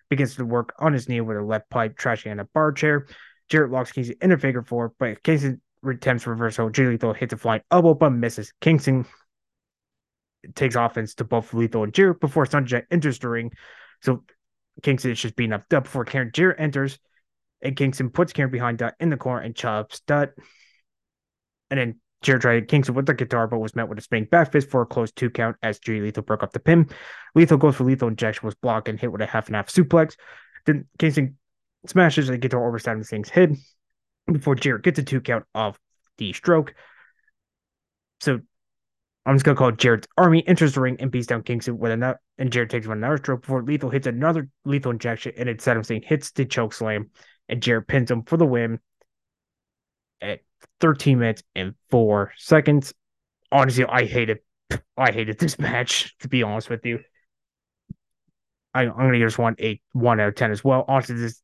begins 0.10 0.36
to 0.36 0.46
work 0.46 0.74
on 0.80 0.94
his 0.94 1.10
knee 1.10 1.22
with 1.22 1.38
a 1.38 1.44
left 1.44 1.70
pipe, 1.70 1.98
trashing 1.98 2.32
in 2.32 2.40
a 2.40 2.46
bar 2.46 2.72
chair. 2.72 3.08
Jarrett 3.50 3.72
locks 3.72 3.92
Kingston 3.92 4.18
in 4.22 4.32
a 4.32 4.38
figure 4.38 4.64
four, 4.64 4.94
but 5.00 5.22
Kingston 5.24 5.62
attempts 5.86 6.28
reversal. 6.28 6.70
Jay 6.70 6.86
Lethal 6.86 7.14
hits 7.14 7.34
a 7.34 7.38
flying 7.38 7.62
elbow, 7.72 7.94
but 7.94 8.12
misses. 8.12 8.54
Kingston 8.62 9.06
takes 10.56 10.76
offense 10.76 11.16
to 11.16 11.24
both 11.24 11.54
Lethal 11.54 11.84
and 11.84 11.94
Jarrett 11.94 12.20
before 12.20 12.46
Sunjet 12.46 12.86
enters 12.92 13.20
the 13.20 13.30
ring. 13.30 13.52
So 14.02 14.24
Kingston 14.82 15.12
is 15.12 15.20
just 15.20 15.36
being 15.36 15.54
up 15.54 15.68
before 15.70 16.06
Karen 16.06 16.32
Jarrett 16.34 16.60
enters. 16.60 17.00
And 17.62 17.76
Kingston 17.76 18.10
puts 18.10 18.32
Karen 18.32 18.52
behind 18.52 18.78
Dutt 18.78 18.96
in 19.00 19.10
the 19.10 19.18
corner 19.18 19.42
and 19.42 19.56
chops 19.56 20.02
Dutt. 20.02 20.32
And 21.70 21.80
then 21.80 22.00
Jarrett 22.22 22.42
tried 22.42 22.68
Kingston 22.68 22.96
with 22.96 23.06
the 23.06 23.14
guitar, 23.14 23.48
but 23.48 23.60
was 23.60 23.76
met 23.76 23.90
with 23.90 24.00
a 24.00 24.02
spinning 24.02 24.26
back 24.26 24.52
fist 24.52 24.70
for 24.70 24.82
a 24.82 24.86
close 24.86 25.12
two 25.12 25.30
count 25.30 25.58
as 25.62 25.80
Jay 25.80 26.02
Lethal 26.02 26.24
broke 26.24 26.44
up 26.44 26.52
the 26.52 26.60
pin. 26.60 26.90
Lethal 27.36 27.58
goes 27.58 27.76
for 27.76 27.84
lethal 27.84 28.08
injection, 28.08 28.46
was 28.46 28.56
blocked 28.56 28.88
and 28.88 29.00
hit 29.00 29.12
with 29.12 29.22
a 29.22 29.26
half 29.26 29.48
and 29.48 29.56
half 29.56 29.68
suplex. 29.68 30.16
Then 30.66 30.88
Kingston 30.98 31.38
smashes 31.88 32.28
the 32.28 32.38
guitar 32.38 32.68
over 32.68 32.80
Satnam 32.80 33.06
Singh's 33.06 33.30
head 33.30 33.56
before 34.32 34.56
Jarrett 34.56 34.84
gets 34.84 35.00
a 35.00 35.04
two 35.04 35.22
count 35.22 35.46
of 35.56 35.80
the 36.18 36.34
stroke. 36.34 36.74
So 38.20 38.42
I'm 39.30 39.36
just 39.36 39.46
gonna 39.46 39.56
call 39.56 39.72
Jarrett's 39.72 40.08
army 40.18 40.44
enters 40.48 40.74
the 40.74 40.82
ring 40.82 40.98
and 41.00 41.12
beats 41.12 41.28
down 41.28 41.44
Kingston 41.44 41.78
with 41.78 41.92
another, 41.92 42.20
and 42.40 42.52
Jarrett 42.52 42.72
takes 42.72 42.88
one 42.88 42.98
another 42.98 43.18
stroke 43.18 43.42
before 43.42 43.62
Lethal 43.62 43.92
hits 43.92 44.08
another 44.08 44.50
lethal 44.66 44.90
injection, 44.90 45.34
and 45.38 45.48
it 45.48 45.60
Satnam 45.60 45.86
Singh 45.86 46.02
hits 46.02 46.32
the 46.32 46.46
choke 46.46 46.74
slam, 46.74 47.12
and 47.48 47.62
Jarrett 47.62 47.88
pins 47.88 48.10
him 48.10 48.24
for 48.24 48.38
the 48.38 48.48
win 48.48 48.80
at 50.20 50.40
13 50.82 51.20
minutes 51.20 51.44
and 51.54 51.76
four 51.92 52.34
seconds. 52.38 52.92
Honestly, 53.52 53.86
I 53.86 54.06
hated 54.06 54.40
I 54.98 55.12
hated 55.12 55.38
this 55.38 55.60
match, 55.60 56.18
to 56.22 56.28
be 56.28 56.42
honest 56.42 56.72
with 56.72 56.84
you. 56.84 57.00
I, 58.74 58.86
am 58.86 58.98
gonna 58.98 59.20
just 59.20 59.38
want 59.38 59.62
a 59.62 59.80
one 59.92 60.20
out 60.20 60.30
of 60.30 60.36
ten 60.36 60.50
as 60.50 60.64
well. 60.64 60.86
Honestly, 60.88 61.18
this 61.18 61.40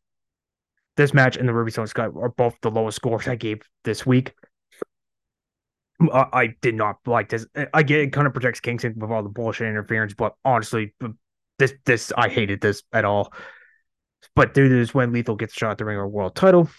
this 0.97 1.13
match 1.13 1.37
and 1.37 1.47
the 1.47 1.53
Ruby 1.53 1.69
Stone 1.69 1.85
Sky 1.85 2.05
are 2.05 2.29
both 2.29 2.55
the 2.63 2.71
lowest 2.71 2.95
scores 2.95 3.27
I 3.27 3.35
gave 3.35 3.61
this 3.83 4.07
week. 4.07 4.33
I, 6.11 6.27
I 6.33 6.47
did 6.61 6.75
not 6.75 6.97
like 7.05 7.29
this. 7.29 7.45
I 7.73 7.83
get 7.83 7.99
it 7.99 8.13
kind 8.13 8.27
of 8.27 8.33
protects 8.33 8.59
Kingston 8.59 8.95
with 8.97 9.11
all 9.11 9.23
the 9.23 9.29
bullshit 9.29 9.67
interference, 9.67 10.13
but 10.13 10.35
honestly, 10.43 10.93
this 11.59 11.73
this 11.85 12.11
I 12.17 12.29
hated 12.29 12.61
this 12.61 12.83
at 12.91 13.05
all. 13.05 13.33
But 14.35 14.53
to 14.55 14.69
this, 14.69 14.93
when 14.93 15.13
Lethal 15.13 15.35
gets 15.35 15.53
shot 15.53 15.71
at 15.71 15.77
the 15.77 15.85
ring 15.85 15.97
or 15.97 16.07
world 16.07 16.35
title, 16.35 16.69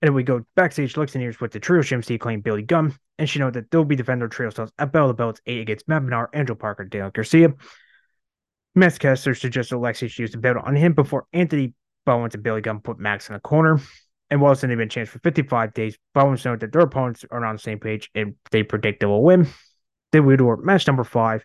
and 0.00 0.14
we 0.14 0.22
go 0.22 0.44
backstage, 0.54 0.96
looks 0.96 1.14
and 1.14 1.24
ears 1.24 1.40
with 1.40 1.52
the 1.52 1.60
trio 1.60 1.82
CMC 1.82 2.20
claim 2.20 2.40
Billy 2.40 2.62
Gunn, 2.62 2.94
and 3.18 3.28
she 3.28 3.38
knows 3.38 3.52
that 3.54 3.70
they'll 3.70 3.84
be 3.84 3.96
defending 3.96 4.28
trio 4.28 4.50
styles 4.50 4.70
at 4.78 4.94
of 4.94 5.08
the 5.08 5.14
Belts 5.14 5.40
8 5.46 5.60
against 5.60 5.88
Matt 5.88 6.02
Angelo 6.32 6.56
Parker, 6.56 6.84
Daniel 6.84 7.10
Garcia. 7.10 7.54
Max 8.74 8.98
Caster 8.98 9.34
suggested 9.34 9.76
Alexi 9.76 10.10
should 10.10 10.18
use 10.22 10.32
the 10.32 10.38
belt 10.38 10.56
on 10.56 10.74
him 10.74 10.94
before 10.94 11.26
Anthony 11.32 11.74
Bowens 12.04 12.34
and 12.34 12.42
Billy 12.42 12.60
Gunn 12.60 12.80
put 12.80 12.98
Max 12.98 13.28
in 13.28 13.34
the 13.34 13.40
corner. 13.40 13.80
And 14.34 14.42
it's 14.42 14.64
only 14.64 14.74
been 14.74 14.88
changed 14.88 15.12
for 15.12 15.20
55 15.20 15.74
days, 15.74 15.96
Bowens 16.12 16.44
noted 16.44 16.58
that 16.58 16.72
their 16.72 16.82
opponents 16.82 17.24
are 17.30 17.44
on 17.44 17.54
the 17.54 17.60
same 17.60 17.78
page 17.78 18.10
and 18.16 18.34
they 18.50 18.64
predict 18.64 18.98
they 18.98 19.06
will 19.06 19.22
win. 19.22 19.46
Then 20.10 20.26
we 20.26 20.36
do 20.36 20.56
match 20.56 20.88
number 20.88 21.04
five. 21.04 21.44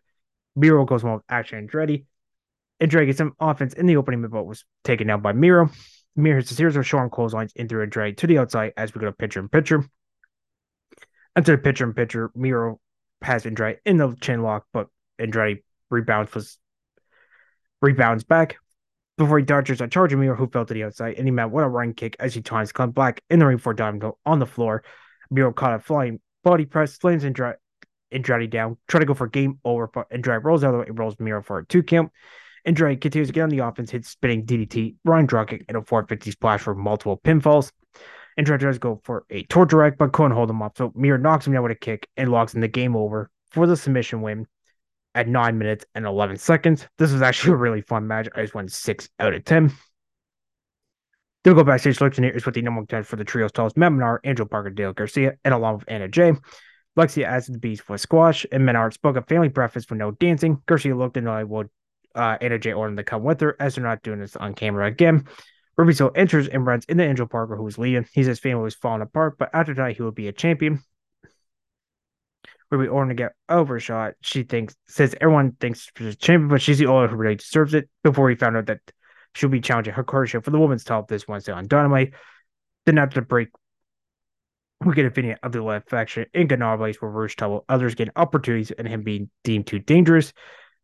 Miro 0.56 0.86
goes 0.86 1.04
on 1.04 1.14
with 1.14 1.24
Action 1.30 1.68
Andretti. 1.68 2.06
Andretti 2.82 3.06
gets 3.06 3.20
some 3.20 3.36
offense 3.40 3.76
in 3.76 3.86
the 3.86 3.96
opening, 3.96 4.28
but 4.28 4.44
was 4.44 4.66
taken 4.84 5.06
down 5.06 5.22
by 5.22 5.34
Miro. 5.34 5.70
Mir 6.16 6.38
hits 6.38 6.50
a 6.50 6.56
series 6.56 6.76
of 6.76 6.88
short 6.88 7.12
clotheslines 7.12 7.54
in 7.56 7.68
through 7.68 7.84
a 7.84 7.88
drag 7.88 8.18
to 8.18 8.26
the 8.26 8.40
outside 8.40 8.74
as 8.76 8.96
we 8.96 9.00
go 9.00 9.06
to 9.06 9.12
pitcher 9.12 9.40
and 9.40 9.52
pitcher. 9.52 9.86
Enter 11.36 11.60
pitcher 11.60 11.84
and 11.84 11.96
pitcher, 11.96 12.32
Miro 12.34 12.80
has 13.22 13.44
Andretti 13.44 13.78
in 13.86 13.98
the 13.98 14.16
chin 14.20 14.42
lock, 14.42 14.66
but 14.74 14.88
Andretti 15.22 15.62
rebounds 15.92 16.34
was 16.34 16.58
rebounds 17.84 18.24
back 18.24 18.58
before 19.20 19.38
he 19.38 19.44
dodges 19.44 19.82
a 19.82 19.88
charge 19.88 20.14
of 20.14 20.20
Miro 20.20 20.34
who 20.34 20.48
fell 20.48 20.66
to 20.66 20.74
the 20.74 20.86
outside 20.86 21.16
and 21.18 21.28
he 21.28 21.32
met 21.32 21.52
with 21.52 21.66
a 21.66 21.68
running 21.68 21.94
kick 21.94 22.16
as 22.20 22.34
he 22.34 22.42
to 22.42 22.66
come 22.74 22.92
back 22.92 23.22
in 23.30 23.40
the 23.40 23.46
ring 23.46 23.58
for 23.58 23.74
Go 23.74 24.18
on 24.26 24.40
the 24.40 24.46
floor. 24.46 24.82
Miro 25.30 25.52
caught 25.52 25.74
a 25.74 25.80
flying 25.80 26.22
body 26.44 26.66
press, 26.66 26.94
slams 26.94 27.26
Andretti, 27.26 27.56
Andretti 28.14 28.50
down, 28.50 28.78
try 28.88 29.02
to 29.02 29.06
go 29.06 29.14
for 29.14 29.28
game 29.28 29.60
over, 29.66 29.88
but 29.88 30.10
Andretti 30.10 30.42
rolls 30.42 30.64
out 30.64 30.68
of 30.68 30.74
the 30.74 30.80
way 30.80 30.86
and 30.88 30.98
rolls 30.98 31.20
Miro 31.20 31.44
for 31.44 31.60
a 31.60 31.66
two 31.66 31.84
count. 31.84 32.12
Andrade 32.66 33.02
continues 33.02 33.28
to 33.28 33.34
get 33.34 33.44
on 33.44 33.50
the 33.50 33.60
offense, 33.60 33.92
hits 33.92 34.10
spinning 34.10 34.46
DDT, 34.46 34.96
Ryan 35.04 35.28
Dropkick, 35.28 35.66
and 35.68 35.78
a 35.78 35.82
450 35.82 36.32
splash 36.32 36.62
for 36.62 36.74
multiple 36.74 37.20
pinfalls. 37.22 37.72
Andrade 38.38 38.62
tries 38.62 38.76
to 38.76 38.80
go 38.80 39.02
for 39.04 39.26
a 39.30 39.44
torture 39.44 39.78
rack, 39.78 39.98
but 39.98 40.14
couldn't 40.14 40.32
hold 40.32 40.50
him 40.50 40.62
up. 40.62 40.78
So 40.78 40.94
Mir 40.96 41.18
knocks 41.18 41.46
him 41.46 41.54
down 41.54 41.64
with 41.64 41.74
a 41.74 41.76
kick 41.76 42.08
and 42.16 42.32
locks 42.32 42.54
in 42.54 42.62
the 42.62 42.70
game 42.70 42.96
over 42.96 43.30
for 43.52 43.68
the 43.68 43.76
submission 43.76 44.22
win 44.22 44.48
at 45.16 45.28
9 45.28 45.58
minutes 45.58 45.86
and 45.96 46.06
11 46.06 46.38
seconds. 46.38 46.88
This 46.98 47.12
was 47.12 47.22
actually 47.22 47.54
a 47.54 47.58
really 47.58 47.82
fun 47.82 48.08
match. 48.08 48.28
I 48.36 48.42
just 48.42 48.54
went 48.54 48.72
6 48.72 49.10
out 49.20 49.34
of 49.34 49.44
10. 49.44 49.72
Then 51.44 51.54
we 51.54 51.62
go 51.62 51.64
backstage. 51.64 51.98
Lexi 52.00 52.24
here 52.24 52.30
is 52.30 52.46
with 52.46 52.56
the 52.56 52.62
number 52.62 52.80
one 52.80 52.88
contender 52.88 53.06
for 53.06 53.16
the 53.16 53.24
trio 53.24 53.48
stalls 53.48 53.78
Matt 53.78 53.94
Menard, 53.94 54.22
Angelo 54.24 54.48
Parker, 54.48 54.70
Daniel 54.70 54.94
Garcia, 54.94 55.34
and 55.44 55.54
along 55.54 55.80
with 55.80 55.86
Anna 55.88 56.08
Jay. 56.08 56.34
Lexi 56.98 57.24
adds 57.24 57.48
the 57.48 57.58
beast 57.58 57.82
for 57.84 57.98
squash, 57.98 58.46
and 58.52 58.66
Menard 58.66 58.94
spoke 58.94 59.16
of 59.16 59.28
family 59.28 59.48
breakfast 59.48 59.88
for 59.88 59.96
no 59.96 60.12
dancing. 60.12 60.62
Garcia 60.66 60.96
looked 60.96 61.16
and 61.16 61.30
I 61.30 61.44
would 61.44 61.70
uh, 62.16 62.38
Anna 62.42 62.60
Jay 62.60 62.74
ordered 62.74 62.98
to 62.98 63.04
come 63.04 63.24
with 63.24 63.40
her 63.42 63.56
as 63.60 63.76
they're 63.76 63.84
not 63.84 64.04
doing 64.04 64.20
this 64.20 64.36
on 64.36 64.54
camera 64.54 64.88
again. 64.88 65.26
Ruby 65.78 65.94
so 65.94 66.10
enters 66.10 66.50
and 66.50 66.66
runs 66.66 66.84
into 66.86 67.06
Angelo 67.06 67.28
Parker, 67.28 67.56
who 67.56 67.66
is 67.68 67.78
leading. 67.78 68.06
He 68.12 68.24
says 68.24 68.40
family 68.40 68.64
was 68.64 68.76
falling 68.76 69.02
apart, 69.02 69.38
but 69.38 69.50
after 69.54 69.74
that, 69.76 69.96
he 69.96 70.02
will 70.02 70.12
be 70.12 70.28
a 70.28 70.34
champion. 70.34 70.84
Ruby 72.72 72.88
to 72.88 73.14
get 73.16 73.32
overshot. 73.48 74.14
She 74.22 74.44
thinks 74.44 74.76
says 74.88 75.16
everyone 75.20 75.54
thinks 75.54 75.90
she's 75.98 76.16
champion, 76.18 76.50
but 76.50 76.62
she's 76.62 76.78
the 76.78 76.86
only 76.86 77.10
who 77.10 77.16
really 77.16 77.36
deserves 77.36 77.74
it. 77.74 77.90
Before 78.04 78.30
he 78.30 78.36
found 78.36 78.58
out 78.58 78.68
that 78.68 78.80
she'll 79.34 79.50
be 79.50 79.62
challenging 79.62 79.94
her 79.94 80.04
Hikaru 80.04 80.28
Shida 80.28 80.44
for 80.44 80.52
the 80.52 80.60
women's 80.60 80.84
title 80.84 81.06
this 81.08 81.28
Wednesday 81.28 81.52
on 81.52 81.68
Dynamite. 81.68 82.14
Then 82.86 82.98
after 82.98 83.22
the 83.22 83.26
break, 83.26 83.50
we 84.86 84.94
get 84.94 85.06
a 85.06 85.10
video 85.10 85.36
of 85.44 85.52
the 85.52 85.62
left 85.62 85.90
faction 85.90 86.26
in 86.34 86.48
Ganarblaze 86.48 87.02
where 87.02 87.12
Rouge 87.12 87.36
Trouble, 87.36 87.66
others 87.68 87.96
getting 87.96 88.14
opportunities 88.16 88.72
and 88.72 88.88
him 88.88 89.04
being 89.04 89.30
deemed 89.44 89.68
too 89.68 89.80
dangerous 89.80 90.32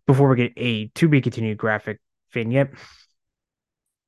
before 0.07 0.29
we 0.29 0.35
get 0.35 0.53
a 0.57 0.87
to 0.95 1.07
be 1.07 1.21
continued 1.21 1.57
graphic 1.57 1.99
vignette. 2.33 2.71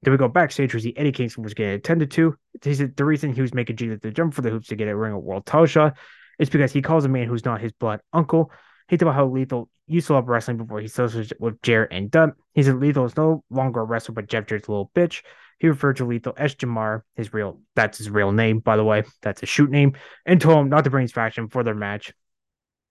Then 0.01 0.11
we 0.11 0.17
go 0.17 0.27
backstage 0.27 0.73
where 0.73 0.81
see 0.81 0.93
Eddie 0.95 1.11
Kingston 1.11 1.43
was 1.43 1.53
getting 1.53 1.73
attended 1.73 2.11
to. 2.11 2.35
He 2.61 2.75
said 2.75 2.95
the 2.95 3.05
reason 3.05 3.33
he 3.33 3.41
was 3.41 3.53
making 3.53 3.77
Jesus 3.77 3.99
the 4.01 4.11
jump 4.11 4.33
for 4.33 4.41
the 4.41 4.49
hoops 4.49 4.67
to 4.67 4.75
get 4.75 4.87
a 4.87 4.95
ring 4.95 5.13
of 5.13 5.23
world 5.23 5.45
title 5.45 5.93
is 6.39 6.49
because 6.49 6.71
he 6.71 6.81
calls 6.81 7.05
a 7.05 7.09
man 7.09 7.27
who's 7.27 7.45
not 7.45 7.61
his 7.61 7.71
blood 7.71 7.99
uncle. 8.13 8.51
He 8.87 8.95
talked 8.95 9.03
about 9.03 9.15
how 9.15 9.27
Lethal 9.27 9.69
used 9.87 10.07
to 10.07 10.13
love 10.13 10.27
wrestling 10.27 10.57
before 10.57 10.79
he 10.79 10.85
associated 10.85 11.37
with 11.39 11.61
Jarrett 11.61 11.91
and 11.91 12.11
Dutt. 12.11 12.31
He 12.53 12.63
said 12.63 12.75
Lethal 12.75 13.05
is 13.05 13.17
no 13.17 13.43
longer 13.49 13.81
a 13.81 13.83
wrestler, 13.83 14.15
but 14.15 14.27
Jeff 14.27 14.45
Jarrett's 14.45 14.69
little 14.69 14.91
bitch. 14.95 15.23
He 15.59 15.67
referred 15.67 15.97
to 15.97 16.05
Lethal 16.05 16.33
as 16.37 16.55
Jamar, 16.55 17.01
his 17.15 17.33
real 17.33 17.59
that's 17.75 17.97
his 17.97 18.09
real 18.09 18.31
name, 18.31 18.59
by 18.59 18.77
the 18.77 18.83
way. 18.83 19.03
That's 19.21 19.41
a 19.43 19.47
shoot 19.47 19.71
name, 19.71 19.93
and 20.25 20.39
told 20.39 20.59
him 20.59 20.69
not 20.69 20.83
to 20.83 20.89
bring 20.89 21.03
his 21.03 21.11
faction 21.11 21.47
for 21.47 21.63
their 21.63 21.73
match. 21.73 22.13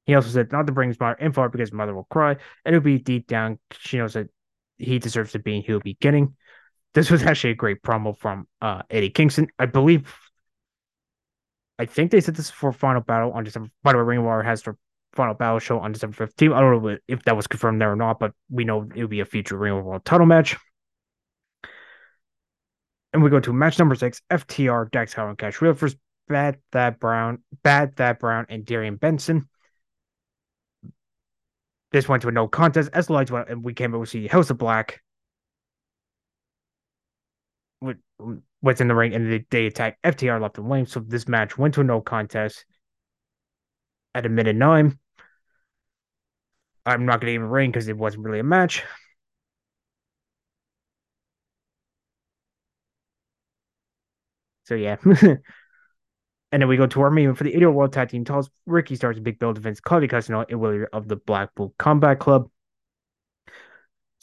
He 0.06 0.14
also 0.14 0.28
said 0.28 0.52
not 0.52 0.66
to 0.66 0.72
bring 0.72 0.88
his 0.88 0.98
mother 0.98 1.16
in 1.18 1.32
for 1.32 1.48
because 1.48 1.72
mother 1.72 1.94
will 1.94 2.06
cry, 2.10 2.36
and 2.64 2.74
it'll 2.74 2.84
be 2.84 2.98
deep 2.98 3.26
down. 3.26 3.58
She 3.72 3.98
knows 3.98 4.14
that 4.14 4.28
he 4.78 4.98
deserves 4.98 5.32
the 5.32 5.38
being 5.38 5.62
he'll 5.62 5.80
be 5.80 5.96
getting. 6.00 6.34
This 6.94 7.10
was 7.10 7.22
actually 7.22 7.50
a 7.50 7.56
great 7.56 7.82
promo 7.82 8.16
from 8.16 8.46
uh, 8.60 8.82
Eddie 8.90 9.10
Kingston. 9.10 9.48
I 9.58 9.66
believe, 9.66 10.12
I 11.78 11.86
think 11.86 12.10
they 12.10 12.20
said 12.20 12.36
this 12.36 12.50
for 12.50 12.72
Final 12.72 13.02
Battle 13.02 13.32
on 13.32 13.44
December. 13.44 13.70
By 13.82 13.92
the 13.92 13.98
way, 13.98 14.04
Ring 14.04 14.20
of 14.20 14.26
Honor 14.26 14.42
has 14.42 14.62
their 14.62 14.76
Final 15.12 15.34
Battle 15.34 15.58
show 15.58 15.78
on 15.78 15.92
December 15.92 16.26
15th. 16.26 16.54
I 16.54 16.60
don't 16.60 16.82
know 16.82 16.98
if 17.08 17.22
that 17.24 17.36
was 17.36 17.46
confirmed 17.46 17.80
there 17.80 17.92
or 17.92 17.96
not, 17.96 18.18
but 18.18 18.32
we 18.50 18.64
know 18.64 18.88
it'll 18.94 19.08
be 19.08 19.20
a 19.20 19.24
future 19.24 19.56
Ring 19.56 19.78
of 19.78 19.86
Honor 19.86 19.98
title 20.00 20.26
match. 20.26 20.56
And 23.12 23.22
we 23.22 23.30
go 23.30 23.40
to 23.40 23.52
match 23.52 23.78
number 23.78 23.94
six 23.94 24.20
FTR, 24.30 24.90
Dax 24.90 25.14
Harwood, 25.14 25.30
and 25.30 25.38
Cash 25.38 25.60
Wheel 25.60 25.72
versus 25.72 25.98
Bad 26.28 26.58
That 26.72 26.98
Brown, 27.00 27.38
Bad 27.62 27.96
That 27.96 28.18
Brown, 28.18 28.46
and 28.48 28.64
Darian 28.64 28.96
Benson. 28.96 29.48
This 31.92 32.08
went 32.08 32.22
to 32.22 32.28
a 32.28 32.32
no 32.32 32.48
contest 32.48 32.90
as 32.92 33.08
lights 33.08 33.30
went, 33.30 33.48
and 33.48 33.64
we 33.64 33.72
came 33.72 33.94
over 33.94 34.04
to 34.04 34.10
see 34.10 34.26
House 34.26 34.50
of 34.50 34.58
Black 34.58 35.00
what's 38.60 38.80
in 38.80 38.88
the 38.88 38.94
ring, 38.94 39.14
and 39.14 39.44
they, 39.50 39.66
attack 39.66 39.98
FTR 40.02 40.40
left 40.40 40.58
and 40.58 40.68
lane. 40.68 40.86
So 40.86 41.00
this 41.00 41.28
match 41.28 41.56
went 41.58 41.74
to 41.74 41.80
a 41.80 41.84
no 41.84 42.00
contest 42.00 42.64
at 44.14 44.26
a 44.26 44.28
minute 44.28 44.56
nine. 44.56 44.98
I'm 46.84 47.04
not 47.06 47.20
going 47.20 47.30
to 47.30 47.34
even 47.34 47.48
ring 47.48 47.70
because 47.70 47.88
it 47.88 47.96
wasn't 47.96 48.24
really 48.24 48.38
a 48.38 48.44
match. 48.44 48.84
So 54.64 54.74
yeah. 54.74 54.96
and 55.04 55.40
then 56.52 56.68
we 56.68 56.76
go 56.76 56.86
to 56.86 57.00
our 57.02 57.10
main 57.10 57.34
for 57.34 57.44
the 57.44 57.54
80 57.54 57.66
World 57.66 57.92
Tag 57.92 58.08
Team 58.08 58.24
titles. 58.24 58.50
Ricky 58.66 58.96
starts 58.96 59.18
a 59.18 59.22
big 59.22 59.38
build 59.38 59.58
against 59.58 59.82
Claudio 59.82 60.08
Castagnoli 60.08 60.46
and 60.50 60.60
Wheeler 60.60 60.88
of 60.92 61.08
the 61.08 61.16
Blackpool 61.16 61.74
Combat 61.78 62.18
Club. 62.18 62.50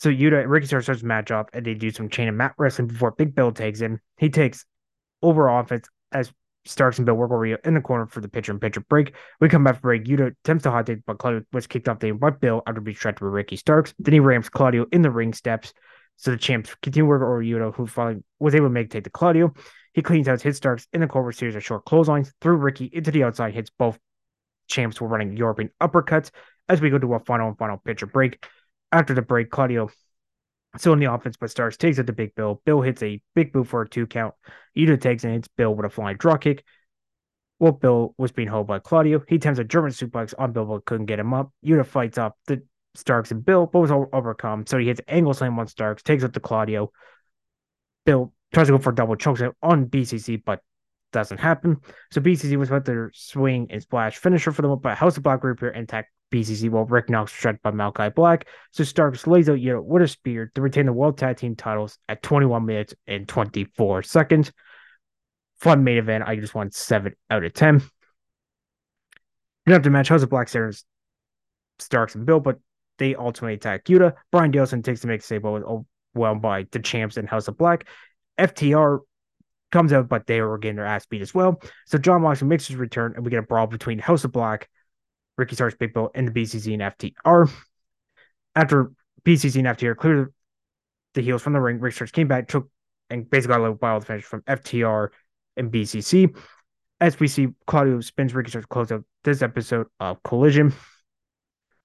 So 0.03 0.09
Yuta 0.09 0.41
and 0.41 0.51
Ricky 0.51 0.67
starts 0.67 0.89
a 0.89 1.05
match 1.05 1.31
off 1.31 1.47
and 1.53 1.65
they 1.65 1.75
do 1.75 1.89
some 1.89 2.09
chain 2.09 2.27
of 2.27 2.35
mat 2.35 2.55
wrestling 2.57 2.89
before 2.89 3.11
Big 3.11 3.33
Bill 3.33 3.53
takes 3.53 3.79
in. 3.79 4.01
He 4.17 4.29
takes 4.29 4.65
over 5.21 5.47
offense 5.47 5.87
as 6.11 6.29
Starks 6.65 6.97
and 6.97 7.05
Bill 7.05 7.15
work 7.15 7.31
over 7.31 7.45
in 7.45 7.73
the 7.73 7.79
corner 7.79 8.05
for 8.07 8.19
the 8.19 8.27
pitcher 8.27 8.51
and 8.51 8.59
pitcher 8.59 8.81
break. 8.81 9.15
We 9.39 9.47
come 9.47 9.63
back 9.63 9.75
for 9.75 9.81
break. 9.83 10.03
Yuta 10.03 10.35
attempts 10.43 10.63
to 10.63 10.71
hot 10.71 10.87
take, 10.87 11.05
but 11.05 11.19
Claudio 11.19 11.43
was 11.53 11.67
kicked 11.67 11.87
off 11.87 11.99
the 11.99 12.11
but 12.11 12.41
Bill 12.41 12.61
after 12.67 12.81
being 12.81 12.95
distracted 12.95 13.21
by 13.21 13.27
Ricky 13.27 13.55
Starks. 13.55 13.93
Then 13.97 14.11
he 14.11 14.19
rams 14.19 14.49
Claudio 14.49 14.87
in 14.91 15.03
the 15.03 15.09
ring 15.09 15.31
steps. 15.31 15.73
So 16.17 16.31
the 16.31 16.37
champs 16.37 16.75
continue 16.81 17.05
work 17.05 17.21
over 17.21 17.41
Yuta, 17.41 17.73
who 17.73 17.87
finally 17.87 18.25
was 18.39 18.55
able 18.55 18.65
to 18.65 18.71
make 18.71 18.89
take 18.89 19.05
to 19.05 19.09
Claudio. 19.09 19.53
He 19.93 20.01
cleans 20.01 20.27
out 20.27 20.41
his 20.41 20.57
Starks 20.57 20.85
in 20.91 20.99
the 20.99 21.07
corner 21.07 21.31
series 21.31 21.55
of 21.55 21.63
short 21.63 21.85
clotheslines 21.85 22.33
through 22.41 22.57
Ricky 22.57 22.89
into 22.91 23.09
the 23.09 23.23
outside, 23.23 23.53
hits 23.53 23.69
both 23.69 23.97
champs 24.67 24.99
were 24.99 25.07
running 25.07 25.37
European 25.37 25.69
uppercuts 25.81 26.29
as 26.67 26.81
we 26.81 26.89
go 26.89 26.97
to 26.97 27.13
a 27.13 27.19
final 27.19 27.47
and 27.47 27.57
final 27.57 27.77
pitcher 27.77 28.05
break. 28.05 28.45
After 28.93 29.15
the 29.15 29.23
break, 29.23 29.49
Claudio 29.49 29.89
still 30.77 30.93
in 30.93 30.99
the 30.99 31.11
offense, 31.11 31.35
but 31.35 31.49
Starks 31.49 31.77
takes 31.77 31.97
it 31.97 32.05
to 32.05 32.13
Big 32.13 32.35
Bill. 32.35 32.61
Bill 32.63 32.81
hits 32.81 33.01
a 33.01 33.19
big 33.33 33.51
boot 33.51 33.67
for 33.67 33.81
a 33.81 33.89
two 33.89 34.05
count. 34.05 34.35
Yuta 34.77 35.01
takes 35.01 35.23
and 35.23 35.33
hits 35.33 35.47
Bill 35.47 35.73
with 35.73 35.87
a 35.87 35.89
flying 35.89 36.17
draw 36.17 36.37
kick. 36.37 36.63
Well, 37.59 37.71
Bill 37.71 38.13
was 38.19 38.31
being 38.31 38.47
held 38.47 38.67
by 38.67 38.77
Claudio. 38.77 39.23
He 39.27 39.35
attempts 39.35 39.59
a 39.59 39.63
German 39.63 39.91
suplex 39.91 40.35
on 40.37 40.51
Bill, 40.51 40.65
but 40.65 40.85
couldn't 40.85 41.07
get 41.07 41.19
him 41.19 41.33
up. 41.33 41.51
Yuta 41.65 41.85
fights 41.85 42.19
off 42.19 42.33
the 42.45 42.61
Starks 42.93 43.31
and 43.31 43.43
Bill, 43.43 43.65
but 43.65 43.79
was 43.79 43.91
overcome. 43.91 44.67
So 44.67 44.77
he 44.77 44.87
hits 44.87 45.01
angle 45.07 45.33
slam 45.33 45.57
on 45.57 45.67
Starks, 45.67 46.03
takes 46.03 46.23
it 46.23 46.33
to 46.33 46.39
Claudio. 46.39 46.91
Bill 48.05 48.31
tries 48.53 48.67
to 48.67 48.73
go 48.73 48.77
for 48.77 48.91
a 48.91 48.95
double 48.95 49.15
choke 49.15 49.39
on 49.63 49.87
BCC, 49.87 50.43
but 50.45 50.61
doesn't 51.11 51.39
happen. 51.39 51.77
So 52.11 52.21
BCC 52.21 52.57
was 52.57 52.69
about 52.69 52.85
to 52.85 53.09
swing 53.13 53.67
and 53.69 53.81
splash 53.81 54.17
finisher 54.17 54.51
for 54.51 54.61
them, 54.61 54.77
but 54.79 54.97
House 54.97 55.17
of 55.17 55.23
Black 55.23 55.43
reappear 55.43 55.69
and 55.69 55.83
attack 55.83 56.09
BCC 56.33 56.69
while 56.69 56.85
Rick 56.85 57.09
Knox 57.09 57.31
shredded 57.31 57.61
by 57.61 57.71
Malakai 57.71 58.13
Black. 58.13 58.47
So 58.71 58.83
Starks 58.83 59.27
lays 59.27 59.49
out 59.49 59.59
Yuta 59.59 59.83
with 59.83 60.01
a 60.01 60.07
spear 60.07 60.51
to 60.55 60.61
retain 60.61 60.87
the 60.87 60.93
World 60.93 61.17
Tag 61.17 61.37
Team 61.37 61.55
titles 61.55 61.97
at 62.09 62.23
21 62.23 62.65
minutes 62.65 62.95
and 63.07 63.27
24 63.27 64.03
seconds. 64.03 64.51
Fun 65.59 65.83
main 65.83 65.97
event. 65.97 66.23
I 66.25 66.35
just 66.35 66.55
want 66.55 66.73
7 66.73 67.13
out 67.29 67.43
of 67.43 67.53
10. 67.53 67.81
And 69.65 69.75
after 69.75 69.83
the 69.83 69.91
match, 69.91 70.09
House 70.09 70.23
of 70.23 70.29
Black 70.29 70.49
Stars, 70.49 70.83
Starks 71.79 72.15
and 72.15 72.25
Bill, 72.25 72.39
but 72.39 72.59
they 72.97 73.15
ultimately 73.15 73.53
attack 73.53 73.85
Yuta. 73.85 74.13
Bryan 74.31 74.51
Danielson 74.51 74.81
takes 74.81 75.01
the 75.01 75.07
mix 75.07 75.25
save, 75.25 75.43
but 75.43 75.51
was 75.51 75.85
overwhelmed 76.15 76.41
by 76.41 76.65
the 76.71 76.79
champs 76.79 77.17
and 77.17 77.29
House 77.29 77.47
of 77.47 77.57
Black. 77.57 77.87
FTR 78.39 78.99
comes 79.71 79.93
out, 79.93 80.09
but 80.09 80.27
they 80.27 80.41
were 80.41 80.57
getting 80.57 80.75
their 80.75 80.85
ass 80.85 81.05
beat 81.05 81.21
as 81.21 81.33
well. 81.33 81.61
So 81.85 81.97
Jon 81.97 82.21
Moxley 82.21 82.47
makes 82.47 82.67
his 82.67 82.75
return, 82.75 83.13
and 83.15 83.23
we 83.23 83.31
get 83.31 83.39
a 83.39 83.43
brawl 83.43 83.67
between 83.67 83.99
House 83.99 84.23
of 84.23 84.31
Black, 84.31 84.69
Ricky 85.37 85.55
Starks, 85.55 85.75
Big 85.75 85.93
Bill, 85.93 86.11
and 86.13 86.27
the 86.27 86.31
BCC 86.31 86.73
and 86.73 86.81
FTR. 86.81 87.51
After 88.55 88.91
BCC 89.25 89.57
and 89.57 89.77
FTR 89.77 89.97
cleared 89.97 90.33
the 91.13 91.21
heels 91.21 91.41
from 91.41 91.53
the 91.53 91.61
ring, 91.61 91.79
Ricky 91.79 91.95
Starks 91.95 92.11
came 92.11 92.27
back, 92.27 92.47
took 92.47 92.69
and 93.09 93.29
basically 93.29 93.53
got 93.53 93.59
a 93.59 93.63
little 93.63 93.79
wild 93.81 94.05
finish 94.05 94.23
from 94.23 94.41
FTR 94.41 95.09
and 95.57 95.71
BCC. 95.71 96.35
As 96.99 97.19
we 97.19 97.27
see 97.27 97.49
Claudio 97.67 97.99
spins 98.01 98.33
Ricky 98.33 98.49
Starks 98.49 98.67
close 98.67 98.91
out 98.91 99.03
this 99.23 99.41
episode 99.41 99.87
of 99.99 100.21
Collision. 100.23 100.73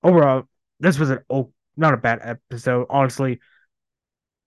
Overall, 0.02 0.44
this 0.80 0.98
was 0.98 1.10
an 1.10 1.20
oh, 1.28 1.52
not 1.76 1.94
a 1.94 1.96
bad 1.96 2.20
episode. 2.22 2.86
Honestly, 2.90 3.40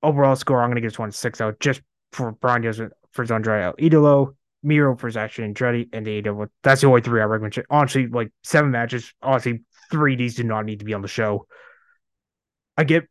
overall 0.04 0.36
score, 0.36 0.62
I'm 0.62 0.70
going 0.70 0.76
to 0.76 0.82
give 0.82 0.92
this 0.92 1.00
one 1.00 1.12
six 1.12 1.42
out 1.42 1.60
just 1.60 1.82
for 2.12 2.32
Brian 2.34 2.62
Diaz 2.62 2.82
for 3.12 3.34
Andrade 3.34 3.64
El 3.64 3.74
Idolo, 3.74 4.36
Miro 4.64 4.96
for 4.96 5.10
Zack 5.10 5.32
Andretti, 5.34 5.90
and 5.94 6.28
AW. 6.28 6.46
That's 6.64 6.82
the 6.82 6.88
only 6.88 7.02
three 7.02 7.22
I 7.22 7.26
recommend. 7.26 7.64
Honestly, 7.70 8.08
like 8.08 8.32
seven 8.44 8.72
matches. 8.72 9.14
Honestly, 9.22 9.64
three 9.90 10.16
these 10.16 10.36
do 10.36 10.44
not 10.44 10.66
need 10.66 10.80
to 10.80 10.86
be 10.86 10.94
on 10.94 11.02
the 11.02 11.08
show. 11.08 11.48
I 12.78 12.84
get 12.84 13.08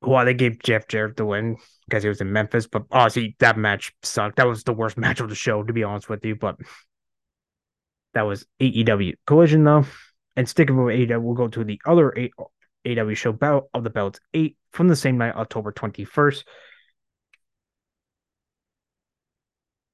why 0.00 0.24
they 0.24 0.34
gave 0.34 0.62
Jeff 0.62 0.88
Jarrett 0.88 1.16
the 1.16 1.24
win 1.24 1.56
because 1.88 2.02
he 2.02 2.08
was 2.08 2.20
in 2.20 2.32
Memphis, 2.32 2.66
but 2.66 2.84
honestly, 2.90 3.36
that 3.38 3.56
match 3.56 3.92
sucked. 4.02 4.36
That 4.36 4.48
was 4.48 4.64
the 4.64 4.72
worst 4.72 4.96
match 4.98 5.20
of 5.20 5.28
the 5.28 5.34
show, 5.34 5.62
to 5.62 5.72
be 5.72 5.84
honest 5.84 6.08
with 6.08 6.24
you. 6.24 6.36
But 6.36 6.56
that 8.14 8.22
was 8.22 8.46
AEW 8.60 9.14
Collision, 9.26 9.64
though. 9.64 9.84
And 10.36 10.48
sticking 10.48 10.82
with 10.82 10.94
AEW, 10.96 11.20
we'll 11.20 11.34
go 11.34 11.48
to 11.48 11.64
the 11.64 11.80
other 11.84 12.14
AEW 12.86 13.16
show 13.16 13.32
bout 13.32 13.64
of 13.74 13.84
the 13.84 13.90
belts 13.90 14.18
eight 14.32 14.56
from 14.70 14.88
the 14.88 14.96
same 14.96 15.18
night, 15.18 15.36
October 15.36 15.72
21st. 15.72 16.44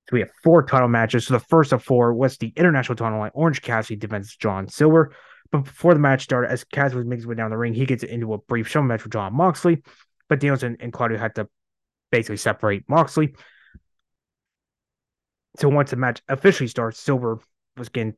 So 0.09 0.15
we 0.15 0.21
have 0.21 0.31
four 0.43 0.63
title 0.63 0.89
matches. 0.89 1.27
So 1.27 1.35
the 1.35 1.41
first 1.41 1.73
of 1.73 1.85
four 1.85 2.15
was 2.15 2.39
the 2.39 2.53
international 2.57 2.97
title 2.97 3.19
line. 3.19 3.31
Orange 3.35 3.61
Cassidy 3.61 3.97
defends 3.97 4.35
John 4.37 4.67
Silver. 4.67 5.13
But 5.51 5.65
before 5.65 5.93
the 5.93 6.01
match 6.01 6.23
started, 6.23 6.51
as 6.51 6.65
Cassidy 6.65 6.97
was 6.97 7.07
making 7.07 7.21
his 7.21 7.27
way 7.27 7.35
down 7.35 7.51
the 7.51 7.59
ring, 7.59 7.75
he 7.75 7.85
gets 7.85 8.05
into 8.05 8.33
a 8.33 8.39
brief 8.39 8.69
show 8.69 8.83
match 8.83 9.05
with 9.05 9.13
Jon 9.13 9.35
Moxley. 9.35 9.83
But 10.29 10.41
Danielson 10.41 10.79
and 10.81 10.93
Claudio 10.93 11.19
had 11.19 11.35
to 11.35 11.49
basically 12.11 12.39
separate 12.39 12.89
Moxley. 12.89 13.35
So 15.59 15.69
once 15.69 15.91
the 15.91 15.97
match 15.97 16.23
officially 16.29 16.69
starts, 16.69 16.99
Silver 16.99 17.41
was 17.77 17.91
getting 17.91 18.15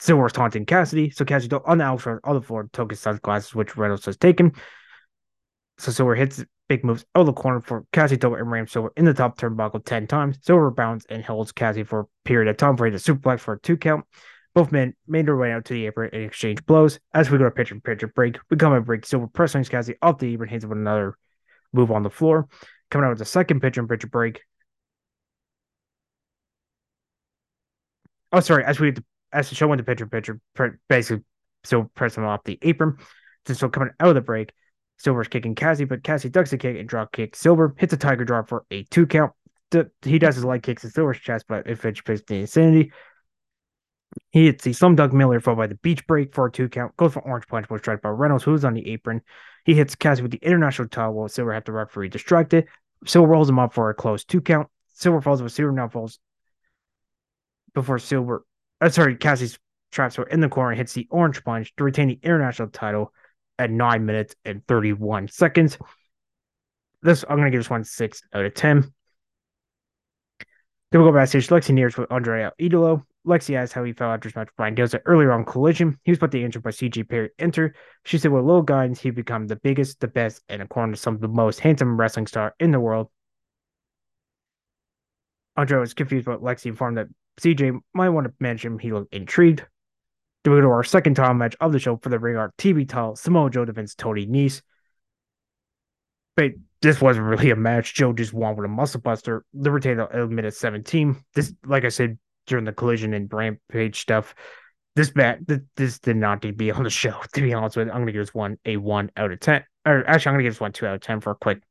Silver 0.00 0.22
was 0.24 0.32
taunting 0.32 0.66
Cassidy. 0.66 1.10
So 1.10 1.24
Cassidy 1.24 1.56
on 1.64 1.78
the 1.78 1.84
outside 1.84 2.18
on 2.24 2.34
the 2.34 2.42
floor 2.42 2.68
took 2.72 2.90
his 2.90 3.00
sunglasses, 3.00 3.54
which 3.54 3.76
Reynolds 3.76 4.06
has 4.06 4.16
taken. 4.16 4.52
So 5.78 5.92
Silver 5.92 6.14
hits 6.14 6.44
big 6.68 6.84
moves 6.84 7.04
oh, 7.14 7.20
out 7.20 7.22
of 7.22 7.26
the 7.26 7.32
corner 7.32 7.60
for 7.60 7.84
Cassidy 7.92 8.20
Silver 8.20 8.38
and 8.38 8.50
Ram 8.50 8.66
Silver 8.66 8.92
in 8.96 9.04
the 9.04 9.14
top 9.14 9.38
turnbuckle 9.38 9.84
10 9.84 10.06
times. 10.06 10.38
Silver 10.42 10.70
bounds 10.70 11.06
and 11.08 11.24
holds 11.24 11.52
Cassie 11.52 11.82
for 11.82 12.00
a 12.00 12.06
period 12.24 12.48
of 12.48 12.56
time 12.56 12.76
for 12.76 12.86
a 12.86 12.90
superplex 12.92 13.40
for 13.40 13.54
a 13.54 13.60
two 13.60 13.76
count. 13.76 14.04
Both 14.54 14.72
men 14.72 14.94
made 15.06 15.26
their 15.26 15.36
way 15.36 15.52
out 15.52 15.64
to 15.66 15.74
the 15.74 15.86
apron 15.86 16.10
and 16.12 16.22
exchange 16.22 16.64
blows. 16.66 16.98
As 17.14 17.30
we 17.30 17.38
go 17.38 17.44
to 17.44 17.50
pitcher 17.50 17.74
and 17.74 17.84
pitcher 17.84 18.08
break, 18.08 18.38
we 18.50 18.56
come 18.56 18.72
and 18.72 18.84
break. 18.84 19.06
Silver 19.06 19.26
pressing 19.26 19.64
Cassie 19.64 19.96
off 20.02 20.18
the 20.18 20.34
apron, 20.34 20.48
hits 20.48 20.64
with 20.64 20.76
another 20.76 21.16
move 21.72 21.90
on 21.90 22.02
the 22.02 22.10
floor. 22.10 22.48
Coming 22.90 23.06
out 23.06 23.10
with 23.10 23.18
the 23.18 23.24
second 23.24 23.60
pitcher 23.60 23.80
and 23.80 23.88
pitcher 23.88 24.06
break. 24.06 24.40
Oh, 28.32 28.40
sorry. 28.40 28.64
As 28.64 28.78
we 28.78 28.94
as 29.32 29.48
the 29.48 29.54
show 29.54 29.68
went 29.68 29.78
to 29.78 29.84
pitcher 29.84 30.06
pitcher, 30.06 30.40
basically, 30.88 31.24
so 31.64 31.84
pressing 31.94 32.24
off 32.24 32.44
the 32.44 32.58
apron. 32.62 32.96
So 33.46 33.68
coming 33.68 33.90
out 33.98 34.08
of 34.08 34.14
the 34.14 34.20
break, 34.20 34.52
Silver's 34.98 35.28
kicking 35.28 35.54
Cassie, 35.54 35.84
but 35.84 36.02
Cassie 36.02 36.28
ducks 36.28 36.50
the 36.50 36.58
kick 36.58 36.76
and 36.76 36.88
drop 36.88 37.12
kick. 37.12 37.36
Silver 37.36 37.74
hits 37.78 37.92
a 37.92 37.96
tiger 37.96 38.24
drop 38.24 38.48
for 38.48 38.64
a 38.70 38.82
two 38.84 39.06
count. 39.06 39.32
He 40.02 40.18
does 40.18 40.34
his 40.34 40.44
leg 40.44 40.62
kicks 40.62 40.84
in 40.84 40.90
Silver's 40.90 41.18
chest, 41.18 41.46
but 41.48 41.66
it 41.66 41.70
eventually 41.70 42.04
plays 42.04 42.22
the 42.26 42.36
insanity. 42.36 42.92
He 44.30 44.46
hits 44.46 44.64
the 44.64 44.70
Slumdog 44.70 45.12
Miller 45.12 45.40
followed 45.40 45.56
by 45.56 45.66
the 45.66 45.74
Beach 45.76 46.06
Break 46.06 46.34
for 46.34 46.46
a 46.46 46.50
two 46.50 46.68
count. 46.68 46.96
Goes 46.96 47.12
for 47.12 47.20
Orange 47.20 47.46
Punch, 47.46 47.70
was 47.70 47.82
tried 47.82 48.02
by 48.02 48.08
Reynolds, 48.08 48.44
who's 48.44 48.64
on 48.64 48.74
the 48.74 48.90
apron. 48.90 49.20
He 49.64 49.74
hits 49.74 49.94
Cassie 49.94 50.22
with 50.22 50.32
the 50.32 50.40
international 50.42 50.88
title 50.88 51.12
while 51.12 51.28
Silver 51.28 51.52
had 51.52 51.64
the 51.64 51.72
referee 51.72 52.08
distracted. 52.08 52.66
Silver 53.06 53.28
rolls 53.28 53.48
him 53.48 53.58
up 53.58 53.74
for 53.74 53.90
a 53.90 53.94
close 53.94 54.24
two 54.24 54.40
count. 54.40 54.68
Silver 54.94 55.20
falls 55.20 55.42
with 55.42 55.52
Silver 55.52 55.72
now 55.72 55.88
falls 55.88 56.18
before 57.74 57.98
Silver. 57.98 58.44
Uh, 58.80 58.88
sorry, 58.88 59.16
Cassie's 59.16 59.58
traps 59.92 60.18
were 60.18 60.24
in 60.24 60.40
the 60.40 60.48
corner 60.48 60.70
and 60.70 60.78
hits 60.78 60.94
the 60.94 61.06
Orange 61.10 61.44
Punch 61.44 61.74
to 61.76 61.84
retain 61.84 62.08
the 62.08 62.18
international 62.22 62.68
title 62.68 63.12
at 63.58 63.70
nine 63.70 64.06
minutes 64.06 64.34
and 64.44 64.66
31 64.66 65.28
seconds. 65.28 65.78
This 67.02 67.24
I'm 67.28 67.36
gonna 67.36 67.50
give 67.50 67.60
this 67.60 67.70
one 67.70 67.84
six 67.84 68.22
out 68.32 68.44
of 68.44 68.54
ten. 68.54 68.92
Then 70.90 71.02
we 71.02 71.06
go 71.06 71.12
backstage. 71.12 71.48
Lexy 71.48 71.74
Nair's 71.74 71.96
with 71.96 72.10
Andrade 72.10 72.50
Idolo. 72.60 73.04
Lexy 73.26 73.56
asks 73.56 73.74
how 73.74 73.84
he 73.84 73.92
felt 73.92 74.14
after 74.14 74.28
his 74.28 74.36
match 74.36 74.48
with 74.48 74.56
Bryan 74.56 75.02
earlier 75.04 75.32
on 75.32 75.44
Collision. 75.44 75.98
He 76.04 76.10
was 76.10 76.18
put 76.18 76.30
the 76.30 76.42
injured 76.42 76.62
by 76.62 76.70
CJ 76.70 77.08
Perry 77.08 77.30
enter. 77.38 77.74
She 78.04 78.16
said, 78.16 78.32
with 78.32 78.44
little 78.44 78.62
guidance, 78.62 79.00
he'd 79.00 79.14
become 79.14 79.46
the 79.46 79.56
biggest, 79.56 80.00
the 80.00 80.08
best, 80.08 80.42
and 80.48 80.62
according 80.62 80.94
to 80.94 81.00
some 81.00 81.14
of 81.14 81.20
the 81.20 81.28
most 81.28 81.60
handsome 81.60 81.98
wrestling 82.00 82.26
star 82.26 82.54
in 82.58 82.70
the 82.70 82.80
world. 82.80 83.10
Andrade 85.56 85.80
was 85.80 85.92
confused, 85.92 86.24
but 86.24 86.40
Lexy 86.40 86.66
informed 86.66 86.96
that 86.96 87.08
CJ 87.40 87.78
might 87.92 88.08
want 88.08 88.26
to 88.26 88.32
mention 88.40 88.72
him. 88.72 88.78
He 88.78 88.92
looked 88.92 89.12
intrigued. 89.12 89.66
Then 90.44 90.52
we 90.52 90.58
go 90.58 90.62
to 90.62 90.68
our 90.68 90.84
second 90.84 91.14
title 91.14 91.34
match 91.34 91.56
of 91.60 91.72
the 91.72 91.78
show 91.78 91.96
for 91.96 92.08
the 92.08 92.18
Ring 92.18 92.36
Art 92.36 92.56
TV 92.56 92.88
title. 92.88 93.16
Samoa 93.16 93.50
Joe 93.50 93.64
defends 93.64 93.94
Tony 93.94 94.26
Nese. 94.26 94.62
But 96.36 96.52
this 96.80 97.00
wasn't 97.00 97.26
really 97.26 97.50
a 97.50 97.56
match. 97.56 97.94
Joe 97.94 98.12
just 98.12 98.32
won 98.32 98.56
with 98.56 98.64
a 98.64 98.68
muscle 98.68 99.00
buster. 99.00 99.44
The 99.52 100.28
minute 100.30 100.54
17. 100.54 101.16
This, 101.34 101.52
like 101.66 101.84
I 101.84 101.88
said 101.88 102.18
during 102.46 102.64
the 102.64 102.72
collision 102.72 103.14
and 103.14 103.32
rampage 103.32 104.00
stuff, 104.00 104.34
this 104.94 105.14
match, 105.14 105.40
this 105.76 105.98
did 105.98 106.16
not 106.16 106.42
need 106.42 106.50
to 106.50 106.56
be 106.56 106.70
on 106.70 106.84
the 106.84 106.90
show. 106.90 107.20
To 107.34 107.42
be 107.42 107.54
honest 107.54 107.76
with 107.76 107.88
you, 107.88 107.92
I'm 107.92 108.00
gonna 108.00 108.12
give 108.12 108.22
this 108.22 108.34
one 108.34 108.58
a 108.64 108.76
one 108.76 109.10
out 109.16 109.32
of 109.32 109.40
ten. 109.40 109.64
Or 109.86 110.08
actually, 110.08 110.30
I'm 110.30 110.34
gonna 110.34 110.44
give 110.44 110.54
this 110.54 110.60
one 110.60 110.72
two 110.72 110.86
out 110.86 110.94
of 110.94 111.00
ten 111.00 111.20
for 111.20 111.30
a 111.30 111.36
quick 111.36 111.62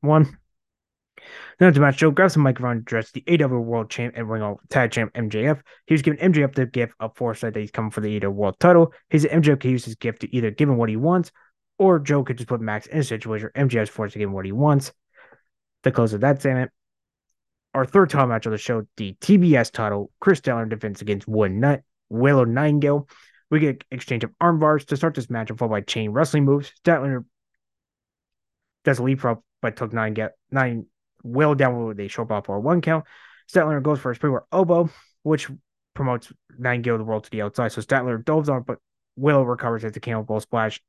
one. 0.00 0.38
Then 1.58 1.72
to 1.72 1.80
match, 1.80 1.98
Joe 1.98 2.10
grabs 2.10 2.34
the 2.34 2.40
microphone, 2.40 2.78
address 2.78 3.10
the 3.10 3.24
AW 3.28 3.58
World 3.58 3.90
Champ 3.90 4.14
and 4.16 4.28
Ring 4.28 4.42
of 4.42 4.58
Tag 4.68 4.90
Champ 4.90 5.12
MJF. 5.14 5.60
He 5.86 5.94
was 5.94 6.02
giving 6.02 6.20
MJF 6.20 6.54
the 6.54 6.66
gift 6.66 6.94
of 7.00 7.16
foresight 7.16 7.54
that 7.54 7.60
he's 7.60 7.70
coming 7.70 7.90
for 7.90 8.00
the 8.00 8.24
AW 8.24 8.30
World 8.30 8.58
Title. 8.58 8.92
His 9.10 9.24
MJF 9.24 9.60
can 9.60 9.70
use 9.70 9.84
his 9.84 9.94
gift 9.96 10.20
to 10.20 10.36
either 10.36 10.50
give 10.50 10.68
him 10.68 10.76
what 10.76 10.88
he 10.88 10.96
wants 10.96 11.32
or 11.78 11.98
Joe 12.00 12.24
could 12.24 12.36
just 12.36 12.48
put 12.48 12.60
Max 12.60 12.86
in 12.86 12.98
a 12.98 13.04
situation 13.04 13.50
where 13.54 13.66
MJF's 13.66 13.90
forced 13.90 14.12
to 14.12 14.18
give 14.18 14.28
him 14.28 14.34
what 14.34 14.44
he 14.44 14.52
wants. 14.52 14.92
The 15.84 15.92
close 15.92 16.12
of 16.12 16.20
that 16.20 16.42
segment. 16.42 16.72
Our 17.72 17.84
third 17.84 18.10
title 18.10 18.26
match 18.26 18.46
of 18.46 18.52
the 18.52 18.58
show, 18.58 18.86
the 18.96 19.14
TBS 19.20 19.70
title, 19.70 20.10
Kris 20.20 20.40
Statlander 20.40 20.70
defense 20.70 21.00
against 21.00 21.28
Wood 21.28 21.52
Nut, 21.52 21.82
Willow 22.08 22.44
Nightingale. 22.44 23.08
We 23.50 23.60
get 23.60 23.84
exchange 23.90 24.24
of 24.24 24.32
arm 24.40 24.58
bars 24.58 24.84
to 24.86 24.96
start 24.96 25.14
this 25.14 25.30
match, 25.30 25.50
and 25.50 25.58
followed 25.58 25.70
by 25.70 25.80
chain 25.82 26.10
wrestling 26.10 26.44
moves. 26.44 26.72
Statlander 26.84 27.24
does 28.84 28.98
a 28.98 29.02
leapfrog, 29.02 29.42
but 29.62 29.76
took 29.76 29.92
nine 29.92 30.14
get 30.14 30.32
nine 30.50 30.86
well 31.22 31.54
down 31.54 31.86
with 31.86 32.00
a 32.00 32.08
short 32.08 32.28
ball 32.28 32.42
for 32.42 32.60
one 32.60 32.80
count. 32.80 33.04
Statlander 33.50 33.82
goes 33.82 33.98
for 33.98 34.10
a 34.10 34.14
springboard 34.14 34.44
elbow, 34.52 34.90
which 35.22 35.48
promotes 35.94 36.32
Nightingale 36.58 36.98
the 36.98 37.04
world 37.04 37.24
to 37.24 37.30
the 37.30 37.42
outside. 37.42 37.72
So 37.72 37.80
Statlander 37.80 38.24
dives 38.24 38.48
on, 38.48 38.62
but 38.62 38.78
Willow 39.16 39.42
recovers 39.42 39.84
at 39.84 39.94
the 39.94 40.00
cannonball 40.00 40.40
splash 40.40 40.80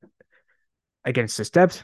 against 1.05 1.37
the 1.37 1.45
steps. 1.45 1.83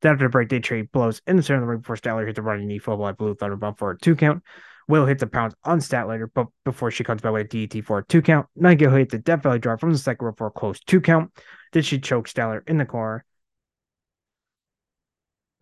Then 0.00 0.12
after 0.12 0.26
the 0.26 0.30
break, 0.30 0.48
they 0.48 0.60
trade 0.60 0.92
blows 0.92 1.20
in 1.26 1.36
the 1.36 1.42
center 1.42 1.58
of 1.58 1.62
the 1.62 1.66
ring 1.70 1.80
before 1.80 1.96
Statler 1.96 2.26
hits 2.26 2.38
a 2.38 2.42
running 2.42 2.68
knee 2.68 2.78
followed 2.78 2.98
by 2.98 3.12
Blue 3.12 3.34
Thunder 3.34 3.56
Bomb 3.56 3.74
for 3.74 3.90
a 3.90 3.98
two 3.98 4.14
count. 4.14 4.42
Will 4.86 5.04
hits 5.04 5.22
a 5.22 5.26
pounce 5.26 5.54
on 5.64 5.80
Statler, 5.80 6.28
but 6.32 6.46
before 6.64 6.90
she 6.90 7.04
comes 7.04 7.20
back 7.20 7.32
with 7.32 7.46
a 7.46 7.48
DDT 7.48 7.84
for 7.84 7.98
a 7.98 8.04
two 8.06 8.22
count. 8.22 8.46
Nightingale 8.56 8.96
hits 8.96 9.12
a 9.12 9.18
Death 9.18 9.42
Valley 9.42 9.58
Drive 9.58 9.80
from 9.80 9.92
the 9.92 9.98
second 9.98 10.24
row 10.24 10.32
for 10.36 10.46
a 10.46 10.50
close 10.50 10.80
two 10.80 11.00
count. 11.00 11.30
Then 11.72 11.82
she 11.82 11.98
chokes 11.98 12.32
Statler 12.32 12.66
in 12.66 12.78
the 12.78 12.86
corner. 12.86 13.24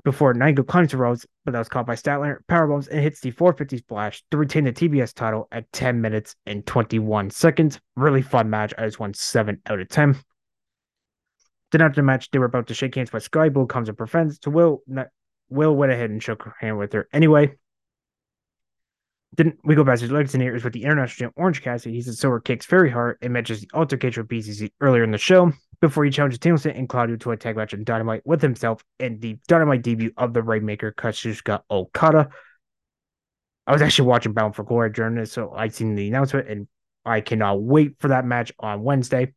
Before 0.06 0.32
Nightingale 0.32 0.66
climbs 0.66 0.92
the 0.92 0.98
ropes, 0.98 1.26
but 1.44 1.50
that 1.50 1.58
was 1.58 1.68
caught 1.68 1.84
by 1.84 1.96
Statler, 1.96 2.36
powerbombs, 2.48 2.86
and 2.86 3.00
hits 3.00 3.18
the 3.18 3.32
450 3.32 3.78
splash 3.78 4.22
to 4.30 4.36
retain 4.36 4.62
the 4.62 4.72
TBS 4.72 5.12
title 5.12 5.48
at 5.50 5.72
10 5.72 6.00
minutes 6.00 6.36
and 6.46 6.64
21 6.64 7.30
seconds. 7.30 7.80
Really 7.96 8.22
fun 8.22 8.48
match. 8.48 8.72
I 8.78 8.84
just 8.84 9.00
won 9.00 9.14
7 9.14 9.60
out 9.66 9.80
of 9.80 9.88
10. 9.88 10.16
Then 11.72 11.80
after 11.80 11.96
the 11.96 12.04
match, 12.04 12.30
they 12.30 12.38
were 12.38 12.44
about 12.44 12.68
to 12.68 12.74
shake 12.74 12.94
hands, 12.94 13.10
but 13.10 13.24
Skye 13.24 13.48
Blue 13.48 13.66
comes 13.66 13.88
and 13.88 13.98
prevents. 13.98 14.38
So 14.40 14.52
Will 14.52 14.80
Will 15.48 15.74
went 15.74 15.90
ahead 15.90 16.10
and 16.10 16.22
shook 16.22 16.44
her 16.44 16.54
hand 16.60 16.78
with 16.78 16.92
her 16.92 17.08
anyway. 17.12 17.56
Then 19.36 19.58
we 19.64 19.74
go 19.74 19.82
back 19.82 19.98
to 19.98 20.12
legs 20.12 20.34
and 20.34 20.42
ears 20.44 20.62
with 20.62 20.72
the 20.72 20.84
international 20.84 21.30
champ 21.30 21.34
Orange 21.36 21.62
Cassidy. 21.62 21.96
He 21.96 22.02
says 22.02 22.20
Silver 22.20 22.38
kicks 22.38 22.66
very 22.66 22.92
hard 22.92 23.18
and 23.22 23.32
matches 23.32 23.62
the 23.62 23.70
altercation 23.74 24.22
with 24.22 24.30
BCC 24.30 24.70
earlier 24.80 25.02
in 25.02 25.10
the 25.10 25.18
show 25.18 25.52
before 25.80 26.04
he 26.04 26.10
challenges 26.10 26.38
Danielson 26.38 26.72
and 26.72 26.88
Claudio 26.88 27.16
to 27.16 27.30
a 27.32 27.36
tag 27.36 27.56
match 27.56 27.74
in 27.74 27.84
Dynamite 27.84 28.22
with 28.24 28.42
himself 28.42 28.84
in 28.98 29.20
the 29.20 29.38
Dynamite 29.48 29.82
debut 29.82 30.12
of 30.16 30.32
the 30.32 30.42
Rainmaker 30.42 30.92
Kazuchika 30.92 31.62
Okada. 31.70 32.28
I 33.66 33.72
was 33.72 33.82
actually 33.82 34.08
watching 34.08 34.32
Bound 34.32 34.54
for 34.54 34.62
Glory 34.62 34.90
during 34.90 35.16
this, 35.16 35.32
so 35.32 35.52
I 35.52 35.68
seen 35.68 35.94
the 35.94 36.08
announcement 36.08 36.48
and 36.48 36.68
I 37.04 37.20
cannot 37.20 37.62
wait 37.62 37.96
for 37.98 38.08
that 38.08 38.24
match 38.24 38.52
on 38.58 38.82
Wednesday. 38.82 39.32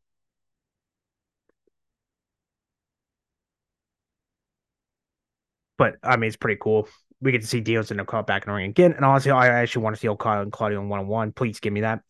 But 5.77 5.95
I 6.03 6.17
mean, 6.17 6.27
it's 6.27 6.37
pretty 6.37 6.59
cool. 6.61 6.87
We 7.21 7.31
get 7.31 7.41
to 7.41 7.47
see 7.47 7.61
Dios 7.61 7.91
and 7.91 8.01
Okada 8.01 8.23
back 8.23 8.43
in 8.43 8.51
the 8.51 8.55
ring 8.55 8.69
again. 8.69 8.93
And 8.93 9.05
honestly, 9.05 9.31
I 9.31 9.47
actually 9.47 9.83
want 9.83 9.95
to 9.95 9.99
see 9.99 10.07
Okada 10.09 10.41
and 10.41 10.51
Claudio 10.51 10.81
in 10.81 10.89
one 10.89 10.99
on 10.99 11.07
one. 11.07 11.31
Please 11.31 11.59
give 11.59 11.73
me 11.73 11.81
that. 11.81 12.01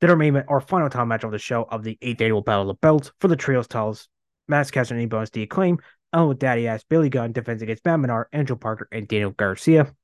Then 0.00 0.10
our 0.10 0.16
main 0.16 0.36
our 0.48 0.60
final 0.60 0.88
title 0.88 1.06
match 1.06 1.24
of 1.24 1.30
the 1.30 1.38
show 1.38 1.66
of 1.70 1.84
the 1.84 1.98
eighth 2.00 2.20
annual 2.20 2.42
Battle 2.42 2.62
of 2.62 2.68
the 2.68 2.74
Belts 2.74 3.12
for 3.20 3.28
the 3.28 3.36
Trios 3.36 3.66
titles. 3.66 4.08
Max 4.48 4.70
Caster 4.70 4.96
and 4.96 5.08
Bowens 5.08 5.30
the 5.30 5.42
acclaim, 5.42 5.78
along 6.12 6.28
with 6.28 6.38
Daddy 6.38 6.66
Ass 6.66 6.84
Billy 6.88 7.08
Gunn 7.08 7.32
defends 7.32 7.62
against 7.62 7.84
Matt 7.84 8.00
Menard, 8.00 8.26
Angelo 8.32 8.58
Parker, 8.58 8.88
and 8.90 9.06
Daniel 9.06 9.30
Garcia. 9.30 9.94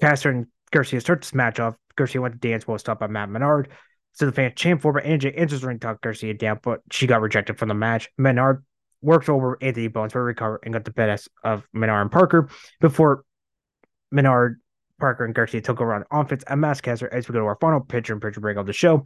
Caster 0.00 0.30
and 0.30 0.46
Garcia 0.70 1.00
start 1.00 1.20
this 1.22 1.34
match 1.34 1.60
off. 1.60 1.76
Garcia 1.96 2.20
went 2.20 2.40
to 2.40 2.48
dance 2.48 2.66
while 2.66 2.78
stopped 2.78 3.00
by 3.00 3.06
Matt 3.06 3.28
Menard. 3.28 3.68
So 4.12 4.26
the 4.26 4.32
fans 4.32 4.54
chant 4.56 4.80
for, 4.80 4.92
but 4.92 5.04
AJ 5.04 5.34
enters 5.36 5.64
ring, 5.64 5.78
to 5.78 5.86
talk 5.86 6.00
Garcia 6.00 6.34
down, 6.34 6.60
but 6.62 6.80
she 6.90 7.06
got 7.06 7.20
rejected 7.20 7.58
from 7.58 7.68
the 7.68 7.74
match. 7.74 8.08
Menard 8.16 8.64
worked 9.02 9.28
over 9.28 9.58
Anthony 9.60 9.88
Bowens 9.88 10.12
for 10.12 10.20
a 10.20 10.24
recover 10.24 10.60
and 10.62 10.72
got 10.72 10.84
the 10.84 10.90
best 10.90 11.28
of 11.42 11.66
Menard 11.72 12.02
and 12.02 12.12
Parker 12.12 12.48
before 12.80 13.24
Menard, 14.10 14.60
Parker, 14.98 15.24
and 15.24 15.34
Garcia 15.34 15.60
took 15.60 15.80
over 15.80 15.94
on 15.94 16.04
offense 16.10 16.44
and 16.48 16.60
Max 16.60 16.80
Caster 16.80 17.12
as 17.12 17.28
we 17.28 17.32
go 17.32 17.40
to 17.40 17.46
our 17.46 17.58
final 17.60 17.80
pitcher 17.80 18.12
and 18.12 18.22
pitcher 18.22 18.40
break 18.40 18.56
of 18.56 18.66
the 18.66 18.72
show. 18.72 19.04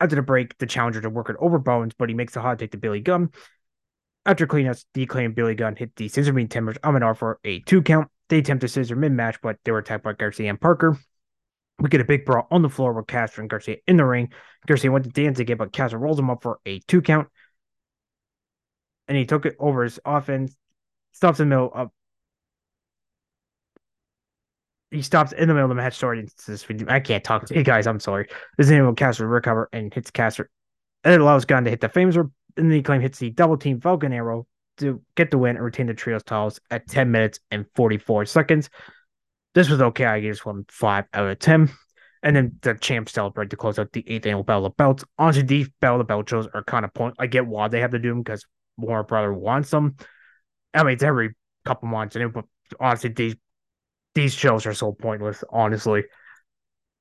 After 0.00 0.16
the 0.16 0.22
break, 0.22 0.56
the 0.58 0.66
challenger 0.66 1.00
to 1.00 1.10
work 1.10 1.30
it 1.30 1.36
over 1.38 1.58
Bowens, 1.58 1.94
but 1.96 2.08
he 2.08 2.14
makes 2.14 2.34
the 2.34 2.40
hot 2.40 2.58
take 2.58 2.72
to 2.72 2.78
Billy 2.78 3.00
Gunn. 3.00 3.30
After 4.26 4.46
cleanups, 4.46 4.84
the 4.94 5.02
acclaimed 5.02 5.34
Billy 5.34 5.54
Gunn 5.54 5.76
hit 5.76 5.94
the 5.96 6.08
scissor 6.08 6.32
beam 6.32 6.48
timbers 6.48 6.76
on 6.82 6.94
Menard 6.94 7.18
for 7.18 7.38
a 7.44 7.60
two 7.60 7.82
count. 7.82 8.08
They 8.28 8.38
attempt 8.38 8.62
to 8.62 8.68
scissor 8.68 8.96
mid 8.96 9.12
match, 9.12 9.36
but 9.42 9.58
they 9.64 9.72
were 9.72 9.78
attacked 9.78 10.04
by 10.04 10.14
Garcia 10.14 10.48
and 10.48 10.60
Parker. 10.60 10.98
We 11.78 11.88
get 11.88 12.00
a 12.00 12.04
big 12.04 12.24
brawl 12.24 12.46
on 12.50 12.62
the 12.62 12.68
floor 12.68 12.92
with 12.92 13.06
Castro 13.06 13.42
and 13.42 13.50
Garcia 13.50 13.76
in 13.86 13.96
the 13.96 14.04
ring. 14.04 14.32
Garcia 14.66 14.90
went 14.90 15.04
to 15.04 15.10
dance 15.10 15.38
again, 15.38 15.56
but 15.56 15.72
Castro 15.72 15.98
rolls 15.98 16.18
him 16.18 16.30
up 16.30 16.42
for 16.42 16.60
a 16.64 16.78
two 16.80 17.02
count 17.02 17.28
and 19.08 19.16
he 19.16 19.26
took 19.26 19.46
it 19.46 19.56
over 19.58 19.84
his 19.84 20.00
offense, 20.04 20.56
stops 21.12 21.40
in 21.40 21.48
the 21.48 21.54
middle 21.54 21.72
of. 21.72 21.90
He 24.90 25.02
stops 25.02 25.32
in 25.32 25.48
the 25.48 25.54
middle 25.54 25.70
of 25.70 25.76
the 25.76 25.82
match. 25.82 25.96
Sorry, 25.96 26.26
I 26.88 27.00
can't 27.00 27.24
talk 27.24 27.46
to 27.46 27.54
you 27.54 27.64
guys. 27.64 27.86
I'm 27.86 28.00
sorry. 28.00 28.28
This 28.56 28.70
enable 28.70 28.94
Caster 28.94 29.26
recover 29.26 29.68
and 29.72 29.92
hits 29.92 30.10
Caster. 30.10 30.50
And 31.02 31.12
it 31.12 31.20
allows 31.20 31.44
Gunn 31.44 31.64
to 31.64 31.70
hit 31.70 31.80
the 31.80 31.88
famous, 31.88 32.16
and 32.16 32.30
then 32.56 32.70
he 32.70 32.82
claim 32.82 33.00
hits 33.00 33.18
the 33.18 33.30
double 33.30 33.56
team 33.56 33.80
Falcon 33.80 34.12
arrow 34.12 34.46
to 34.78 35.00
get 35.16 35.30
the 35.30 35.38
win 35.38 35.56
and 35.56 35.64
retain 35.64 35.86
the 35.86 35.94
trios 35.94 36.22
titles 36.22 36.60
at 36.70 36.88
10 36.88 37.10
minutes 37.10 37.40
and 37.50 37.66
44 37.74 38.26
seconds. 38.26 38.70
This 39.54 39.68
was 39.68 39.80
okay. 39.80 40.04
I 40.04 40.20
gave 40.20 40.32
this 40.32 40.44
one 40.44 40.64
five 40.68 41.04
out 41.12 41.28
of 41.28 41.38
10. 41.38 41.70
And 42.22 42.34
then 42.34 42.58
the 42.62 42.74
champ 42.74 43.10
celebrate 43.10 43.50
to 43.50 43.56
close 43.56 43.78
out 43.78 43.92
the 43.92 44.02
eighth 44.06 44.24
annual 44.24 44.44
Battle 44.44 44.66
of 44.66 44.76
Belts. 44.78 45.04
Honestly, 45.18 45.42
these 45.42 45.68
Battle 45.80 46.00
of 46.00 46.06
Belt 46.06 46.28
shows 46.28 46.48
are 46.54 46.64
kind 46.64 46.84
of 46.84 46.94
point. 46.94 47.14
I 47.18 47.26
get 47.26 47.46
why 47.46 47.68
they 47.68 47.80
have 47.80 47.90
to 47.90 47.98
do 47.98 48.08
them 48.08 48.22
because 48.22 48.46
more 48.78 49.02
brother 49.02 49.32
wants 49.32 49.70
them. 49.70 49.96
I 50.72 50.82
mean, 50.82 50.94
it's 50.94 51.02
every 51.02 51.34
couple 51.66 51.88
months, 51.88 52.16
and 52.16 52.32
but 52.32 52.46
honestly, 52.80 53.10
these 53.10 53.36
these 54.14 54.34
shows 54.34 54.66
are 54.66 54.74
so 54.74 54.92
pointless. 54.92 55.42
Honestly, 55.50 56.04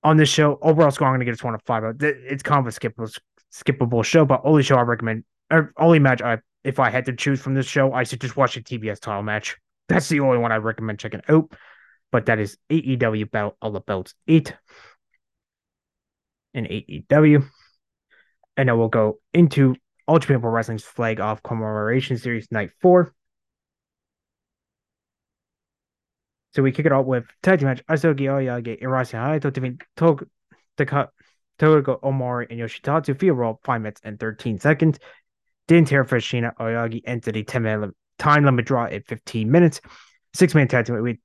on 0.03 0.17
this 0.17 0.29
show, 0.29 0.57
overall 0.61 0.91
score, 0.91 1.07
I'm 1.07 1.13
gonna 1.13 1.25
give 1.25 1.35
this 1.35 1.43
one 1.43 1.55
a 1.55 1.59
five. 1.59 1.83
Uh, 1.83 1.93
it's 1.99 2.43
kind 2.43 2.65
of 2.65 2.73
a 2.73 2.77
skippable 2.77 3.17
skippable 3.53 4.03
show, 4.03 4.25
but 4.25 4.41
only 4.43 4.63
show 4.63 4.75
I 4.75 4.81
recommend, 4.81 5.23
or 5.51 5.73
only 5.77 5.99
match 5.99 6.21
I 6.21 6.39
if 6.63 6.79
I 6.79 6.89
had 6.89 7.05
to 7.05 7.15
choose 7.15 7.41
from 7.41 7.55
this 7.55 7.65
show, 7.65 7.93
I 7.93 8.03
should 8.03 8.21
just 8.21 8.37
watch 8.37 8.55
the 8.55 8.61
TBS 8.61 8.99
title 8.99 9.23
match. 9.23 9.57
That's 9.89 10.09
the 10.09 10.21
only 10.21 10.37
one 10.37 10.51
I 10.51 10.57
recommend 10.57 10.99
checking 10.99 11.21
out. 11.27 11.51
But 12.11 12.27
that 12.27 12.39
is 12.39 12.57
AEW 12.69 13.31
Battle 13.31 13.57
of 13.61 13.73
the 13.73 13.79
Belts 13.79 14.13
8 14.27 14.53
in 16.53 16.65
AEW. 16.65 17.43
And 18.55 18.69
then 18.69 18.77
we'll 18.77 18.87
go 18.87 19.17
into 19.33 19.75
Japan 20.07 20.39
Pro 20.39 20.51
Wrestling's 20.51 20.83
Flag 20.83 21.19
Off 21.19 21.41
Commemoration 21.41 22.17
Series 22.17 22.47
Night 22.51 22.69
4. 22.81 23.13
So 26.53 26.61
we 26.61 26.71
kick 26.71 26.85
it 26.85 26.91
off 26.91 27.05
with 27.05 27.25
tag 27.41 27.61
match 27.61 27.83
Asogi 27.87 28.21
Oyage 28.21 28.83
Rossi 28.83 29.17
Hayato 29.17 29.51
defeat 29.51 29.81
Tog 29.97 30.27
Taka- 30.77 31.09
Togo 31.59 31.99
Omori 32.03 32.47
and 32.49 32.59
Yoshitatsu 32.59 33.17
via 33.17 33.33
roll 33.33 33.59
5 33.63 33.81
minutes 33.81 34.01
and 34.03 34.19
13 34.19 34.59
seconds. 34.59 34.99
Didn't 35.67 35.87
tear 35.87 36.03
for 36.03 36.17
Shina 36.17 36.55
Oyagi 36.57 37.01
entered 37.05 37.37
a 37.37 37.43
10 37.43 37.63
minute 37.63 37.95
time 38.19 38.45
limit 38.45 38.65
draw 38.65 38.85
at 38.85 39.07
15 39.07 39.49
minutes. 39.49 39.81
Six 40.33 40.53
man 40.55 40.67
tag 40.67 40.89
with 40.89 41.17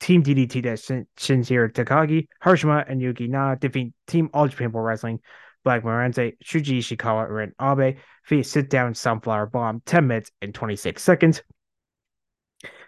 Team 0.00 0.22
DDT 0.22 0.62
that 0.64 0.78
Shin- 0.78 1.06
Shinjiro 1.16 1.72
Takagi, 1.72 2.26
Harashima, 2.44 2.84
and 2.88 3.00
Yuki 3.00 3.28
Na 3.28 3.54
defeat 3.54 3.94
Team 4.06 4.28
All 4.34 4.46
Japan 4.46 4.70
Pro 4.70 4.82
Wrestling, 4.82 5.20
Black 5.64 5.82
Morenze, 5.84 6.36
Shuji 6.44 6.78
Ishikawa, 6.78 7.42
and 7.42 7.52
Abe 7.60 7.96
via 8.28 8.44
sit 8.44 8.68
down 8.68 8.94
sunflower 8.94 9.46
bomb, 9.46 9.82
10 9.86 10.06
minutes 10.06 10.30
and 10.42 10.54
26 10.54 11.02
seconds. 11.02 11.42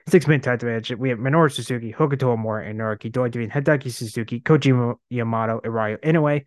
Six 0.09 0.27
man 0.27 0.41
tag 0.41 0.61
team 0.61 0.71
match. 0.71 0.91
We 0.91 1.11
have 1.11 1.19
Minoru 1.19 1.53
Suzuki, 1.53 1.93
Hokuto 1.93 2.33
Amore, 2.33 2.61
and 2.61 2.81
Naruki 2.81 3.13
Doi 3.13 3.29
defeating 3.29 3.51
Hideki 3.51 3.93
Suzuki, 3.93 4.41
Kojima 4.41 4.95
Yamato, 5.11 5.61
and 5.63 5.75
Ryo 5.75 5.99
Inoue 5.99 6.45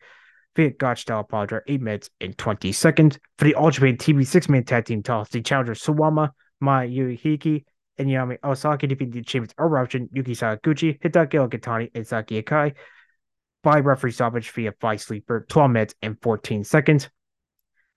via 0.55 0.69
Gotch 0.71 1.01
style 1.01 1.19
Apologia, 1.19 1.61
8 1.67 1.79
minutes 1.79 2.09
and 2.19 2.35
20 2.35 2.71
seconds. 2.71 3.19
For 3.37 3.45
the 3.45 3.53
All 3.53 3.69
Japan 3.69 3.97
TV 3.97 4.25
six 4.25 4.49
man 4.49 4.63
tag 4.63 4.85
team 4.85 5.03
toss, 5.03 5.29
the 5.29 5.41
challenger 5.41 5.73
Suwama, 5.73 6.31
Mai 6.59 6.87
Yuhiki, 6.87 7.63
and 7.99 8.07
Yami 8.07 8.39
Osaki 8.39 8.89
defeated 8.89 9.13
the 9.13 9.21
champions 9.21 9.53
Eruption, 9.59 10.09
Yuki 10.11 10.33
Sakaguchi, 10.33 10.99
Hideki 10.99 11.47
Okatani, 11.47 11.91
and 11.93 12.07
Saki 12.07 12.41
Akai 12.41 12.73
by 13.63 13.79
referee 13.79 14.11
stoppage 14.11 14.49
via 14.49 14.71
five 14.81 15.01
sleeper, 15.01 15.45
12 15.49 15.69
minutes 15.69 15.95
and 16.01 16.19
14 16.23 16.63
seconds. 16.63 17.09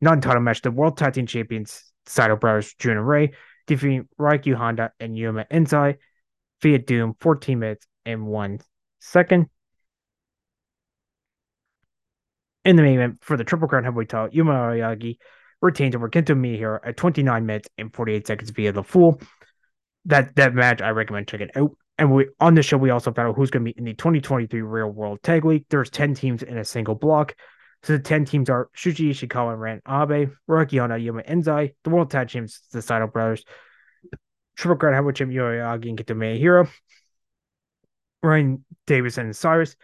Non 0.03 0.21
title 0.21 0.43
match, 0.43 0.61
the 0.61 0.71
World 0.71 0.99
Tag 0.99 1.15
Team 1.15 1.27
Champions 1.27 1.91
Saito 2.05 2.37
Brothers, 2.37 2.75
Jun 2.75 2.99
and 2.99 3.09
Rei, 3.09 3.33
defeating 3.67 4.09
Raikyu 4.19 4.55
Honda 4.55 4.93
and 5.01 5.17
Yuma 5.17 5.47
Anzai 5.51 5.97
via 6.63 6.79
Doom, 6.79 7.15
14 7.21 7.59
minutes 7.59 7.87
and 8.05 8.27
1 8.27 8.61
second. 9.01 9.47
In 12.65 12.77
the 12.77 12.83
main 12.83 12.95
event 12.95 13.19
for 13.21 13.37
the 13.37 13.45
Triple 13.45 13.69
Crown 13.69 13.85
Heavyweight 13.85 14.09
title, 14.09 14.31
Yuma 14.33 14.53
Aoyagi 14.53 15.19
retains 15.61 15.95
over 15.95 16.09
Kento 16.09 16.35
Miyahara 16.35 16.81
at 16.85 16.97
29 16.97 17.45
minutes 17.45 17.69
and 17.77 17.93
48 17.93 18.27
seconds 18.27 18.51
via 18.51 18.73
the 18.73 18.83
Fool. 18.83 19.21
That 20.07 20.37
that 20.37 20.55
match 20.55 20.81
I 20.83 20.91
recommend 20.91 21.29
checking 21.29 21.51
out. 21.57 21.73
And 21.99 22.13
we 22.13 22.29
on 22.41 22.55
the 22.55 22.63
show 22.63 22.77
we 22.77 22.91
also 22.91 23.13
found 23.13 23.29
out 23.29 23.37
who's 23.37 23.51
going 23.51 23.65
to 23.65 23.73
be 23.73 23.79
in 23.79 23.85
the 23.85 23.95
2023 23.95 24.63
Real 24.63 24.89
World 24.89 25.23
Tag 25.23 25.45
League. 25.45 25.65
There's 25.71 25.91
10 25.91 26.15
teams 26.15 26.43
in 26.43 26.59
a 26.59 26.65
single 26.65 26.95
block. 26.95 27.35
So 27.85 27.93
the 27.93 28.03
10 28.03 28.25
teams 28.25 28.49
are 28.49 28.71
Shuji 28.75 29.11
Ishikawa 29.11 29.53
and 29.53 29.61
Ran 29.61 29.83
Abe, 29.87 30.31
Rocky 30.47 30.79
Honda, 30.79 30.99
Yuma 30.99 31.23
Anzai, 31.23 31.75
the 31.85 31.91
World 31.91 32.11
Tag 32.11 32.29
Champs, 32.29 32.61
the 32.73 32.81
Saito 32.81 33.07
Brothers, 33.07 33.45
Triple 34.57 34.77
Crown 34.77 34.95
Heavyweight 34.95 35.17
Champ 35.17 35.31
Aoyagi 35.31 35.91
and 35.91 35.99
Kento 35.99 36.17
Miyahara, 36.17 36.67
Ryan 38.23 38.65
Davis 38.87 39.19
and 39.19 39.37
Cyrus, 39.37 39.77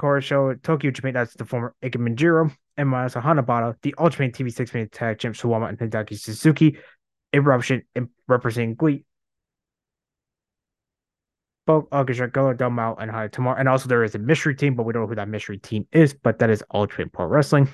Show, 0.00 0.54
Tokyo 0.54 0.90
Japan, 0.90 1.14
that's 1.14 1.34
the 1.34 1.44
former 1.44 1.72
Ikemanjiro, 1.84 2.52
and 2.76 2.88
Mayasa 2.88 3.22
Hanabata, 3.22 3.76
the 3.82 3.94
Ultimate 3.96 4.34
TV 4.34 4.52
six 4.52 4.74
man 4.74 4.88
tag 4.88 5.20
champ 5.20 5.36
Suwama 5.36 5.68
and 5.68 5.78
Hideki 5.78 6.18
Suzuki, 6.18 6.78
Eruption 7.32 7.82
representing 8.26 8.74
Glee. 8.74 9.04
Both 11.66 11.84
uh, 11.92 11.96
August 11.96 12.20
Go, 12.32 12.70
Mao, 12.70 12.94
and 12.96 13.10
High 13.10 13.28
tomorrow. 13.28 13.58
And 13.58 13.68
also 13.68 13.88
there 13.88 14.04
is 14.04 14.14
a 14.14 14.18
mystery 14.18 14.54
team, 14.54 14.74
but 14.74 14.84
we 14.84 14.92
don't 14.92 15.02
know 15.02 15.08
who 15.08 15.14
that 15.14 15.28
mystery 15.28 15.58
team 15.58 15.86
is, 15.92 16.14
but 16.14 16.38
that 16.40 16.50
is 16.50 16.62
Ultimate 16.72 17.12
Pro 17.12 17.26
Wrestling. 17.26 17.68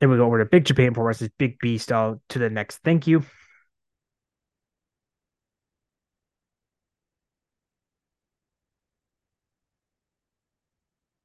Then 0.00 0.10
we 0.10 0.16
go 0.16 0.26
over 0.26 0.38
to 0.38 0.44
Big 0.44 0.64
Japan 0.64 0.92
Pro 0.92 1.04
Wrestling's 1.04 1.32
Big 1.38 1.58
B 1.60 1.78
style 1.78 2.12
uh, 2.12 2.16
to 2.30 2.38
the 2.38 2.50
next 2.50 2.78
thank 2.78 3.06
you. 3.06 3.24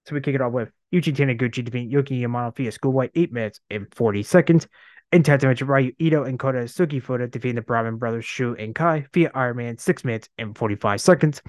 So 0.05 0.15
we 0.15 0.21
kick 0.21 0.33
it 0.33 0.41
off 0.41 0.53
with 0.53 0.69
Yuji 0.91 1.15
Taniguchi 1.15 1.63
defeating 1.63 1.91
Yuki 1.91 2.19
Yamano 2.21 2.55
via 2.55 2.71
schoolboy 2.71 3.09
8 3.13 3.31
minutes 3.31 3.59
and 3.69 3.85
40 3.93 4.23
seconds. 4.23 4.67
In 5.11 5.23
match, 5.27 5.61
Ryu 5.61 5.91
Ito 5.97 6.23
and 6.23 6.37
Kota 6.37 6.59
Sugifuda 6.59 7.31
defeating 7.31 7.55
the 7.55 7.63
Brahman 7.63 7.97
brothers 7.97 8.25
Shu 8.25 8.55
and 8.55 8.75
Kai 8.75 9.07
via 9.11 9.31
Iron 9.33 9.57
Man 9.57 9.77
6 9.77 10.05
minutes 10.05 10.29
and 10.37 10.55
45 10.55 11.01
seconds. 11.01 11.41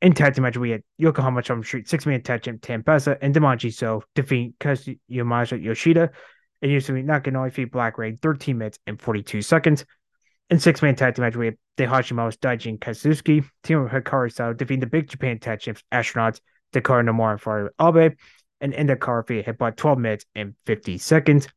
In 0.00 0.14
tag 0.14 0.38
match, 0.40 0.56
we 0.56 0.70
had 0.70 0.82
Yokohama 0.96 1.42
Chum 1.42 1.62
Street 1.62 1.86
6 1.86 2.06
man 2.06 2.22
tag 2.22 2.42
champ 2.42 2.62
Tampesa 2.62 3.18
and 3.20 3.34
Damachi 3.34 3.72
So 3.72 4.04
defeating 4.14 4.54
Kazuyamasa 4.58 5.62
Yoshida 5.62 6.10
and 6.62 6.70
Yusumi 6.70 7.04
Nakanoi 7.04 7.48
defeat 7.48 7.72
Black 7.72 7.98
Rain 7.98 8.16
13 8.16 8.56
minutes 8.56 8.78
and 8.86 9.00
42 9.00 9.42
seconds. 9.42 9.84
In 10.48 10.58
six 10.58 10.80
man 10.80 10.96
tag 10.96 11.14
team 11.14 11.24
match, 11.24 11.36
we 11.36 11.46
had 11.46 11.56
the 11.76 11.84
Hashima's 11.84 12.38
Daijin 12.38 12.78
Kazuski, 12.78 13.44
team 13.62 13.80
of 13.80 13.90
Hikari 13.90 14.32
Sao 14.32 14.54
defeating 14.54 14.80
the 14.80 14.86
Big 14.86 15.10
Japan 15.10 15.38
tag 15.38 15.60
champs 15.60 15.82
Astronauts 15.92 16.40
Dakar 16.72 17.02
Nomura 17.02 17.38
for 17.38 17.72
Abe, 17.78 18.16
and 18.62 18.72
in 18.72 18.86
the 18.86 19.22
via 19.26 19.42
hit 19.42 19.58
by 19.58 19.72
12 19.72 19.98
minutes 19.98 20.24
and 20.34 20.54
50 20.64 20.96
seconds. 20.96 21.48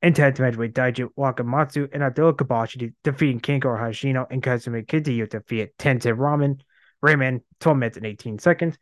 In 0.00 0.14
tag 0.14 0.38
match 0.38 0.56
with 0.56 0.74
Daiji 0.74 1.08
Wakamatsu 1.18 1.88
and 1.92 2.02
Abdullah 2.02 2.34
Kabashi 2.34 2.92
defeating 3.02 3.40
Kenko 3.40 3.76
Hashino 3.78 4.26
and 4.30 4.42
Kazumi 4.42 4.86
Kitayuta 4.86 5.30
defeat 5.30 5.76
Tensei 5.76 6.16
Ramen, 6.16 6.60
Rayman 7.04 7.40
12 7.60 7.78
minutes 7.78 7.96
and 7.96 8.06
18 8.06 8.38
seconds. 8.38 8.78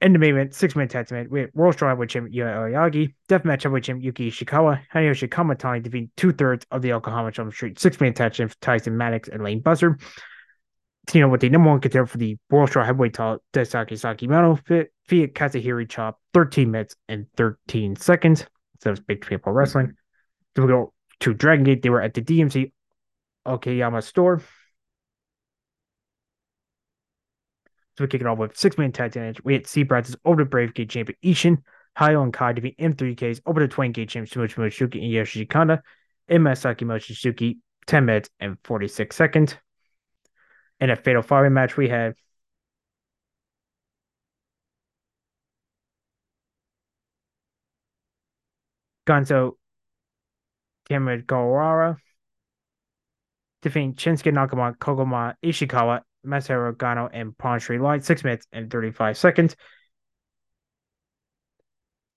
In 0.00 0.12
the 0.12 0.18
main 0.18 0.34
event, 0.34 0.54
six 0.54 0.76
man 0.76 0.88
tag 0.88 1.10
match 1.10 1.28
with 1.28 1.50
World 1.54 1.74
Strong 1.74 1.98
with 1.98 2.10
Jim 2.10 2.28
Oyagi, 2.30 3.14
Deathmatch 3.28 3.70
with 3.70 3.84
Jim 3.84 4.00
Yuki 4.00 4.30
Ishikawa, 4.30 4.82
Hayashi 4.92 5.28
Kamatani 5.28 5.82
defeating 5.82 6.10
two 6.16 6.32
thirds 6.32 6.66
of 6.70 6.82
the 6.82 6.88
Yokohama 6.88 7.32
Jump 7.32 7.52
Street 7.52 7.78
six 7.78 8.00
man 8.00 8.12
tag 8.12 8.34
team 8.34 8.50
Tyson 8.60 8.96
Maddox 8.96 9.28
and 9.28 9.42
Lane 9.42 9.60
Buster 9.60 9.98
know, 11.14 11.28
with 11.28 11.40
the 11.40 11.48
number 11.50 11.70
one 11.70 11.80
contender 11.80 12.06
for 12.06 12.18
the 12.18 12.36
World 12.50 12.70
Strong 12.70 12.86
Heavyweight 12.86 13.14
title, 13.14 13.42
Daisuke 13.52 13.92
Sekimoto, 13.92 14.86
via 15.08 15.28
Kazuhiro 15.28 15.88
Chop, 15.88 16.18
13 16.32 16.70
minutes 16.70 16.96
and 17.08 17.26
13 17.36 17.96
seconds. 17.96 18.46
So 18.80 18.92
it's 18.92 19.00
Big 19.00 19.20
Pro 19.20 19.52
Wrestling. 19.52 19.94
Then 20.54 20.66
we 20.66 20.72
go 20.72 20.92
to 21.20 21.34
Dragon 21.34 21.64
Gate. 21.64 21.82
They 21.82 21.90
were 21.90 22.02
at 22.02 22.14
the 22.14 22.22
DMC 22.22 22.72
Okayama 23.46 24.02
store. 24.02 24.42
So 27.96 28.04
we 28.04 28.08
kick 28.08 28.20
it 28.20 28.26
off 28.26 28.38
with 28.38 28.56
six 28.56 28.76
man 28.76 28.92
tag 28.92 29.12
team. 29.12 29.34
We 29.44 29.52
had 29.52 29.66
C 29.66 29.84
Brad's 29.84 30.16
over 30.24 30.42
the 30.42 30.48
Brave 30.48 30.74
Gate 30.74 30.90
champion 30.90 31.16
Ishin, 31.24 31.62
Hayo 31.98 32.22
and 32.22 32.32
Kai 32.32 32.52
defeat 32.52 32.76
M3Ks 32.78 33.40
over 33.46 33.60
the 33.60 33.68
20 33.68 33.92
Gate 33.92 34.08
champion 34.08 34.48
Sumochi 34.48 34.56
Mochizuki 34.56 35.02
and 35.02 35.10
Yoshi 35.10 35.46
Kanda, 35.46 35.82
and 36.28 36.42
Masaaki 36.42 36.82
Mochizuki, 36.82 37.58
10 37.86 38.04
minutes 38.04 38.30
and 38.40 38.56
46 38.64 39.14
seconds. 39.14 39.56
In 40.80 40.90
a 40.90 40.96
fatal 40.96 41.22
five 41.22 41.50
match, 41.52 41.76
we 41.76 41.88
had 41.88 42.14
Gonzo 49.06 49.56
Kamigawara 50.88 51.96
defeating 53.64 53.94
Shinsuke 53.94 54.32
Nakamura, 54.32 54.76
Koguma 54.76 55.34
Ishikawa, 55.42 56.02
Masaru 56.24 56.76
Gano, 56.76 57.08
and 57.12 57.36
Pawn 57.36 57.60
Light, 57.80 58.04
6 58.04 58.22
minutes 58.22 58.46
and 58.52 58.70
35 58.70 59.16
seconds. 59.16 59.56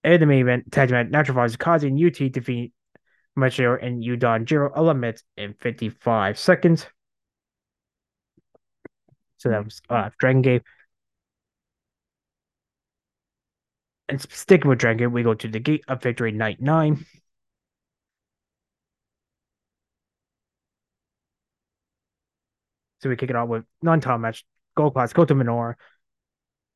In 0.03 0.19
the 0.19 0.25
main 0.25 0.41
event, 0.41 0.71
tag 0.71 0.91
Natural 1.09 1.49
Kazi 1.57 1.87
and 1.87 1.99
UT 1.99 2.31
defeat 2.31 2.73
Machiro 3.37 3.83
and 3.83 4.03
Udon 4.03 4.45
Jiro, 4.45 4.71
11 4.75 4.99
minutes 4.99 5.23
and 5.37 5.55
55 5.59 6.37
seconds. 6.37 6.85
So 9.37 9.49
that 9.49 9.63
was 9.63 9.81
uh, 9.89 10.09
Dragon 10.19 10.41
Gate. 10.41 10.63
And 14.09 14.21
sticking 14.21 14.69
with 14.69 14.79
Dragon 14.79 14.97
Gate, 14.97 15.13
we 15.13 15.23
go 15.23 15.33
to 15.33 15.47
the 15.47 15.59
Gate 15.59 15.83
of 15.87 16.01
Victory 16.01 16.31
Night 16.31 16.61
9. 16.61 17.05
So 23.01 23.09
we 23.09 23.15
kick 23.15 23.29
it 23.29 23.35
off 23.35 23.49
with 23.49 23.63
non-title 23.81 24.19
match, 24.19 24.45
Gold 24.75 24.93
Class, 24.93 25.13
Kota 25.13 25.35
Minoura, 25.35 25.75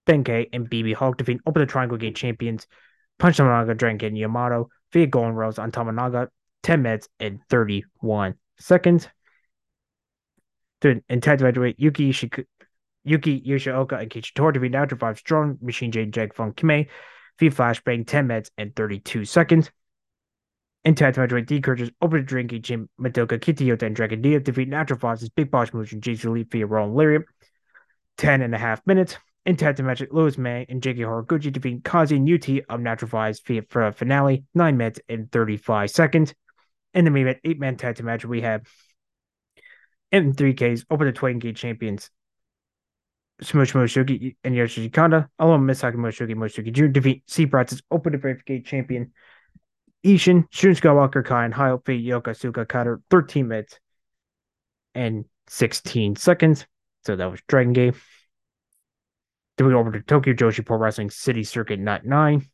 Benkei, 0.07 0.49
and 0.53 0.69
BB 0.69 0.93
Hulk 0.93 1.17
defeat 1.17 1.41
Open 1.45 1.61
the 1.61 1.65
Triangle 1.65 1.97
Gate 1.97 2.15
champions, 2.15 2.67
Punch 3.19 3.37
Tamanaga, 3.37 3.77
Dragon 3.77 4.07
and 4.07 4.17
Yamato 4.17 4.69
via 4.91 5.07
Golden 5.07 5.33
Rose 5.33 5.59
on 5.59 5.71
Tamanaga, 5.71 6.27
10 6.63 6.81
minutes 6.81 7.07
and 7.19 7.39
31 7.49 8.35
seconds. 8.59 9.07
Dude, 10.81 11.03
in 11.09 11.21
tag 11.21 11.41
match 11.41 11.75
Yuki 11.77 12.11
Shik- 12.11 12.45
Yuki 13.03 13.41
Yoshioka 13.41 13.99
and 13.99 14.09
Kichitora 14.09 14.53
to 14.53 14.69
now 14.69 14.85
to 14.85 14.95
five 14.95 15.17
strong 15.17 15.57
Machine 15.61 15.91
J 15.91 16.05
Jag 16.05 16.33
Funk 16.33 16.55
Kime 16.55 16.87
via 17.39 17.51
flashbang 17.51 18.05
10 18.05 18.27
minutes 18.27 18.51
and 18.57 18.75
32 18.75 19.25
seconds. 19.25 19.71
In 20.83 20.95
tag 20.95 21.17
match 21.17 21.45
D 21.45 21.61
Curtis 21.61 21.91
Open 22.01 22.19
the 22.19 22.25
drinking 22.25 22.63
Jim 22.63 22.89
Madoka 22.99 23.39
Kitayota 23.39 23.83
and 23.83 23.95
Dragon 23.95 24.21
Dia 24.21 24.39
defeat 24.39 24.67
Natural 24.67 24.99
Fox's 24.99 25.29
Big 25.29 25.51
Boss 25.51 25.73
Motion 25.73 26.01
Jason 26.01 26.31
Elite 26.31 26.51
via 26.51 26.65
Roland 26.65 26.95
Lariat 26.95 27.23
10 28.17 28.41
and 28.41 28.55
a 28.55 28.57
half 28.57 28.85
minutes. 28.87 29.17
In 29.45 29.55
tag 29.55 29.79
match 29.79 30.01
with 30.01 30.11
Lewis 30.11 30.37
May 30.37 30.65
and 30.69 30.83
J.K. 30.83 31.01
Horiguchi 31.01 31.51
defeat 31.51 31.83
Kazi 31.83 32.15
and 32.15 32.29
UT 32.29 32.47
of 32.69 32.79
Natural 32.79 33.09
Fives 33.09 33.41
via 33.45 33.63
for 33.69 33.87
a 33.87 33.91
finale 33.91 34.43
9 34.53 34.77
minutes 34.77 34.99
and 35.09 35.31
35 35.31 35.89
seconds. 35.89 36.33
In 36.93 37.05
the 37.05 37.11
main 37.11 37.23
event, 37.23 37.39
eight 37.43 37.59
man 37.59 37.77
tag 37.77 37.95
team 37.95 38.05
match, 38.05 38.25
we 38.25 38.41
have 38.41 38.63
M3Ks 40.13 40.85
over 40.89 41.05
the 41.05 41.11
20 41.11 41.39
gate 41.39 41.55
champions 41.55 42.09
Smush 43.41 43.73
Moshiki 43.73 44.35
and 44.43 44.55
Yoshi 44.55 44.89
Kanda, 44.89 45.27
along 45.39 45.65
with 45.65 45.77
Misaki 45.77 45.95
Moshiki 45.95 46.35
Moshiki 46.35 46.71
Jr. 46.71 46.87
defeat 46.87 47.23
C 47.27 47.45
Brats' 47.45 47.81
Open 47.89 48.11
to 48.11 48.19
Brave 48.19 48.45
Gate 48.45 48.65
champion 48.65 49.11
Ishin, 50.05 50.45
Shun 50.49 50.71
Skywalker 50.71 51.23
Kai, 51.23 51.45
and 51.45 51.53
Hayo 51.53 51.83
Fi 51.85 52.01
Yokosuka 52.01 52.67
Cutter 52.67 53.01
13 53.09 53.47
minutes 53.47 53.79
and 54.95 55.25
16 55.47 56.15
seconds. 56.15 56.65
So 57.05 57.15
that 57.15 57.29
was 57.29 57.41
Dragon 57.47 57.73
Gate. 57.73 57.95
Then 59.57 59.67
we 59.67 59.73
go 59.73 59.79
over 59.79 59.91
to 59.91 60.01
Tokyo 60.01 60.33
Joshi 60.33 60.65
Pro 60.65 60.77
Wrestling 60.77 61.09
City 61.09 61.43
Circuit 61.43 61.79
Night 61.79 62.05
9. 62.05 62.47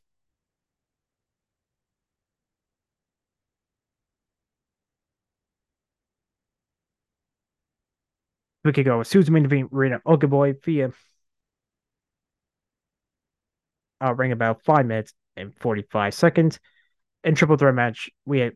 We 8.65 8.73
could 8.73 8.83
go 8.85 8.97
with 8.97 9.29
main 9.29 9.45
event, 9.45 9.69
Rina 9.71 10.01
Boy 10.05 10.53
via 10.65 10.91
uh, 14.03 14.13
ring 14.13 14.33
about 14.33 14.63
five 14.65 14.85
minutes 14.85 15.13
and 15.37 15.55
45 15.55 16.13
seconds. 16.13 16.59
In 17.23 17.35
triple 17.35 17.57
threat 17.57 17.75
match, 17.75 18.09
we 18.25 18.39
had 18.39 18.53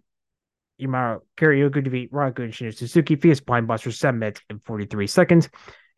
Yumaro 0.82 1.20
Karaoke 1.38 1.84
defeat 1.84 2.12
Raku 2.12 2.40
and 2.40 2.54
Shinu 2.54 2.76
Suzuki 2.76 3.16
via 3.16 3.36
Spine 3.36 3.66
Buster 3.66 3.92
7 3.92 4.20
minutes 4.20 4.42
and 4.50 4.64
43 4.64 5.08
seconds. 5.08 5.50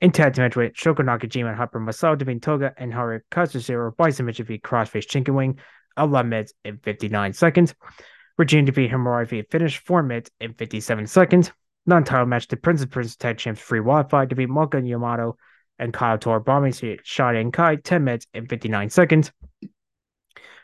In 0.02 0.12
tag 0.12 0.38
match 0.38 0.56
with 0.56 0.74
Shoko 0.74 0.98
Nakajima 0.98 1.48
and 1.50 1.58
Hyper 1.58 1.80
Misao 1.80 2.18
defeat 2.18 2.42
Toga 2.42 2.74
and 2.78 2.94
Haru 2.94 3.22
Kazushiro 3.32 3.96
by 3.96 4.10
submission 4.10 4.46
via 4.46 4.58
Crossface 4.60 5.08
Chicken 5.08 5.36
Wing 5.36 5.60
11 5.98 6.30
minutes 6.30 6.54
and 6.66 6.84
59 6.84 7.34
seconds. 7.34 7.74
Regina 8.38 8.66
defeat 8.66 8.92
Himura 8.92 9.28
via 9.28 9.44
finish 9.50 9.78
4 9.78 10.04
minutes 10.04 10.30
and 10.42 10.58
57 10.58 11.08
seconds. 11.08 11.52
Non-title 11.86 12.26
match, 12.26 12.48
the 12.48 12.58
Prince 12.58 12.82
of 12.82 12.90
Prince 12.90 13.16
Tag 13.16 13.38
Champs 13.38 13.62
Free 13.62 13.80
Wi-Fi 13.80 14.26
defeat 14.26 14.50
Moka 14.50 14.86
Yamato 14.86 15.38
and 15.80 15.94
Kyle 15.94 16.18
Tor 16.18 16.40
bombing 16.40 16.74
Shot 17.04 17.36
and 17.36 17.54
Kai 17.54 17.76
10 17.76 18.04
minutes 18.04 18.28
and 18.34 18.50
59 18.50 18.90
seconds. 18.90 19.32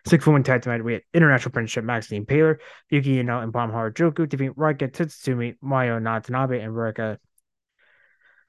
Six 0.06 0.26
woman 0.26 0.44
tag 0.44 0.62
team 0.62 0.84
we 0.84 0.94
had 0.94 1.02
International 1.14 1.52
Friendship 1.52 1.84
Max 1.84 2.08
the 2.08 2.20
Impaler, 2.20 2.58
Yuki 2.90 3.16
Yano, 3.16 3.44
and 3.44 3.52
Bomb 3.52 3.72
Joku 3.72 4.28
defeat 4.28 4.56
Raika 4.56 4.92
Tsutsumi, 4.92 5.56
Mayo 5.62 6.00
Natanabe, 6.00 6.64
and 6.64 6.76
Rika 6.76 7.20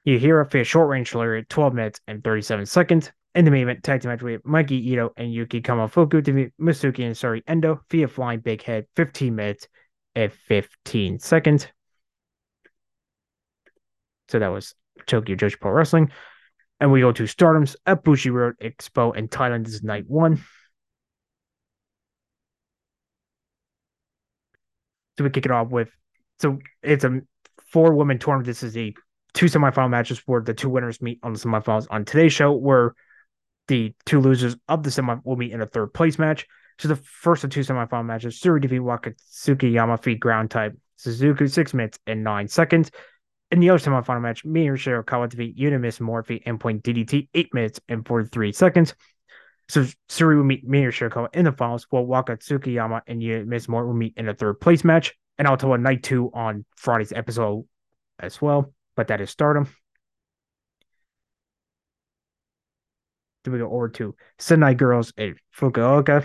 Yahira 0.06 0.50
for 0.50 0.58
a 0.58 0.64
short 0.64 0.88
range 0.88 1.14
lariat, 1.14 1.48
12 1.48 1.74
minutes 1.74 2.00
and 2.06 2.22
37 2.24 2.66
seconds. 2.66 3.12
In 3.34 3.44
the 3.44 3.50
main 3.50 3.62
event, 3.62 3.84
tag 3.84 4.00
team 4.00 4.10
match 4.10 4.22
we 4.22 4.32
had 4.32 4.44
Mikey 4.44 4.92
Ito 4.92 5.12
and 5.16 5.32
Yuki 5.32 5.60
Kamifuku 5.60 6.22
defeat 6.22 6.52
Masuki 6.60 7.06
and 7.06 7.16
Sari 7.16 7.44
Endo 7.46 7.80
via 7.90 8.08
flying 8.08 8.40
big 8.40 8.62
head, 8.62 8.86
15 8.96 9.34
minutes 9.34 9.68
and 10.14 10.32
15 10.32 11.18
seconds. 11.20 11.68
So 14.28 14.38
that 14.38 14.48
was 14.48 14.74
Tokyo 15.06 15.36
Joshi 15.36 15.60
Pro 15.60 15.72
Wrestling. 15.72 16.10
And 16.80 16.90
we 16.90 17.00
go 17.00 17.12
to 17.12 17.26
Stardom's 17.26 17.76
at 17.86 18.04
Bushiroad 18.04 18.54
Expo 18.62 19.14
in 19.14 19.28
Thailand. 19.28 19.64
This 19.64 19.74
is 19.74 19.82
night 19.82 20.04
one. 20.08 20.42
So 25.20 25.24
we 25.24 25.30
kick 25.30 25.44
it 25.44 25.52
off 25.52 25.68
with 25.68 25.90
so 26.38 26.56
it's 26.82 27.04
a 27.04 27.20
four 27.70 27.94
woman 27.94 28.18
tournament. 28.18 28.46
This 28.46 28.62
is 28.62 28.74
a 28.74 28.94
two 29.34 29.46
semifinal 29.46 29.90
matches 29.90 30.22
where 30.24 30.40
the 30.40 30.54
two 30.54 30.70
winners 30.70 31.02
meet 31.02 31.18
on 31.22 31.34
the 31.34 31.38
semifinals. 31.38 31.86
On 31.90 32.06
today's 32.06 32.32
show, 32.32 32.52
where 32.52 32.94
the 33.68 33.94
two 34.06 34.18
losers 34.18 34.56
of 34.66 34.82
the 34.82 34.90
semi 34.90 35.16
will 35.22 35.36
meet 35.36 35.52
in 35.52 35.60
a 35.60 35.66
third 35.66 35.92
place 35.92 36.18
match. 36.18 36.46
So 36.78 36.88
the 36.88 36.96
first 36.96 37.44
of 37.44 37.50
two 37.50 37.60
semifinal 37.60 38.06
matches, 38.06 38.40
Suri 38.40 38.62
defeat 38.62 38.80
Wakatsuki 38.80 39.72
Yamafi 39.72 40.18
ground 40.18 40.50
type 40.50 40.72
Suzuki 40.96 41.48
six 41.48 41.74
minutes 41.74 41.98
and 42.06 42.24
nine 42.24 42.48
seconds. 42.48 42.90
In 43.50 43.60
the 43.60 43.68
other 43.68 43.78
semifinal 43.78 44.22
match, 44.22 44.42
Miyu 44.46 44.72
Shirakawa 44.72 45.28
defeat 45.28 45.58
Unimis 45.58 46.00
Morphe 46.00 46.40
and 46.46 46.58
point 46.58 46.82
DDT 46.82 47.28
eight 47.34 47.52
minutes 47.52 47.78
and 47.90 48.08
43 48.08 48.52
seconds. 48.52 48.94
So 49.70 49.86
Suri 50.08 50.36
will 50.36 50.42
meet 50.42 50.66
Mayor 50.66 50.90
Shirako 50.90 51.28
in 51.32 51.44
the 51.44 51.52
finals, 51.52 51.86
while 51.90 52.04
Waka 52.04 52.36
Tsukiyama 52.36 53.02
and 53.06 53.20
Miss 53.48 53.68
Moore 53.68 53.86
will 53.86 53.94
meet 53.94 54.14
in 54.16 54.28
a 54.28 54.34
third 54.34 54.60
place 54.60 54.82
match. 54.82 55.14
And 55.38 55.46
I'll 55.46 55.56
tell 55.56 55.72
a 55.74 55.78
night 55.78 56.02
two 56.02 56.28
on 56.34 56.64
Friday's 56.74 57.12
episode 57.12 57.64
as 58.18 58.42
well. 58.42 58.74
But 58.96 59.06
that 59.08 59.20
is 59.20 59.30
stardom. 59.30 59.68
Then 63.44 63.52
we 63.52 63.60
go 63.60 63.70
over 63.70 63.88
to 63.90 64.16
Sendai 64.40 64.74
Girls 64.74 65.12
at 65.16 65.34
Fukuoka. 65.56 66.24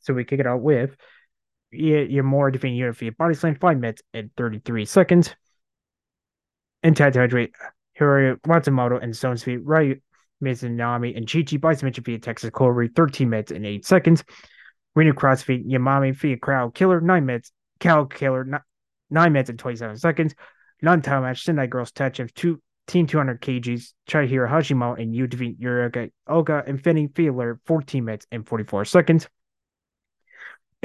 So 0.00 0.12
we 0.12 0.24
kick 0.24 0.40
it 0.40 0.46
out 0.46 0.60
with 0.60 0.94
you're 1.70 2.50
defeating 2.50 2.76
your 2.76 2.92
body 3.18 3.34
slam 3.34 3.56
five 3.56 3.78
minutes 3.78 4.02
and 4.12 4.30
33 4.36 4.84
seconds 4.84 5.34
and 6.84 6.96
tag 6.96 7.16
hydrate 7.16 7.54
Hiroya 7.98 8.36
Matsumoto 8.42 9.02
and 9.02 9.16
Stone 9.16 9.38
Speed 9.38 9.60
Ryu 9.64 10.00
Mizunami 10.42 11.16
and 11.16 11.30
Chi 11.30 11.42
Chi 11.42 11.56
by 11.56 11.74
submission 11.74 12.04
via 12.04 12.18
Texas 12.18 12.50
Corey 12.50 12.88
13 12.88 13.28
minutes 13.28 13.50
and 13.50 13.66
8 13.66 13.84
seconds. 13.84 14.22
Reno 14.94 15.12
Crossfeed 15.12 15.66
Yamami 15.66 16.14
via 16.14 16.36
Crowd 16.36 16.74
Killer 16.74 17.00
9 17.00 17.26
minutes. 17.26 17.50
Cal 17.80 18.06
Killer 18.06 18.62
9 19.10 19.32
minutes 19.32 19.50
and 19.50 19.58
27 19.58 19.96
seconds. 19.96 20.34
Non 20.82 21.02
title 21.02 21.22
match 21.22 21.44
Sendai 21.44 21.66
Girls 21.66 21.90
Touch 21.90 22.20
of 22.20 22.32
two 22.34 22.60
Team 22.86 23.06
200 23.06 23.40
kgs. 23.40 23.92
Chihiro 24.08 24.48
Hashimo 24.48 25.00
and 25.00 25.14
Yu 25.14 25.26
defeat 25.26 25.58
Oga 25.60 26.68
and 26.68 26.82
Finny 26.82 27.08
Feeler 27.08 27.58
14 27.64 28.04
minutes 28.04 28.26
and 28.30 28.46
44 28.46 28.84
seconds. 28.84 29.28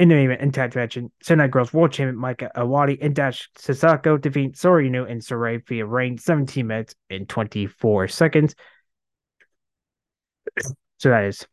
In 0.00 0.08
the 0.08 0.14
main 0.14 0.30
event, 0.30 0.74
match, 0.76 0.96
and 0.96 1.10
Sendai 1.22 1.48
Girls 1.48 1.74
World 1.74 1.92
Champion 1.92 2.16
Micah 2.16 2.50
Awadi 2.56 2.96
and 3.02 3.14
Dash 3.14 3.50
Sasako 3.58 4.18
defeat 4.18 4.54
Sorino 4.54 5.06
and 5.06 5.22
Sarai 5.22 5.58
via 5.58 5.84
reign 5.84 6.16
17 6.16 6.66
minutes 6.66 6.94
and 7.10 7.28
24 7.28 8.08
seconds. 8.08 8.54
So 10.96 11.10
that 11.10 11.24
is 11.24 11.46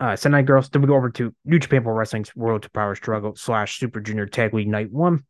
uh, 0.00 0.16
Sendai 0.16 0.40
Girls. 0.40 0.70
Then 0.70 0.80
we 0.80 0.88
go 0.88 0.96
over 0.96 1.10
to 1.10 1.34
New 1.44 1.58
Japan 1.58 1.82
Pro 1.82 1.92
Wrestling's 1.92 2.32
Road 2.34 2.62
to 2.62 2.70
Power 2.70 2.94
Struggle 2.94 3.36
slash 3.36 3.78
Super 3.78 4.00
Junior 4.00 4.24
Tag 4.24 4.54
League 4.54 4.68
Night 4.68 4.90
1. 4.90 5.22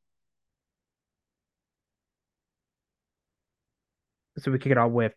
So 4.38 4.52
we 4.52 4.60
kick 4.60 4.70
it 4.70 4.78
off 4.78 4.92
with 4.92 5.14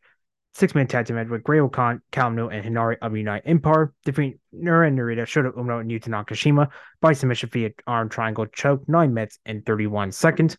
six 0.55 0.73
man 0.73 0.87
tag 0.87 1.05
team 1.05 1.17
match 1.17 1.27
with 1.27 1.43
Great-O-Khan, 1.43 2.01
Kalmno, 2.11 2.51
and 2.51 2.65
Hinari 2.65 2.97
of 3.01 3.15
United 3.15 3.47
Empire, 3.47 3.93
defeating 4.05 4.39
Nura 4.53 4.87
and 4.87 4.97
Narita, 4.97 5.23
Shota 5.23 5.53
Umino, 5.53 5.81
and 5.81 5.91
Yuta 5.91 6.07
Nakashima 6.07 6.69
by 7.01 7.13
submission 7.13 7.49
via 7.51 7.71
arm 7.85 8.09
triangle 8.09 8.45
choke, 8.47 8.87
9 8.87 9.13
minutes 9.13 9.37
and 9.45 9.65
31 9.65 10.13
seconds. 10.13 10.57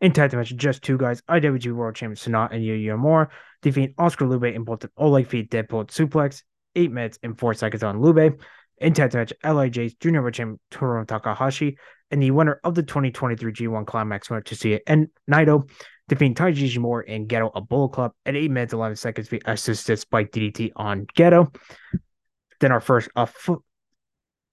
In 0.00 0.12
tag 0.12 0.30
team 0.30 0.38
match, 0.38 0.54
just 0.54 0.82
two 0.82 0.96
guys, 0.96 1.20
IWG 1.22 1.72
World 1.72 1.96
Champion 1.96 2.16
Sanat 2.16 2.52
and 2.52 2.62
Yuya 2.62 2.96
Uemura, 2.96 3.28
defeating 3.60 3.94
Oscar 3.98 4.26
Lube 4.26 4.44
in 4.44 4.62
both 4.62 4.84
an 4.84 4.90
Oleg 4.96 5.26
feet 5.26 5.50
Deadpool 5.50 5.88
suplex, 5.88 6.42
8 6.76 6.92
minutes 6.92 7.18
and 7.22 7.38
4 7.38 7.54
seconds 7.54 7.82
on 7.82 8.00
Lube. 8.00 8.40
In 8.78 8.94
tag 8.94 9.10
team 9.10 9.20
match, 9.20 9.32
LIJ's 9.44 9.94
Junior 9.94 10.22
World 10.22 10.34
Champion 10.34 10.60
Toru 10.70 11.04
Takahashi 11.04 11.76
and 12.10 12.22
the 12.22 12.30
winner 12.30 12.60
of 12.64 12.74
the 12.74 12.82
2023 12.82 13.52
G1 13.52 13.86
Climax 13.86 14.30
winner 14.30 14.42
Tetsuya 14.42 14.80
and 14.86 15.08
Naito 15.30 15.68
defeating 16.10 16.34
Taiji 16.34 16.68
Ishimori 16.68 17.04
and 17.06 17.28
Ghetto 17.28 17.52
a 17.54 17.60
Bull 17.60 17.88
Club 17.88 18.12
at 18.26 18.34
8 18.34 18.50
minutes 18.50 18.72
11 18.72 18.96
seconds 18.96 19.28
via 19.28 19.38
assisted 19.46 20.04
by 20.10 20.24
DDT 20.24 20.72
on 20.74 21.06
Ghetto. 21.14 21.52
Then 22.58 22.72
our 22.72 22.80
first 22.80 23.08
uh, 23.14 23.22
f- 23.22 23.56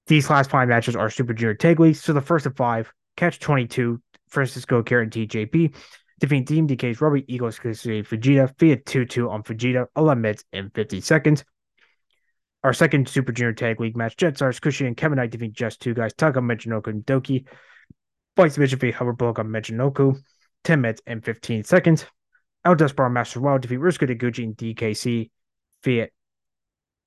these 0.05 0.29
last 0.29 0.51
five 0.51 0.69
matches 0.69 0.95
are 0.95 1.09
Super 1.09 1.33
Junior 1.33 1.55
Tag 1.55 1.79
League. 1.79 1.95
So 1.95 2.13
the 2.13 2.21
first 2.21 2.45
of 2.45 2.55
five, 2.55 2.93
Catch 3.17 3.39
22, 3.39 3.99
Francisco 4.29 4.83
Karen 4.83 5.09
TJP, 5.09 5.75
defeating 6.19 6.45
Team 6.45 6.67
DK's 6.67 7.01
Robbie 7.01 7.25
Eagles 7.27 7.57
Fujita 7.57 8.53
via 8.59 8.77
2 8.77 9.05
2 9.05 9.29
on 9.29 9.41
Fujita, 9.41 9.87
11 9.97 10.21
minutes 10.21 10.43
and 10.53 10.71
50 10.75 11.01
seconds. 11.01 11.43
Our 12.63 12.73
second 12.73 13.09
Super 13.09 13.31
Junior 13.31 13.53
Tag 13.53 13.79
League 13.79 13.97
match, 13.97 14.15
Jetsars, 14.15 14.59
Kushi, 14.59 14.85
and 14.85 14.95
Kevin 14.95 15.15
Knight 15.15 15.31
defeat 15.31 15.53
just 15.53 15.81
two 15.81 15.95
guys, 15.95 16.13
Taka 16.13 16.39
Michinoku 16.39 16.87
and 16.87 17.03
Doki. 17.03 17.45
Vice 18.35 18.53
Division 18.53 18.77
v 18.77 18.91
Hubbard 18.91 19.17
Bullock 19.17 19.39
on 19.39 19.47
Michinoku. 19.47 20.21
10 20.63 20.81
minutes 20.81 21.01
and 21.05 21.23
15 21.23 21.63
seconds. 21.63 22.05
El 22.65 22.75
Desperado 22.75 23.13
Master 23.13 23.39
Wild 23.39 23.61
defeat 23.61 23.79
Ruska 23.79 24.07
Taguchi 24.07 24.43
and 24.43 24.57
DKC 24.57 25.29
via 25.83 26.09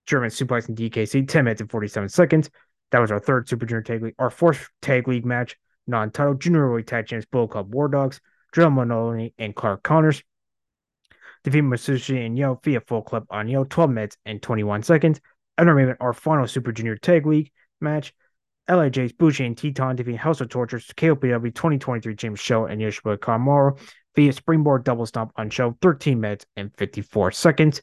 German 0.06 0.30
suplex 0.30 0.68
and 0.68 0.76
DKC, 0.76 1.28
10 1.28 1.44
minutes 1.44 1.60
and 1.60 1.70
47 1.70 2.08
seconds. 2.08 2.50
That 2.90 3.00
was 3.00 3.10
our 3.10 3.20
third 3.20 3.48
Super 3.48 3.66
Junior 3.66 3.82
Tag 3.82 4.02
League. 4.02 4.14
Our 4.18 4.30
fourth 4.30 4.68
Tag 4.82 5.06
League 5.06 5.26
match, 5.26 5.56
non 5.86 6.10
title 6.10 6.34
Junior 6.34 6.68
World 6.70 6.86
Tag 6.86 7.06
Champs 7.06 7.26
Bull 7.26 7.46
Club 7.46 7.72
War 7.72 7.88
Dogs, 7.88 8.20
Drill 8.52 8.70
Manoli 8.70 9.32
and 9.38 9.54
Clark 9.54 9.82
Connors. 9.82 10.22
Defeat 11.44 11.62
Masushi 11.62 12.24
and 12.24 12.36
Yo 12.36 12.60
via 12.62 12.80
full 12.80 13.02
club 13.02 13.26
on 13.30 13.48
Yo, 13.48 13.64
12 13.64 13.90
minutes 13.90 14.16
and 14.26 14.42
21 14.42 14.82
seconds. 14.82 15.20
Remember 15.58 15.96
our 16.00 16.12
final 16.12 16.46
Super 16.46 16.72
Junior 16.72 16.96
Tag 16.96 17.26
League 17.26 17.52
match, 17.80 18.14
LIJ's 18.70 19.12
Bushi 19.12 19.44
and 19.46 19.58
Teton 19.58 19.96
defeat 19.96 20.16
House 20.16 20.40
of 20.40 20.48
Tortures, 20.48 20.86
KOPW 20.96 21.52
2023 21.52 22.14
James 22.14 22.38
Show 22.38 22.66
and 22.66 22.80
Yoshua 22.80 23.18
Kamaro 23.18 23.76
via 24.14 24.32
springboard 24.32 24.84
double 24.84 25.06
stomp 25.06 25.32
on 25.34 25.50
show 25.50 25.76
13 25.82 26.20
minutes 26.20 26.46
and 26.56 26.72
54 26.76 27.32
seconds. 27.32 27.82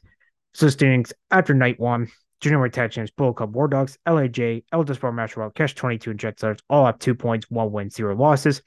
So 0.54 0.70
standings 0.70 1.12
after 1.30 1.52
night 1.52 1.78
one, 1.78 2.08
Junior 2.40 2.66
Tag 2.70 2.90
Champs, 2.90 3.10
Bullet 3.10 3.34
Club 3.34 3.54
War 3.54 3.68
Dogs, 3.68 3.98
LAJ, 4.08 4.64
El 4.72 4.84
Despot 4.84 5.12
Master 5.12 5.50
Cash 5.50 5.74
22, 5.74 6.10
and 6.12 6.18
Jet 6.18 6.42
all 6.70 6.86
have 6.86 6.98
two 6.98 7.14
points, 7.14 7.50
one 7.50 7.70
win, 7.70 7.90
zero 7.90 8.16
losses. 8.16 8.62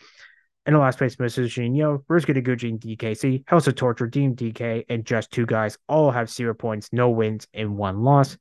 In 0.68 0.74
the 0.74 0.80
last 0.80 1.00
place, 1.00 1.16
Mrs. 1.16 1.48
Shinyo, 1.48 2.06
Rusuke 2.06 2.38
Taguchi, 2.38 2.70
and 2.70 2.80
DKC, 2.80 3.46
House 3.48 3.66
of 3.66 3.74
Torture, 3.74 4.08
Team 4.08 4.36
DK, 4.36 4.86
and 4.90 5.04
just 5.04 5.32
two 5.32 5.48
guys 5.48 5.80
all 5.90 6.12
have 6.12 6.30
zero 6.30 6.54
points, 6.54 6.90
no 6.92 7.10
wins, 7.10 7.48
and 7.52 7.78
one 7.78 8.04
loss. 8.04 8.38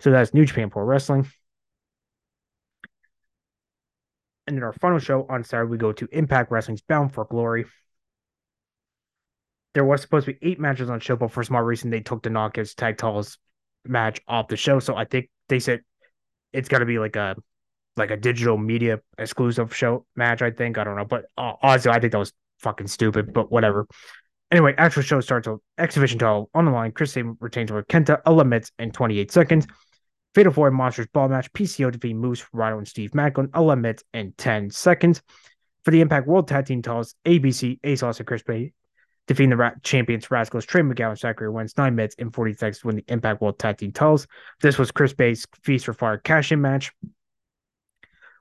So 0.00 0.10
that's 0.10 0.32
New 0.32 0.46
Japan 0.46 0.70
Pro 0.70 0.84
Wrestling. 0.84 1.30
And 4.50 4.58
in 4.58 4.64
our 4.64 4.72
final 4.72 4.98
show 4.98 5.26
on 5.28 5.44
Saturday, 5.44 5.70
we 5.70 5.78
go 5.78 5.92
to 5.92 6.08
Impact 6.10 6.50
Wrestling's 6.50 6.80
Bound 6.80 7.14
for 7.14 7.24
Glory. 7.24 7.66
There 9.74 9.84
was 9.84 10.02
supposed 10.02 10.26
to 10.26 10.32
be 10.32 10.38
eight 10.42 10.58
matches 10.58 10.90
on 10.90 10.98
show, 10.98 11.14
but 11.14 11.30
for 11.30 11.44
some 11.44 11.56
reason, 11.56 11.90
they 11.90 12.00
took 12.00 12.24
the 12.24 12.30
Knockouts 12.30 12.74
Tag 12.74 12.98
Titles 12.98 13.38
match 13.84 14.20
off 14.26 14.48
the 14.48 14.56
show. 14.56 14.80
So 14.80 14.96
I 14.96 15.04
think 15.04 15.30
they 15.48 15.60
said 15.60 15.82
it's 16.52 16.68
got 16.68 16.80
to 16.80 16.84
be 16.84 16.98
like 16.98 17.14
a 17.14 17.36
like 17.96 18.10
a 18.10 18.16
digital 18.16 18.58
media 18.58 18.98
exclusive 19.18 19.72
show 19.72 20.04
match. 20.16 20.42
I 20.42 20.50
think 20.50 20.78
I 20.78 20.82
don't 20.82 20.96
know, 20.96 21.04
but 21.04 21.26
uh, 21.38 21.52
honestly, 21.62 21.92
I 21.92 22.00
think 22.00 22.10
that 22.10 22.18
was 22.18 22.32
fucking 22.58 22.88
stupid. 22.88 23.32
But 23.32 23.52
whatever. 23.52 23.86
Anyway, 24.50 24.74
actual 24.76 25.04
show 25.04 25.20
starts 25.20 25.46
with 25.46 25.60
exhibition 25.78 26.18
title 26.18 26.50
on 26.54 26.64
the 26.64 26.72
line. 26.72 26.90
Chris 26.90 27.12
Sabin 27.12 27.36
retains 27.38 27.70
over 27.70 27.84
Kenta, 27.84 28.20
limits 28.26 28.72
in 28.80 28.90
28 28.90 29.30
seconds. 29.30 29.68
Fatal 30.34 30.52
Four 30.52 30.70
Monsters 30.70 31.08
Ball 31.12 31.28
match. 31.28 31.52
PCO 31.52 31.86
to 31.86 31.98
defeat 31.98 32.14
Moose, 32.14 32.44
Rhino, 32.52 32.78
and 32.78 32.88
Steve 32.88 33.14
Macklin. 33.14 33.50
limits 33.56 34.04
in 34.14 34.32
10 34.38 34.70
seconds. 34.70 35.22
For 35.84 35.90
the 35.90 36.00
Impact 36.00 36.26
World 36.26 36.46
Tag 36.46 36.66
Team 36.66 36.82
titles, 36.82 37.14
ABC, 37.24 37.80
Ace 37.84 38.02
Austin, 38.02 38.26
Chris 38.26 38.42
Bay 38.42 38.72
defeating 39.30 39.50
the 39.50 39.56
Ra- 39.56 39.70
champions 39.84 40.28
Rascals, 40.28 40.66
Trey 40.66 40.82
McGowan, 40.82 41.16
Zachary 41.16 41.50
wins 41.50 41.78
nine 41.78 41.94
minutes 41.94 42.16
and 42.18 42.34
40 42.34 42.54
seconds 42.54 42.80
to 42.80 42.88
win 42.88 42.96
the 42.96 43.04
Impact 43.06 43.40
World 43.40 43.60
Tag 43.60 43.78
Team 43.78 43.92
titles. 43.92 44.26
This 44.60 44.76
was 44.76 44.90
Chris 44.90 45.12
Bay's 45.12 45.46
Feast 45.62 45.84
for 45.84 45.92
Fire 45.92 46.18
cash 46.18 46.50
in 46.50 46.60
match. 46.60 46.90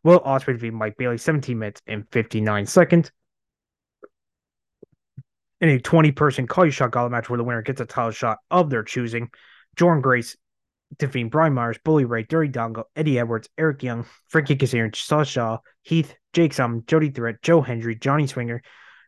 Will 0.04 0.20
Ospreay 0.22 0.54
defeat 0.54 0.74
Mike 0.74 0.98
Bailey 0.98 1.20
17 1.20 1.60
minutes 1.60 1.84
and 1.86 2.08
59 2.12 2.66
seconds. 2.66 3.12
In 5.62 5.70
a 5.70 5.80
20 5.80 6.12
person 6.14 6.48
call 6.48 6.66
you 6.66 6.72
shot 6.72 6.90
gauntlet 6.90 7.12
match 7.12 7.30
where 7.30 7.38
the 7.38 7.44
winner 7.44 7.62
gets 7.62 7.82
a 7.82 7.86
title 7.86 8.10
shot 8.10 8.40
of 8.50 8.72
their 8.72 8.82
choosing, 8.82 9.30
Jordynne 9.76 10.02
Grace 10.02 10.38
defeating 10.98 11.30
Brian 11.30 11.54
Myers, 11.54 11.78
Bully 11.84 12.06
Ray, 12.06 12.24
Dirty 12.24 12.50
Dango, 12.50 12.86
Eddie 12.96 13.20
Edwards, 13.20 13.50
Eric 13.58 13.84
Young, 13.84 14.06
Frankie 14.28 14.56
Kazarian, 14.56 14.96
Sasha, 14.96 15.60
Heath, 15.84 16.16
Jake 16.34 16.54
Sum, 16.54 16.84
Jody 16.88 17.12
Threat, 17.12 17.42
Joe 17.42 17.62
Hendry, 17.62 17.96
Johnny 17.96 18.28
Swinger, 18.28 18.62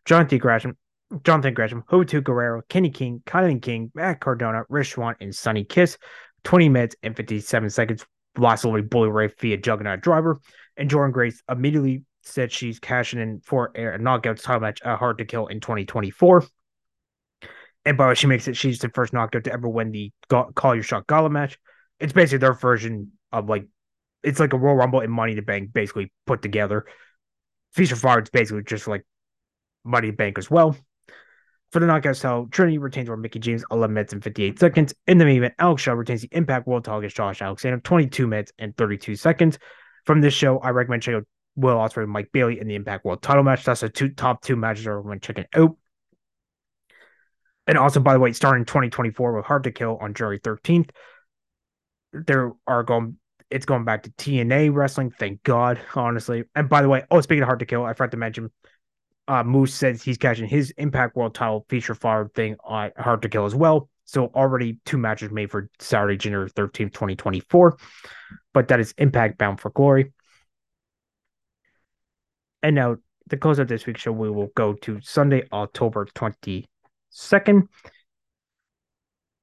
Jonathan 0.06 0.38
Gresham, 0.38 0.78
Jonathan 1.24 1.54
Gresham, 1.54 1.84
Hotu 1.90 2.24
Guerrero, 2.24 2.62
Kenny 2.70 2.90
King, 2.90 3.22
Kylan 3.26 3.62
King, 3.62 3.92
Matt 3.94 4.20
Cardona, 4.20 4.64
Rich 4.70 4.92
Swann, 4.92 5.16
and 5.20 5.36
Sonny 5.36 5.64
Kiss. 5.64 5.98
20 6.44 6.70
minutes 6.70 6.96
and 7.04 7.16
57 7.16 7.70
seconds. 7.70 8.06
Lost 8.38 8.64
away 8.64 8.82
Bully 8.82 9.10
Ray 9.10 9.28
via 9.40 9.58
Juggernaut 9.58 10.02
Driver. 10.02 10.40
And 10.78 10.90
Jordynne 10.90 11.12
Grace 11.12 11.44
immediately 11.50 12.06
said 12.24 12.52
she's 12.52 12.80
cashing 12.80 13.20
in 13.20 13.42
for 13.44 13.72
a 13.76 13.98
knockout 13.98 14.38
title 14.38 14.62
match 14.62 14.82
at 14.84 14.98
Hard 14.98 15.18
to 15.18 15.26
Kill 15.26 15.48
in 15.48 15.60
2024. 15.60 16.46
And 17.84 17.98
by 17.98 18.06
the 18.06 18.10
way, 18.10 18.16
she 18.16 18.28
makes 18.28 18.48
it, 18.48 18.56
she's 18.56 18.80
the 18.80 18.90
first 18.90 19.12
knockout 19.12 19.44
to 19.46 19.54
ever 19.54 19.68
win 19.68 19.92
the 19.92 20.12
Call 20.30 20.76
Your 20.76 20.84
Shot 20.84 21.08
Gala 21.08 21.30
match. 21.30 21.58
It's 22.02 22.14
basically 22.14 22.40
their 22.40 22.54
version 22.54 23.12
of 23.32 23.48
like, 23.48 23.68
it's 24.24 24.40
like 24.40 24.54
a 24.54 24.58
Royal 24.58 24.76
Rumble 24.76 25.00
and 25.02 25.12
Money 25.12 25.36
the 25.36 25.42
Bank 25.42 25.72
basically 25.74 26.12
put 26.26 26.42
together. 26.42 26.86
Feast 27.74 27.92
or 27.92 27.96
Fire, 27.96 28.20
it's 28.20 28.30
basically 28.30 28.64
just 28.64 28.88
like 28.88 29.06
Money 29.84 30.10
the 30.10 30.16
Bank 30.16 30.38
as 30.38 30.50
well. 30.52 30.76
For 31.72 31.80
the 31.80 31.86
knockout 31.86 32.18
style, 32.18 32.48
Trinity 32.52 32.78
retains 32.80 33.08
over 33.08 33.16
Mickie 33.16 33.40
James 33.40 33.64
11 33.72 33.94
minutes 33.94 34.12
and 34.12 34.22
58 34.22 34.60
seconds. 34.60 34.94
In 35.08 35.18
the 35.18 35.26
main 35.26 35.38
event, 35.38 35.54
Alex 35.58 35.82
Shaw 35.84 35.94
retains 35.94 36.22
the 36.22 36.30
Impact 36.34 36.68
World 36.68 36.84
title 36.84 37.00
against 37.00 37.16
Josh 37.16 37.42
Alexander 37.42 37.80
22 37.80 38.28
minutes 38.28 38.52
and 38.60 38.76
32 38.76 39.16
seconds. 39.16 39.58
From 40.06 40.20
this 40.20 40.34
show, 40.34 40.60
I 40.60 40.72
recommend 40.72 41.04
checking 41.04 41.20
out 41.20 41.28
Will 41.56 41.78
Ospreay 41.78 42.04
and 42.04 42.12
Mike 42.12 42.30
Bailey 42.34 42.60
in 42.60 42.68
the 42.68 42.76
Impact 42.76 43.06
World 43.06 43.22
title 43.22 43.44
match. 43.44 43.64
That's 43.64 43.82
the 43.82 43.90
two 43.90 44.10
top 44.10 44.42
two 44.42 44.58
matches 44.58 44.86
I 44.86 44.92
recommend 44.92 45.22
checking 45.22 45.46
out. 45.54 45.78
And 47.68 47.78
also, 47.78 48.02
by 48.02 48.14
the 48.14 48.20
way, 48.20 48.34
starting 48.34 48.66
2024 48.66 49.34
with 49.34 49.46
Hard 49.46 49.64
to 49.64 49.72
Kill 49.72 49.98
on 50.02 50.14
January 50.14 50.40
13th, 50.40 50.90
there 52.14 52.54
are 52.68 52.84
going 52.84 53.18
it's 53.50 53.66
going 53.66 53.84
back 53.84 54.04
to 54.04 54.10
TNA 54.12 54.74
wrestling. 54.74 55.12
Thank 55.12 55.44
God, 55.44 55.80
honestly. 55.94 56.46
And 56.56 56.70
by 56.70 56.82
the 56.82 56.90
way, 56.90 57.04
oh, 57.12 57.20
speaking 57.20 57.44
of 57.44 57.48
Hard 57.48 57.60
to 57.60 57.66
Kill, 57.66 57.84
I 57.84 57.94
forgot 57.94 58.12
to 58.12 58.18
mention 58.18 58.50
uh, 59.28 59.44
Moose 59.44 59.74
says 59.74 60.02
he's 60.02 60.18
catching 60.18 60.48
his 60.48 60.72
Impact 60.78 61.16
World 61.16 61.36
title 61.36 61.66
feature 61.70 61.94
fire 61.94 62.30
thing 62.34 62.56
on 62.64 62.92
Hard 62.98 63.22
to 63.24 63.30
Kill 63.30 63.46
as 63.46 63.54
well. 63.54 63.90
So 64.06 64.28
already 64.36 64.80
two 64.86 64.98
matches 64.98 65.32
made 65.32 65.52
for 65.52 65.70
Saturday, 65.80 66.18
January 66.18 66.50
13th, 66.50 66.94
2024. 66.94 67.78
But 68.54 68.68
that 68.70 68.80
is 68.80 68.94
Impact 68.98 69.38
Bound 69.38 69.60
for 69.60 69.70
Glory. 69.70 70.12
And 72.64 72.76
now 72.76 72.98
to 73.30 73.38
close 73.38 73.60
out 73.60 73.68
this 73.68 73.86
week's 73.86 74.02
show, 74.02 74.12
we 74.12 74.30
will 74.30 74.52
go 74.56 74.74
to 74.74 75.00
Sunday, 75.02 75.44
October 75.52 76.08
22nd. 76.16 77.68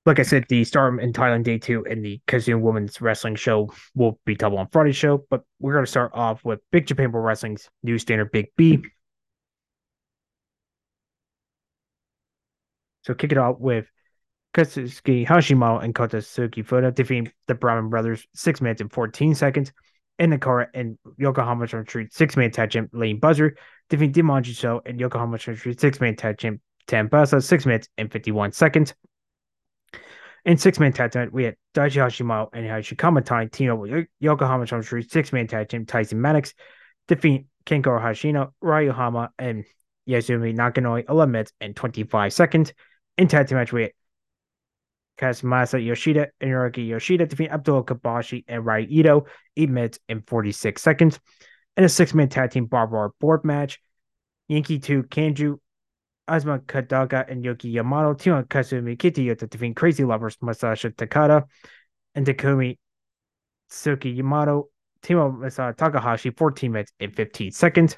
Like 0.08 0.20
I 0.20 0.22
said, 0.22 0.46
the 0.48 0.64
Storm 0.64 0.98
in 1.00 1.12
Thailand 1.12 1.44
Day 1.44 1.58
2 1.58 1.84
and 1.84 2.02
the 2.02 2.18
Kazoon 2.26 2.62
Women's 2.62 2.98
Wrestling 2.98 3.34
Show 3.34 3.70
will 3.94 4.18
be 4.24 4.34
double 4.34 4.56
on 4.56 4.66
Friday's 4.68 4.96
show. 4.96 5.26
But 5.28 5.42
we're 5.60 5.74
going 5.74 5.84
to 5.84 5.90
start 5.90 6.12
off 6.14 6.42
with 6.46 6.60
Big 6.72 6.86
Japan 6.86 7.10
Pro 7.10 7.20
Wrestling's 7.20 7.68
new 7.82 7.98
standard 7.98 8.32
Big 8.32 8.46
B. 8.56 8.82
So 13.02 13.12
kick 13.12 13.32
it 13.32 13.38
off 13.38 13.56
with 13.58 13.84
Katsuki 14.54 15.26
Hashimoto 15.26 15.84
and 15.84 15.94
Kota 15.94 16.22
Fuda 16.22 16.90
defeating 16.90 17.30
the 17.46 17.54
Brahman 17.54 17.90
brothers 17.90 18.26
six 18.34 18.62
minutes 18.62 18.80
and 18.80 18.90
14 18.90 19.34
seconds. 19.34 19.72
The 20.18 20.38
car 20.38 20.70
and 20.72 20.96
Yokohama 21.18 21.66
Retreat 21.66 22.14
six 22.14 22.34
man 22.34 22.50
tag 22.50 22.70
champ 22.70 22.88
Lane 22.94 23.20
Buzzer 23.20 23.58
defeating 23.90 24.24
Dimanji 24.24 24.56
Show 24.56 24.80
and 24.86 24.98
Yokohama 24.98 25.38
Retreat 25.46 25.78
six 25.78 26.00
man 26.00 26.16
tag 26.16 26.38
champ 26.38 26.62
Tambasa 26.86 27.42
six 27.42 27.66
minutes 27.66 27.90
and 27.98 28.10
51 28.10 28.52
seconds. 28.52 28.94
In 30.48 30.56
six 30.56 30.80
man 30.80 30.94
tag 30.94 31.10
team, 31.10 31.28
we 31.30 31.44
had 31.44 31.56
Daichi 31.74 31.96
Hashimoto 32.02 32.48
and 32.54 32.64
Hashikama 32.64 33.22
Tani 33.22 33.48
team 33.50 33.78
with 33.78 34.06
Yokohama 34.18 34.64
Retreat 34.64 35.12
six 35.12 35.30
man 35.30 35.46
tag 35.46 35.68
team 35.68 35.84
Tyson 35.84 36.22
Maddox 36.22 36.54
defeating 37.06 37.48
Kenko 37.66 38.00
Hashino, 38.00 38.52
Ryohama, 38.64 39.28
and 39.38 39.66
Yasumi 40.08 40.56
Nakanoi 40.56 41.04
11 41.06 41.30
minutes 41.30 41.52
and 41.60 41.76
25 41.76 42.32
seconds. 42.32 42.72
In 43.18 43.28
tag 43.28 43.48
team 43.48 43.58
match, 43.58 43.74
we 43.74 43.82
had 43.82 43.92
Kazumasa 45.18 45.84
Yoshida 45.84 46.28
and 46.40 46.50
Hiroki 46.50 46.88
Yoshida 46.88 47.26
defeat 47.26 47.50
Abdul 47.50 47.84
Kabashi 47.84 48.44
and 48.48 48.64
Rai 48.64 48.84
Ito, 48.84 49.26
8 49.54 49.68
minutes 49.68 49.98
and 50.08 50.26
46 50.26 50.80
seconds. 50.80 51.20
In 51.76 51.84
a 51.84 51.90
six 51.90 52.14
man 52.14 52.30
tag 52.30 52.52
team 52.52 52.64
barbed 52.64 52.94
wire 52.94 53.10
board 53.20 53.44
match, 53.44 53.82
Yankee 54.48 54.78
2 54.78 55.02
Kanju, 55.02 55.58
Azuma 56.28 56.58
Kadaga, 56.60 57.30
and 57.30 57.44
Yoki 57.44 57.72
Yamato 57.72 58.14
team 58.14 58.34
on 58.34 58.44
Kasumi 58.44 58.96
Kitayota 58.96 59.48
defeat 59.48 59.76
Crazy 59.76 60.04
Lovers 60.04 60.36
Masashi 60.36 60.94
Takada 60.94 61.44
and 62.14 62.26
Takumi 62.26 62.78
Suki 63.70 64.16
Yamato 64.16 64.68
team 65.02 65.18
of 65.18 65.32
Masaya 65.34 65.76
Takahashi 65.76 66.30
14 66.30 66.72
minutes 66.72 66.92
and 67.00 67.14
15 67.14 67.52
seconds. 67.52 67.96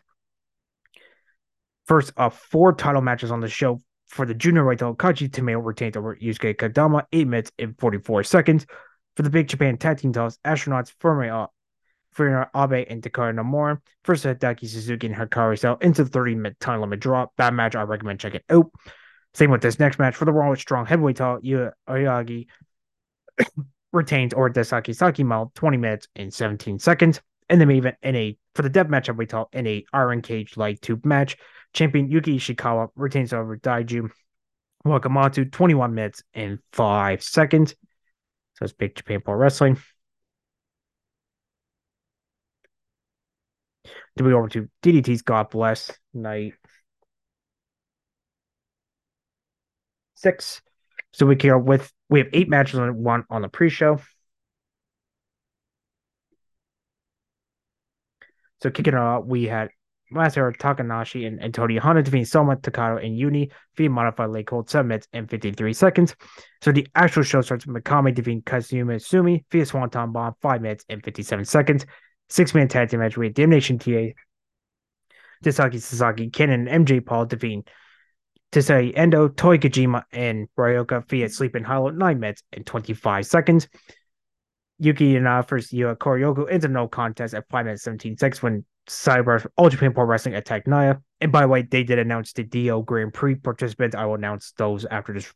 First 1.87 2.13
of 2.17 2.37
four 2.37 2.73
title 2.73 3.03
matches 3.03 3.31
on 3.31 3.41
the 3.41 3.49
show 3.49 3.81
for 4.07 4.27
the 4.27 4.35
junior 4.35 4.67
weight 4.67 4.79
title, 4.79 4.97
Kaji 4.97 5.33
Tomato 5.33 5.61
retained 5.61 5.97
over 5.97 6.17
Yusuke 6.17 6.57
Kadama, 6.57 7.05
8 7.13 7.29
minutes 7.29 7.53
and 7.59 7.79
44 7.79 8.25
seconds. 8.25 8.67
For 9.17 9.23
the 9.23 9.31
Big 9.31 9.49
Japan 9.49 9.77
Tag 9.77 9.99
Team 9.99 10.13
titles, 10.13 10.39
Astronauts, 10.45 10.93
Furuya, 11.01 11.49
Furuya 12.17 12.49
Abe, 12.55 12.87
and 12.89 13.03
Dakota 13.03 13.33
Nomura 13.33 13.81
first 14.05 14.25
Hideki 14.25 14.69
Suzuki 14.69 15.07
and 15.07 15.17
Hikaru 15.17 15.59
Sell 15.59 15.77
into 15.77 16.05
the 16.05 16.11
30 16.11 16.35
minute 16.35 16.61
time 16.61 16.81
limit 16.81 17.01
draw. 17.01 17.27
That 17.37 17.55
match, 17.55 17.77
I 17.77 17.83
recommend 17.83 18.21
checking 18.21 18.41
out. 18.51 18.71
Same 19.35 19.51
with 19.51 19.63
this 19.63 19.79
next 19.79 19.99
match 19.99 20.17
for 20.17 20.25
the 20.25 20.33
Raw 20.33 20.55
Strong 20.55 20.87
Heavyweight 20.87 21.17
title, 21.17 21.41
Yu 21.43 21.71
Oyagi 21.89 22.47
retains 23.93 24.35
or 24.35 24.51
Desaki 24.51 24.95
Sakimo 24.95 25.55
20 25.55 25.77
minutes 25.77 26.09
and 26.17 26.33
17 26.33 26.79
seconds. 26.79 27.21
And 27.49 27.61
the 27.61 27.67
main 27.67 27.79
event 27.79 27.97
in 28.03 28.17
a 28.17 28.37
for 28.55 28.63
the 28.63 28.69
death 28.69 28.89
match 28.89 29.07
heavyweight 29.07 29.31
title 29.31 29.49
in 29.53 29.67
a 29.67 29.85
Iron 29.93 30.23
Cage 30.23 30.57
light 30.57 30.81
tube 30.81 31.05
match. 31.05 31.37
Champion 31.73 32.11
Yuki 32.11 32.39
Ishikawa 32.39 32.89
retains 32.97 33.33
over 33.33 33.57
Daiju 33.57 34.11
Wakamatsu 34.85 35.51
21 35.51 35.95
minutes 35.95 36.23
and 36.35 36.59
5 36.73 37.23
seconds. 37.23 37.75
So 38.55 38.65
it's 38.65 38.73
Big 38.73 38.95
Japan 38.95 39.21
Pro 39.21 39.35
Wrestling. 39.35 39.79
Then 44.17 44.27
we 44.27 44.33
over 44.33 44.49
to 44.49 44.69
DDT's 44.83 45.23
God 45.23 45.51
Bless 45.51 45.91
Night 46.13 46.55
6. 50.15 50.63
So 51.13 51.27
we 51.27 51.37
care 51.37 51.59
with 51.59 51.93
we 52.09 52.21
have 52.21 52.29
eight 52.33 52.49
matches 52.49 52.79
on 52.79 53.03
one 53.03 53.25
on 53.31 53.43
the 53.43 53.49
pre-show. 53.49 54.01
So 58.63 58.71
kicking 58.71 58.93
it 58.93 58.99
off, 58.99 59.25
we 59.25 59.45
had 59.45 59.71
Masaru 60.13 60.57
Takanashi 60.57 61.27
and 61.27 61.43
Antonio 61.43 61.81
Honda 61.81 62.03
defeating 62.03 62.25
Soma 62.25 62.57
Takado 62.57 63.05
and 63.05 63.17
Uni 63.17 63.51
via 63.77 63.89
modified 63.89 64.31
late 64.31 64.51
hold 64.51 64.69
7 64.69 65.01
in 65.13 65.27
53 65.27 65.73
seconds. 65.73 66.17
So 66.61 66.73
the 66.73 66.87
actual 66.95 67.23
show 67.23 67.41
starts 67.41 67.67
with 67.67 67.83
Mikami 67.83 68.15
defeating 68.15 68.43
Kazuma 68.43 68.99
Sumi 69.01 69.45
via 69.51 69.65
Swanton 69.65 70.13
Bomb 70.13 70.35
5 70.43 70.63
minutes 70.63 70.85
and 70.89 71.03
57 71.03 71.45
seconds. 71.45 71.87
Six 72.31 72.55
man 72.55 72.69
tag 72.69 72.89
team 72.89 73.01
match 73.01 73.17
with 73.17 73.35
Damnation 73.35 73.79
TA, 73.79 74.13
Tasaki 75.45 75.81
Sasaki, 75.81 76.31
Kenan, 76.31 76.67
MJ 76.67 77.05
Paul 77.05 77.27
defeating 77.27 77.65
Tesei 78.53 78.93
Endo, 78.97 79.29
Toy 79.29 79.59
Kojima, 79.59 80.05
and 80.13 80.49
Ryoka 80.59 81.07
via 81.09 81.29
Sleeping 81.29 81.65
Hollow 81.65 81.91
9 81.91 82.21
minutes 82.21 82.43
and 82.53 82.67
25 82.67 83.27
seconds. 83.27 83.69
Yuki 84.79 85.15
Inada 85.15 85.47
versus 85.47 85.71
Yuya 85.73 85.97
Koryoku 85.97 86.49
into 86.49 86.69
no 86.69 86.89
contest 86.89 87.35
at 87.35 87.49
5 87.51 87.67
minutes 87.67 87.83
17 87.83 88.17
seconds 88.17 88.43
when 88.43 88.65
Cyber 88.89 89.47
All 89.57 89.69
Japan 89.69 89.93
Pro 89.93 90.05
Wrestling 90.05 90.35
attacked 90.35 90.67
Naya. 90.67 90.97
And 91.21 91.31
by 91.31 91.43
the 91.43 91.49
way, 91.49 91.63
they 91.63 91.85
did 91.85 91.99
announce 91.99 92.33
the 92.33 92.45
DO 92.45 92.85
Grand 92.85 93.13
Prix 93.13 93.37
participants. 93.37 93.95
I 93.95 94.07
will 94.07 94.15
announce 94.15 94.53
those 94.57 94.87
after 94.87 95.13
this 95.13 95.33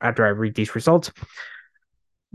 after 0.00 0.26
I 0.26 0.30
read 0.30 0.54
these 0.54 0.74
results. 0.74 1.12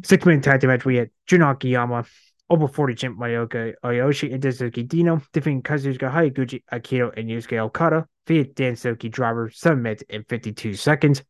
Six 0.03 0.25
man 0.25 0.41
tag 0.41 0.61
team 0.61 0.69
match 0.69 0.85
we 0.85 0.95
had 0.95 1.09
Jun 1.27 1.41
Akiyama, 1.41 2.05
over 2.53 2.67
40 2.67 2.93
champ 2.93 3.17
Mayoka 3.17 3.73
Oyoshi, 3.83 4.31
and 4.31 4.41
Daisuke 4.41 4.87
Dino, 4.87 5.19
defeating 5.33 5.63
Kazuchika 5.63 6.11
Haraguchi, 6.11 6.61
Akito, 6.71 7.11
and 7.17 7.27
Yusuke 7.27 7.57
Okada 7.57 8.05
via 8.27 8.45
Daisuke 8.45 9.09
driver 9.11 9.49
7 9.49 9.81
minutes 9.81 10.03
and 10.07 10.23
52 10.29 10.75
seconds. 10.75 11.23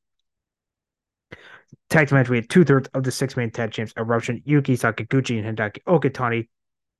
Tag 1.89 2.11
match, 2.11 2.27
we 2.27 2.35
had 2.35 2.49
two 2.49 2.65
thirds 2.65 2.89
of 2.93 3.03
the 3.03 3.11
six 3.11 3.37
man 3.37 3.51
tag 3.51 3.71
champs 3.71 3.93
Eruption, 3.97 4.41
Yuki 4.43 4.75
Sakaguchi, 4.75 5.39
and 5.39 5.57
Hideki 5.57 5.81
Okatani. 5.87 6.49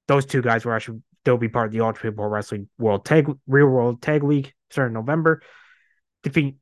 Those 0.08 0.26
two 0.26 0.42
guys 0.42 0.64
were 0.64 0.74
actually 0.74 1.02
they'll 1.26 1.38
be 1.38 1.50
part 1.50 1.68
of 1.68 1.74
the 1.74 1.82
Ultimate 1.82 2.16
Pro 2.16 2.28
Wrestling 2.28 2.70
World 2.78 3.06
Tag 3.06 3.30
Real 3.46 3.68
World 3.68 4.02
Tag 4.02 4.24
League 4.24 4.54
starting 4.72 4.94
November. 4.94 5.42
Defeat 6.24 6.56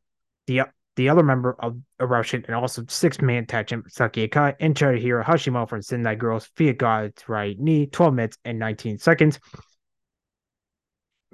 the 0.48 0.64
the 1.02 1.10
other 1.10 1.24
member 1.24 1.56
of 1.60 1.78
Eruption 2.00 2.46
and 2.46 2.56
also 2.56 2.84
six 2.88 3.20
man 3.22 3.48
tag 3.48 3.66
champ 3.66 3.90
Saki 3.90 4.28
Akai 4.28 4.56
and 4.60 4.76
Chihiro 4.76 5.26
Hashimoto 5.26 5.68
from 5.68 5.82
Sendai 5.82 6.14
Girls 6.14 6.48
via 6.56 6.74
God's 6.74 7.28
right 7.28 7.58
knee, 7.60 7.88
12 7.88 8.14
minutes 8.14 8.38
and 8.46 8.60
19 8.60 9.00
seconds. 9.00 9.40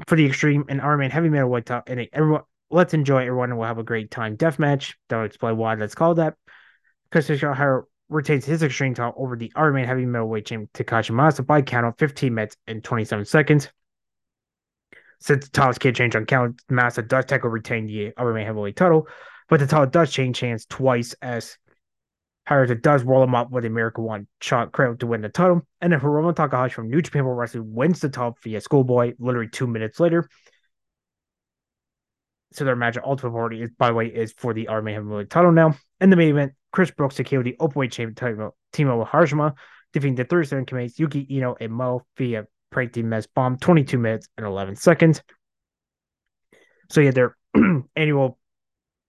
For 0.07 0.15
the 0.15 0.25
extreme 0.25 0.63
and 0.69 0.79
Iron 0.79 0.99
Man 0.99 1.11
heavy 1.11 1.27
metal 1.27 1.49
weight 1.49 1.65
top, 1.65 1.89
and 1.89 2.07
everyone 2.13 2.43
let's 2.69 2.93
enjoy 2.93 3.21
everyone 3.21 3.57
we'll 3.57 3.67
have 3.67 3.77
a 3.77 3.83
great 3.83 4.09
time 4.09 4.37
death 4.37 4.57
match. 4.57 4.97
Don't 5.09 5.25
explain 5.25 5.57
why 5.57 5.75
that's 5.75 5.95
called 5.95 6.17
that. 6.17 6.35
Kazuchika 7.11 7.83
retains 8.07 8.45
his 8.45 8.63
extreme 8.63 8.93
title 8.93 9.15
over 9.17 9.35
the 9.35 9.51
Iron 9.55 9.75
Man 9.75 9.85
heavy 9.85 10.05
metalweight 10.05 10.45
champ 10.45 10.71
Takashi 10.71 11.11
Masa 11.11 11.45
by 11.45 11.61
count 11.61 11.85
of 11.85 11.97
15 11.97 12.33
minutes 12.33 12.55
and 12.67 12.81
27 12.81 13.25
seconds. 13.25 13.69
Since 15.19 15.49
titles 15.49 15.77
can't 15.79 15.95
change 15.95 16.15
on 16.15 16.25
count, 16.25 16.61
Masa 16.71 17.05
does 17.05 17.25
tackle 17.25 17.49
retain 17.49 17.87
the 17.87 18.13
Iron 18.17 18.35
Man 18.35 18.45
heavyweight 18.45 18.77
title, 18.77 19.07
but 19.49 19.59
the 19.59 19.67
title 19.67 19.87
does 19.87 20.11
change 20.11 20.39
hands 20.39 20.65
twice 20.65 21.15
as 21.21 21.57
Harita 22.47 22.81
does 22.81 23.03
roll 23.03 23.23
him 23.23 23.35
up 23.35 23.51
with 23.51 23.63
the 23.63 23.69
miracle 23.69 24.05
One 24.05 24.27
shot 24.41 24.71
credit 24.71 24.99
to 24.99 25.07
win 25.07 25.21
the 25.21 25.29
title. 25.29 25.67
And 25.81 25.91
then 25.91 25.99
Hiromu 25.99 26.33
Takahashi 26.35 26.73
from 26.73 26.89
New 26.89 27.01
Japan 27.01 27.23
Pro 27.23 27.33
Wrestling 27.33 27.73
wins 27.73 27.99
the 27.99 28.09
title 28.09 28.37
via 28.41 28.61
schoolboy 28.61 29.15
literally 29.19 29.49
two 29.49 29.67
minutes 29.67 29.99
later. 29.99 30.29
So 32.53 32.63
their 32.63 32.77
match 32.77 32.95
at 32.95 33.03
Ultimate 33.03 33.33
Party 33.33 33.61
is, 33.61 33.69
by 33.77 33.89
the 33.89 33.93
way, 33.93 34.07
is 34.07 34.31
for 34.31 34.53
the 34.53 34.67
Man 34.67 34.93
heavyweight 34.93 35.29
title 35.29 35.51
now. 35.51 35.75
In 35.99 36.09
the 36.09 36.15
main 36.15 36.29
event, 36.29 36.53
Chris 36.71 36.91
Brooks 36.91 37.15
secured 37.15 37.45
the 37.45 37.57
openweight 37.59 37.91
champion 37.91 38.15
title, 38.15 38.55
Timo 38.71 39.05
Harashima, 39.05 39.53
defeating 39.91 40.15
the 40.15 40.23
37 40.23 40.65
Kimates, 40.65 40.97
Yuki 40.97 41.27
Ino, 41.35 41.55
and 41.59 41.73
Mo 41.73 42.05
via 42.17 42.47
Team 42.93 43.09
Mess 43.09 43.27
Bomb, 43.27 43.57
22 43.57 43.97
minutes 43.97 44.29
and 44.37 44.45
11 44.45 44.75
seconds. 44.77 45.21
So 46.89 47.01
yeah, 47.01 47.11
their 47.11 47.35
annual 47.95 48.39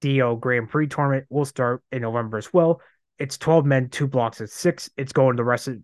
DO 0.00 0.38
Grand 0.40 0.68
Prix 0.68 0.88
tournament 0.88 1.26
will 1.28 1.44
start 1.44 1.82
in 1.92 2.02
November 2.02 2.38
as 2.38 2.52
well. 2.52 2.80
It's 3.18 3.38
12 3.38 3.66
men, 3.66 3.88
two 3.88 4.06
blocks 4.06 4.40
at 4.40 4.50
six. 4.50 4.88
It's 4.96 5.12
going 5.12 5.36
the 5.36 5.44
rest 5.44 5.68
of 5.68 5.78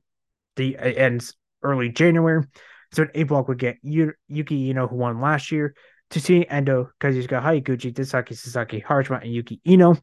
the 0.57 0.75
it 0.75 0.97
ends 0.97 1.35
early 1.62 1.89
January. 1.89 2.45
So 2.93 3.03
an 3.03 3.11
A 3.15 3.25
block 3.25 3.49
would 3.49 3.59
get 3.59 3.79
Yuki 3.83 4.71
Ino, 4.71 4.87
who 4.87 4.97
won 4.97 5.21
last 5.21 5.51
year, 5.51 5.75
Tsuchi 6.11 6.47
Endo, 6.49 6.91
Kazuchika 7.01 7.43
Haraguchi, 7.43 7.93
Tasaki 7.93 8.37
Sasaki, 8.37 8.81
Harashima, 8.81 9.23
and 9.23 9.33
Yuki 9.33 9.61
Ino. 9.67 9.97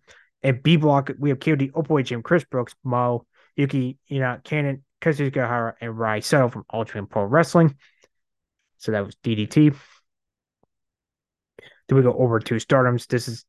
And 0.44 0.62
B 0.62 0.76
block, 0.76 1.10
we 1.18 1.30
have 1.30 1.40
KOD, 1.40 1.72
Opoy 1.72 2.04
Jim, 2.04 2.22
Chris 2.22 2.44
Brooks, 2.44 2.76
Mo, 2.84 3.26
Yuki 3.56 3.98
Ina, 4.12 4.42
Cannon, 4.44 4.84
Kazuchika 5.00 5.48
Hara, 5.48 5.76
and 5.80 5.98
Rai 5.98 6.20
Seto 6.20 6.52
from 6.52 6.66
Ultimate 6.74 7.10
Pro 7.10 7.24
Wrestling. 7.24 7.78
So 8.80 8.92
that 8.92 9.06
was 9.06 9.16
DDT. 9.24 9.76
Then 11.88 11.98
we 11.98 12.02
go 12.02 12.14
over 12.14 12.40
to 12.40 12.56
Stardoms. 12.56 13.08
This 13.08 13.28
is 13.28 13.46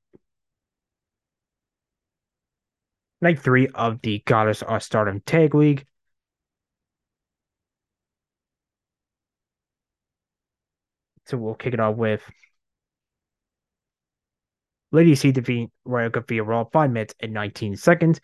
night 3.22 3.38
three 3.38 3.68
of 3.68 4.02
the 4.02 4.22
Goddess 4.26 4.62
of 4.62 4.82
Stardom 4.82 5.20
Tag 5.20 5.54
League. 5.54 5.86
So 11.26 11.38
we'll 11.38 11.54
kick 11.54 11.72
it 11.72 11.80
off 11.80 11.96
with 11.96 12.20
Lady 14.90 15.14
C 15.14 15.32
defeat 15.32 15.70
Ryoka 15.86 16.26
via 16.26 16.42
Raw 16.42 16.64
5 16.64 16.90
minutes 16.90 17.14
and 17.20 17.32
19 17.32 17.76
seconds. 17.76 18.20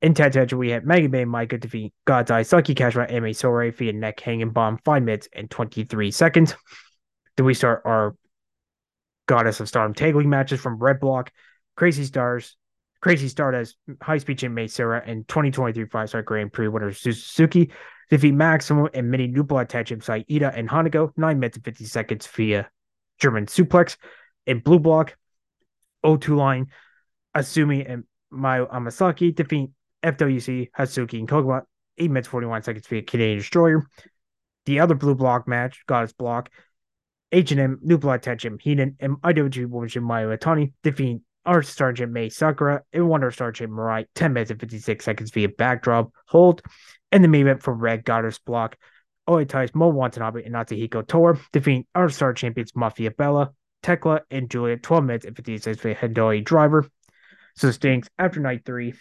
In 0.00 0.14
Tag 0.14 0.52
we 0.52 0.70
had 0.70 0.86
Mega 0.86 1.08
Man 1.08 1.28
Micah 1.28 1.58
defeat 1.58 1.92
God's 2.04 2.30
Eye 2.30 2.42
Saki 2.42 2.74
Kashima 2.74 3.10
and 3.10 3.36
Sore 3.36 3.70
via 3.72 3.92
neck 3.92 4.20
hanging 4.20 4.50
bomb 4.50 4.78
5 4.84 5.02
minutes 5.02 5.28
and 5.32 5.50
23 5.50 6.10
seconds. 6.12 6.54
Then 7.36 7.46
we 7.46 7.54
start 7.54 7.82
our 7.84 8.14
Goddess 9.26 9.60
of 9.60 9.68
Stardom 9.68 9.94
tag 9.94 10.14
league 10.14 10.26
matches 10.26 10.60
from 10.60 10.78
Red 10.78 11.00
Block, 11.00 11.32
Crazy 11.76 12.04
Stars, 12.04 12.56
Crazy 13.00 13.28
Stardust, 13.28 13.76
High 14.02 14.18
Speed 14.18 14.38
Jim 14.38 14.68
Sarah, 14.68 15.02
and 15.06 15.26
2023 15.28 15.86
five 15.86 16.08
star 16.08 16.22
Grand 16.22 16.52
Prix 16.52 16.68
winner 16.68 16.92
Suzuki 16.92 17.70
defeat 18.10 18.32
Maximum 18.32 18.88
and 18.94 19.10
mini 19.10 19.26
new 19.26 19.44
blood 19.44 19.68
tag 19.68 19.86
champs 19.86 20.08
Ida 20.08 20.52
and 20.54 20.68
Hanago 20.68 21.12
9 21.16 21.38
minutes 21.38 21.56
and 21.56 21.64
50 21.64 21.84
seconds 21.84 22.26
via 22.26 22.68
German 23.20 23.46
suplex. 23.46 23.96
In 24.46 24.60
Blue 24.60 24.78
Block, 24.78 25.14
O2 26.04 26.36
line, 26.36 26.66
Asumi 27.36 27.88
and 27.88 28.04
Mayu 28.32 28.70
Amasaki 28.70 29.34
defeat 29.34 29.70
FWC, 30.02 30.70
Hazuki, 30.76 31.18
and 31.18 31.28
Koguma 31.28 31.62
8 31.98 32.10
minutes 32.10 32.28
41 32.28 32.62
seconds 32.62 32.86
via 32.86 33.02
Canadian 33.02 33.38
Destroyer. 33.38 33.86
The 34.66 34.80
other 34.80 34.94
blue 34.94 35.14
block 35.14 35.48
match, 35.48 35.84
Goddess 35.86 36.12
Block, 36.12 36.50
H&M, 37.32 37.80
Blood 37.82 38.22
Tension, 38.22 38.58
Heenan, 38.60 38.96
and 39.00 39.16
IWG 39.22 39.66
Women's 39.66 39.94
Mayu 39.94 40.36
Atani 40.36 40.72
defeat 40.82 41.20
our 41.48 41.62
Sergeant 41.62 42.12
May 42.12 42.28
Sakura 42.28 42.82
and 42.92 43.08
Wonder 43.08 43.30
Sergeant 43.30 43.72
Mirai 43.72 44.04
10 44.14 44.34
minutes 44.34 44.50
and 44.50 44.60
56 44.60 45.02
seconds 45.02 45.30
via 45.30 45.48
backdrop 45.48 46.12
hold. 46.26 46.60
And 47.10 47.24
the 47.24 47.28
main 47.28 47.42
event 47.42 47.62
from 47.62 47.78
Red 47.78 48.04
Goddess 48.04 48.38
Block, 48.38 48.76
Oitai's 49.26 49.74
Mo 49.74 49.88
Watanabe 49.88 50.44
and 50.44 50.54
Natsuhiko 50.54 51.06
Tora 51.06 51.40
defeating 51.50 51.86
our 51.94 52.10
star 52.10 52.34
champions 52.34 52.76
Mafia 52.76 53.10
Bella 53.10 53.52
Tekla 53.82 54.20
and 54.30 54.50
Julia 54.50 54.76
12 54.76 55.04
minutes 55.04 55.24
and 55.24 55.34
56 55.34 55.80
for 55.80 55.94
Hidoi 55.94 56.44
driver. 56.44 56.86
So 57.56 57.70
stinks 57.70 58.10
after 58.18 58.40
night 58.40 58.66
three. 58.66 58.92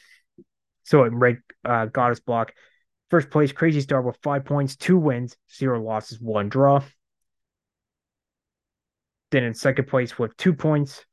So 0.84 1.04
in 1.04 1.20
red 1.20 1.40
uh, 1.66 1.88
goddess 1.88 2.22
block, 2.22 2.54
first 3.10 3.30
place 3.30 3.52
Crazy 3.52 3.82
Star 3.82 4.02
with 4.02 4.18
five 4.24 4.46
points, 4.46 4.78
two 4.78 4.98
wins, 4.98 5.36
zero 5.54 5.84
losses, 5.84 6.22
one 6.22 6.48
draw. 6.48 6.82
Then 9.32 9.44
in 9.44 9.54
second 9.54 9.90
place 9.90 10.18
with 10.18 10.38
two 10.38 10.54
points, 10.54 11.04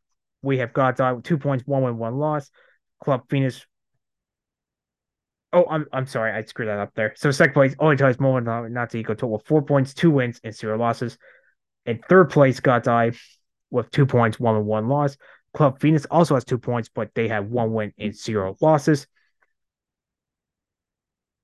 we 0.44 0.58
have 0.58 0.72
God's 0.72 1.00
Eye 1.00 1.12
with 1.12 1.24
two 1.24 1.38
points, 1.38 1.66
one 1.66 1.82
win, 1.82 1.98
one 1.98 2.18
loss. 2.18 2.50
Club 3.02 3.22
Venus. 3.28 3.66
Oh, 5.52 5.64
I'm 5.70 5.86
I'm 5.92 6.06
sorry, 6.06 6.32
I 6.32 6.42
screwed 6.42 6.68
that 6.68 6.78
up 6.78 6.94
there. 6.94 7.14
So 7.16 7.30
second 7.30 7.54
place, 7.54 7.74
only 7.78 7.96
ties 7.96 8.18
moment 8.18 8.72
not 8.72 8.90
to 8.90 8.98
equal 8.98 9.14
total 9.14 9.42
four 9.46 9.62
points, 9.62 9.94
two 9.94 10.10
wins, 10.10 10.40
and 10.42 10.54
zero 10.54 10.78
losses. 10.78 11.16
In 11.86 12.00
third 12.08 12.30
place, 12.30 12.60
God's 12.60 12.88
Eye 12.88 13.12
with 13.70 13.90
two 13.90 14.06
points, 14.06 14.40
one 14.40 14.56
and 14.56 14.66
one 14.66 14.88
loss. 14.88 15.16
Club 15.52 15.80
Venus 15.80 16.06
also 16.10 16.34
has 16.34 16.44
two 16.44 16.58
points, 16.58 16.88
but 16.92 17.10
they 17.14 17.28
have 17.28 17.46
one 17.46 17.72
win 17.72 17.92
and 17.98 18.14
zero 18.14 18.56
losses. 18.60 19.06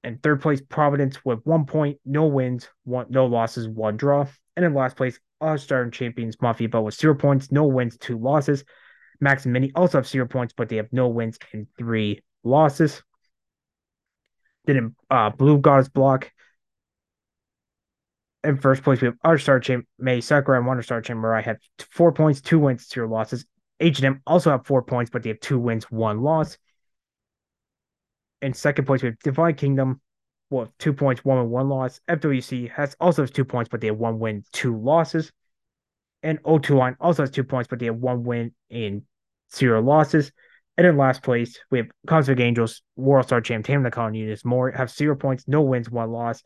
And 0.02 0.22
third 0.22 0.40
place, 0.40 0.62
Providence 0.66 1.24
with 1.24 1.40
one 1.44 1.66
point, 1.66 1.98
no 2.04 2.26
wins, 2.26 2.68
one 2.84 3.06
no 3.10 3.26
losses, 3.26 3.68
one 3.68 3.96
draw. 3.96 4.26
And 4.56 4.64
in 4.64 4.74
last 4.74 4.96
place, 4.96 5.20
All 5.40 5.58
Star 5.58 5.88
Champions 5.90 6.36
Mafia 6.40 6.68
Bell 6.68 6.84
with 6.84 6.94
zero 6.94 7.14
points, 7.14 7.52
no 7.52 7.64
wins, 7.66 7.98
two 7.98 8.18
losses. 8.18 8.64
Max 9.20 9.44
and 9.44 9.52
Mini 9.52 9.70
also 9.74 9.98
have 9.98 10.06
zero 10.06 10.26
points, 10.26 10.54
but 10.56 10.68
they 10.68 10.76
have 10.76 10.92
no 10.92 11.08
wins 11.08 11.38
and 11.52 11.66
three 11.78 12.22
losses. 12.42 13.02
Then 14.64 14.76
in 14.76 14.96
uh, 15.10 15.30
Blue 15.30 15.58
Goddess 15.58 15.88
Block, 15.88 16.30
in 18.42 18.56
first 18.56 18.82
place, 18.82 19.00
we 19.00 19.06
have 19.06 19.16
our 19.22 19.38
star 19.38 19.60
champ 19.60 19.86
May 19.98 20.20
Sakura 20.20 20.58
and 20.58 20.66
Wonder 20.66 20.82
Star 20.82 21.02
Chamber. 21.02 21.34
I 21.34 21.42
have 21.42 21.58
four 21.90 22.12
points, 22.12 22.40
two 22.40 22.58
wins, 22.58 22.88
zero 22.88 23.08
losses. 23.08 23.44
H&M 23.80 24.20
also 24.26 24.50
have 24.50 24.66
four 24.66 24.82
points, 24.82 25.10
but 25.10 25.22
they 25.22 25.30
have 25.30 25.40
two 25.40 25.58
wins, 25.58 25.90
one 25.90 26.20
loss. 26.22 26.58
In 28.42 28.52
second 28.52 28.84
place, 28.84 29.02
we 29.02 29.08
have 29.08 29.18
Divine 29.20 29.54
Kingdom 29.54 30.00
with 30.50 30.70
two 30.78 30.92
points, 30.92 31.24
one 31.24 31.38
win, 31.38 31.50
one 31.50 31.68
loss. 31.68 32.00
FWC 32.08 32.70
has 32.70 32.96
also 33.00 33.22
has 33.22 33.30
two 33.30 33.44
points, 33.44 33.68
but 33.68 33.80
they 33.80 33.86
have 33.88 33.96
one 33.96 34.18
win, 34.18 34.44
two 34.52 34.76
losses. 34.78 35.32
And 36.22 36.42
O2 36.42 36.76
line 36.76 36.96
also 37.00 37.22
has 37.22 37.30
two 37.30 37.44
points, 37.44 37.68
but 37.68 37.78
they 37.78 37.86
have 37.86 37.96
one 37.96 38.24
win 38.24 38.52
and 38.70 39.02
zero 39.54 39.82
losses. 39.82 40.32
And 40.76 40.86
in 40.86 40.96
last 40.96 41.22
place, 41.22 41.58
we 41.70 41.78
have 41.78 41.88
Cosmic 42.06 42.40
Angels, 42.40 42.82
World 42.96 43.26
Star 43.26 43.40
Champ, 43.40 43.66
Tam 43.66 43.82
the 43.82 43.90
Colony 43.90 44.20
Units, 44.20 44.44
more 44.44 44.70
have 44.70 44.90
zero 44.90 45.14
points, 45.14 45.44
no 45.46 45.60
wins, 45.60 45.90
one 45.90 46.10
loss. 46.10 46.42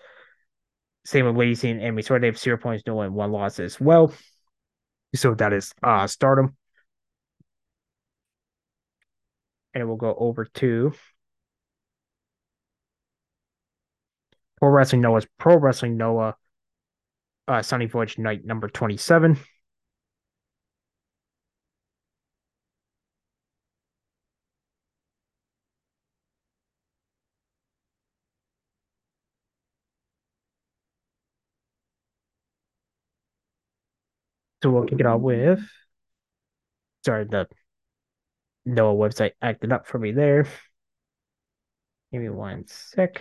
Same 1.05 1.27
with 1.27 1.37
Lacey 1.37 1.71
and 1.71 1.83
Emmy. 1.83 2.03
So 2.03 2.19
they 2.19 2.27
have 2.27 2.39
zero 2.39 2.57
points, 2.57 2.83
no 2.87 2.97
win, 2.97 3.13
one 3.13 3.31
loss 3.31 3.61
as 3.61 3.81
well. 3.81 4.13
So 5.15 5.35
that 5.35 5.53
is 5.53 5.73
uh 5.83 6.07
stardom. 6.07 6.57
And 9.75 9.87
we'll 9.87 9.97
go 9.97 10.15
over 10.19 10.47
to 10.47 10.93
Pro 14.59 14.71
Wrestling 14.71 15.03
Noah's 15.03 15.27
Pro 15.39 15.57
Wrestling 15.57 15.97
Noah 15.97 16.37
uh 17.47 17.63
Sunny 17.63 17.87
Voyage 17.87 18.19
Night 18.19 18.45
number 18.45 18.69
27. 18.69 19.39
So 34.65 34.71
we'll 34.71 34.87
kick 34.87 34.99
it 35.01 35.05
off 35.05 35.21
with 35.21 35.61
sorry, 37.05 37.25
the 37.25 37.47
Noah 38.65 38.95
website 38.95 39.33
acted 39.43 39.73
up 39.73 39.87
for 39.87 39.99
me 39.99 40.13
there. 40.13 40.47
Give 42.11 42.23
me 42.23 42.31
one 42.31 42.67
sec. 42.67 43.21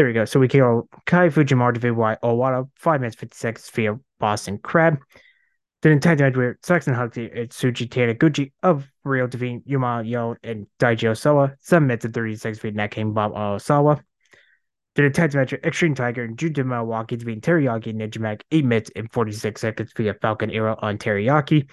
There 0.00 0.06
we 0.06 0.14
go. 0.14 0.24
So 0.24 0.40
we 0.40 0.48
kill 0.48 0.88
Kai 1.04 1.28
Fujimura 1.28 1.74
defeated 1.74 1.98
by 1.98 2.16
Owada, 2.22 2.66
5 2.76 3.00
minutes 3.02 3.16
50 3.16 3.36
seconds 3.36 3.68
via 3.68 3.96
Boston 4.18 4.56
Crab. 4.56 4.96
Then 5.82 5.92
in 5.92 6.00
tag 6.00 6.20
match 6.20 6.34
where 6.38 6.58
Saxon 6.62 6.94
Huxley 6.94 7.30
and 7.30 7.50
Tsuji 7.50 7.86
Taniguchi 7.86 8.52
of 8.62 8.88
Rio 9.04 9.26
defeat 9.26 9.60
Yuma 9.66 10.02
Yo 10.02 10.36
and 10.42 10.66
Daiji 10.78 11.10
Osawa, 11.10 11.54
7 11.60 11.86
minutes 11.86 12.06
and 12.06 12.14
30 12.14 12.36
seconds 12.36 12.60
via 12.60 12.70
Naking 12.70 13.12
Bob 13.12 13.34
Osawa. 13.34 14.02
Then 14.94 15.04
a 15.04 15.10
tag 15.10 15.34
match 15.34 15.52
Extreme 15.52 15.96
Tiger 15.96 16.24
and 16.24 16.38
Juju 16.38 16.64
Milwaukee 16.64 17.16
defeating 17.16 17.42
Teriyaki 17.42 17.88
and 17.88 18.00
Ninja 18.00 18.20
Mack 18.20 18.42
8 18.50 18.64
minutes 18.64 18.90
and 18.96 19.12
46 19.12 19.60
seconds 19.60 19.92
via 19.94 20.14
Falcon 20.14 20.50
Arrow 20.50 20.78
on 20.80 20.96
Teriyaki. 20.96 21.68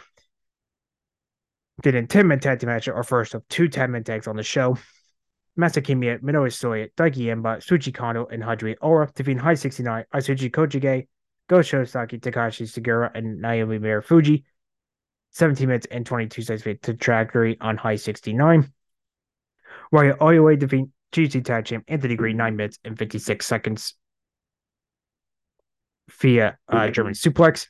Then 1.81 1.95
in 1.95 2.07
10 2.07 2.27
minute 2.27 2.41
tag 2.41 2.61
match, 2.65 2.89
our 2.89 3.03
first 3.03 3.35
of 3.35 3.47
two 3.47 3.69
10 3.69 3.89
minute 3.89 4.05
tags 4.05 4.27
on 4.27 4.35
the 4.35 4.43
show. 4.43 4.77
Masakimiya, 5.57 6.21
Manabu 6.21 6.51
Soya, 6.51 6.89
Daiki 6.95 7.25
Inaba, 7.25 7.57
Shuji 7.57 7.93
Kondo, 7.93 8.25
and 8.25 8.43
Hajime 8.43 8.77
Ohara 8.77 9.13
defeating 9.13 9.39
High 9.39 9.55
69, 9.55 10.05
Atsushi 10.13 10.51
Kotoge, 10.51 11.07
Go 11.49 11.59
Shiozaki, 11.59 12.19
Takashi 12.19 12.67
Sugiura, 12.67 13.09
and 13.15 13.41
Naomichi 13.41 13.79
Marufuji. 13.79 14.43
17 15.31 15.67
minutes 15.67 15.87
and 15.91 16.05
22 16.05 16.41
seconds 16.41 16.63
to 16.81 16.93
trajectory 16.93 17.57
on 17.59 17.77
High 17.77 17.95
69. 17.95 18.71
Ryo 19.91 20.15
Oyoe 20.15 20.57
defeating 20.57 20.91
GC 21.11 21.43
Tag 21.43 21.65
Champ 21.65 21.83
Anthony 21.87 22.15
Greene, 22.15 22.37
9 22.37 22.55
minutes 22.55 22.79
and 22.83 22.97
56 22.97 23.45
seconds 23.45 23.93
via 26.19 26.57
uh, 26.69 26.89
German 26.89 27.13
suplex. 27.13 27.67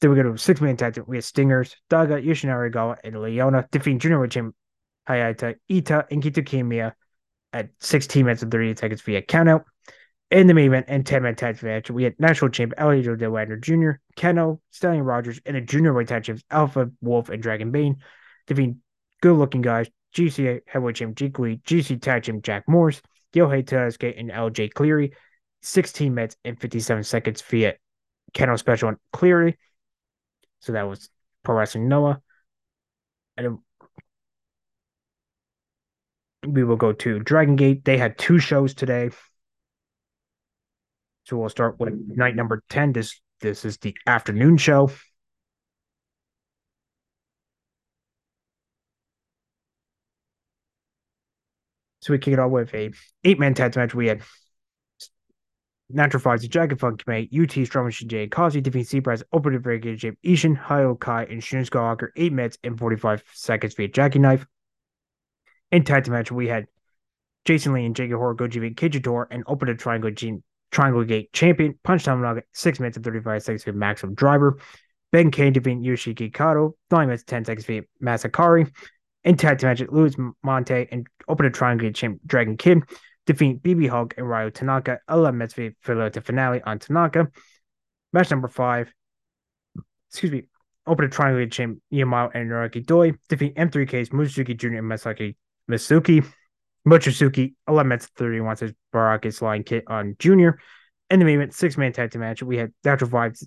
Then 0.00 0.10
we 0.10 0.16
go 0.16 0.22
to 0.22 0.38
six 0.38 0.60
man 0.60 0.76
tag 0.76 0.94
team. 0.94 1.04
We 1.06 1.16
have 1.16 1.24
Stingers, 1.24 1.74
Daga, 1.90 2.24
Yoshinari 2.24 2.72
Ogata, 2.72 2.98
and 3.02 3.20
Leona 3.20 3.66
defeating 3.70 3.98
Junior 3.98 4.26
Champ 4.28 4.54
Hayata, 5.08 5.56
Ita, 5.70 6.06
and 6.10 6.22
Kaito 6.22 6.44
Kiyomiya 6.44 6.92
at 7.52 7.70
16 7.80 8.24
minutes 8.24 8.42
and 8.42 8.52
38 8.52 8.78
seconds 8.78 9.00
via 9.02 9.22
countout. 9.22 9.64
In 10.30 10.46
the 10.46 10.52
main 10.52 10.66
event 10.66 10.86
and 10.88 11.06
10 11.06 11.22
man 11.22 11.34
tag 11.36 11.62
match, 11.62 11.90
we 11.90 12.04
had 12.04 12.14
national 12.20 12.50
champ 12.50 12.74
Elio 12.76 13.16
Del 13.16 13.30
Wagner 13.30 13.56
Jr., 13.56 13.92
Kenoh, 14.14 14.60
Stallion 14.70 15.04
Rogers, 15.04 15.40
and 15.46 15.56
a 15.56 15.60
junior 15.62 15.94
weight 15.94 16.08
tag 16.08 16.24
champs 16.24 16.42
Alpha 16.50 16.90
Wolf 17.00 17.30
and 17.30 17.42
Dragon 17.42 17.70
Bane, 17.70 17.96
defeating 18.46 18.82
good 19.22 19.38
looking 19.38 19.62
guys 19.62 19.88
GC 20.14 20.60
heavyweight 20.66 20.96
champ 20.96 21.16
Jake 21.16 21.32
GC 21.32 22.02
tag 22.02 22.24
champ 22.24 22.44
Jack 22.44 22.64
Morris, 22.68 23.00
Yohei 23.34 23.64
Tasuke, 23.64 24.18
and 24.18 24.30
LJ 24.30 24.74
Cleary, 24.74 25.14
16 25.62 26.14
minutes 26.14 26.36
and 26.44 26.60
57 26.60 27.04
seconds 27.04 27.40
via 27.42 27.74
Kenoh 28.34 28.58
special 28.58 28.90
and 28.90 28.98
Cleary. 29.12 29.58
So 30.60 30.72
that 30.72 30.88
was 30.88 31.08
Pro 31.42 31.56
Wrestling 31.56 31.88
Noah. 31.88 32.20
And 33.36 33.58
we 36.52 36.64
will 36.64 36.76
go 36.76 36.92
to 36.92 37.18
Dragon 37.20 37.56
Gate. 37.56 37.84
They 37.84 37.98
had 37.98 38.18
two 38.18 38.38
shows 38.38 38.74
today. 38.74 39.10
So 41.24 41.36
we'll 41.36 41.48
start 41.48 41.78
with 41.78 41.94
night 42.08 42.34
number 42.34 42.62
10. 42.70 42.92
This 42.92 43.20
this 43.40 43.64
is 43.64 43.76
the 43.78 43.96
afternoon 44.06 44.56
show. 44.56 44.90
So 52.00 52.14
we 52.14 52.18
kick 52.18 52.32
it 52.32 52.38
off 52.38 52.50
with 52.50 52.72
a 52.74 52.90
eight-man 53.24 53.54
tag 53.54 53.76
match. 53.76 53.94
We 53.94 54.06
had 54.06 54.22
Natural 55.90 56.22
Vibes, 56.22 56.48
Dragon 56.48 56.78
Funk 56.78 57.04
May, 57.06 57.22
UT 57.24 57.50
Strowman 57.50 57.92
Shinji 57.92 58.30
Kazi 58.30 58.60
defeat 58.60 58.86
Seabrass, 58.86 59.22
Open 59.32 59.52
to 59.52 59.60
Break 59.60 59.82
Jim 59.96 60.16
Ishin, 60.24 60.58
Hayo 60.58 60.98
Kai, 60.98 61.24
and 61.24 61.42
Shun 61.42 61.64
Skywalker, 61.64 62.08
8 62.16 62.32
minutes 62.32 62.58
and 62.64 62.78
45 62.78 63.22
seconds 63.32 63.74
via 63.74 63.88
Jackie 63.88 64.18
Knife. 64.18 64.46
In 65.70 65.84
tag 65.84 66.04
team 66.04 66.14
match, 66.14 66.32
we 66.32 66.48
had 66.48 66.66
Jason 67.44 67.72
Lee 67.72 67.84
and 67.84 67.94
Jake 67.94 68.10
Horikoshi 68.10 68.52
defeat 68.52 68.76
Kijitor 68.76 69.26
and 69.30 69.44
Open 69.46 69.68
to 69.68 69.74
Triangle 69.74 70.10
Gene 70.10 70.42
Triangle 70.70 71.04
Gate 71.04 71.32
champion. 71.32 71.78
Punch 71.82 72.06
Nugget, 72.06 72.46
6 72.52 72.80
minutes 72.80 72.96
and 72.96 73.04
35 73.04 73.42
seconds 73.42 73.64
via 73.64 73.74
Maximum 73.74 74.14
Driver. 74.14 74.58
Ben 75.12 75.30
Kane 75.30 75.52
defeating 75.52 75.82
Yoshiki 75.82 76.32
Kato, 76.32 76.76
9 76.90 77.06
minutes 77.06 77.24
10 77.24 77.44
seconds 77.44 77.66
via 77.66 77.82
Masakari. 78.02 78.70
In 79.24 79.36
tag 79.36 79.58
team 79.58 79.68
match, 79.68 79.82
Luis 79.90 80.16
Mante 80.44 80.88
and 80.90 81.06
Open 81.28 81.44
to 81.44 81.50
Triangle 81.50 81.86
Gate 81.86 81.94
champ 81.94 82.20
Dragon 82.26 82.56
Kid 82.56 82.82
defeat 83.26 83.62
BB 83.62 83.88
Hulk 83.88 84.14
and 84.16 84.28
Ryo 84.28 84.48
Tanaka, 84.48 85.00
11 85.10 85.36
minutes 85.36 85.54
via 85.54 85.72
the 85.84 86.22
finale 86.24 86.62
on 86.62 86.78
Tanaka. 86.78 87.28
Match 88.12 88.30
number 88.30 88.48
5, 88.48 88.92
excuse 90.08 90.32
me, 90.32 90.44
Open 90.86 91.08
to 91.08 91.14
Triangle 91.14 91.42
Gate 91.42 91.52
champ 91.52 91.78
Yamato 91.90 92.30
and 92.34 92.50
Naruki 92.50 92.84
Doi 92.84 93.12
defeat 93.28 93.54
M3K's 93.56 94.10
Musuki 94.10 94.56
Jr. 94.56 94.78
and 94.78 94.90
Masaki 94.90 95.36
Masuki. 95.68 96.24
Mochizuki, 96.88 97.54
11 97.68 97.88
minutes 97.88 98.06
31 98.16 98.56
says 98.56 98.72
Barakas 98.94 99.42
line 99.42 99.62
kit 99.62 99.84
on 99.86 100.16
Junior. 100.18 100.58
In 101.10 101.18
the 101.18 101.24
main 101.24 101.36
event, 101.36 101.54
six 101.54 101.76
man 101.76 101.92
tag 101.92 102.10
team 102.10 102.20
match, 102.20 102.42
we 102.42 102.56
had 102.56 102.72
Natural 102.84 103.10
Vibes. 103.10 103.44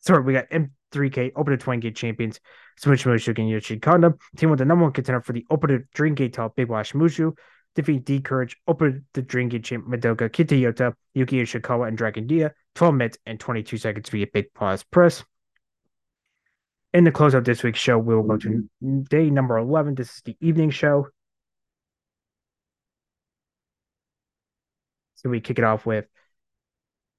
Sorry, 0.00 0.22
we 0.22 0.32
got 0.32 0.50
M3K 0.50 1.32
Open 1.36 1.52
to 1.52 1.56
20 1.56 1.80
Gate 1.80 1.96
champions, 1.96 2.40
Smush 2.78 3.04
Mushu 3.04 3.38
and 3.38 3.48
Yoshi 3.48 3.78
Kondo. 3.78 4.14
Team 4.36 4.50
with 4.50 4.58
the 4.58 4.64
number 4.64 4.84
one 4.84 4.92
contender 4.92 5.20
for 5.20 5.32
the 5.32 5.46
Open 5.50 5.70
to 5.70 5.78
Dream 5.94 6.14
Gate 6.14 6.32
top, 6.32 6.56
Big 6.56 6.68
Wash 6.68 6.92
Mushu. 6.92 7.36
Defeat 7.76 8.04
D 8.04 8.20
Courage, 8.20 8.56
Open 8.66 9.04
the 9.12 9.22
Dream 9.22 9.48
Gate 9.48 9.64
champ, 9.64 9.86
Madoka 9.86 10.28
Kikuta, 10.28 10.94
Yuki 11.14 11.42
Ishikawa, 11.42 11.86
and 11.86 11.96
Dragon 11.96 12.26
Dia. 12.26 12.52
12 12.74 12.94
minutes 12.94 13.18
and 13.26 13.38
22 13.38 13.76
seconds 13.76 14.08
via 14.08 14.26
Big 14.32 14.52
Pause 14.54 14.84
Press. 14.84 15.24
In 16.92 17.04
the 17.04 17.12
close 17.12 17.34
of 17.34 17.44
this 17.44 17.62
week's 17.62 17.78
show, 17.78 17.98
we 17.98 18.16
will 18.16 18.24
go 18.24 18.36
to 18.36 18.68
day 19.08 19.30
number 19.30 19.58
11. 19.58 19.94
This 19.94 20.16
is 20.16 20.22
the 20.24 20.36
evening 20.40 20.70
show. 20.70 21.06
So 25.22 25.30
we 25.30 25.40
kick 25.40 25.58
it 25.58 25.64
off 25.64 25.84
with 25.86 26.06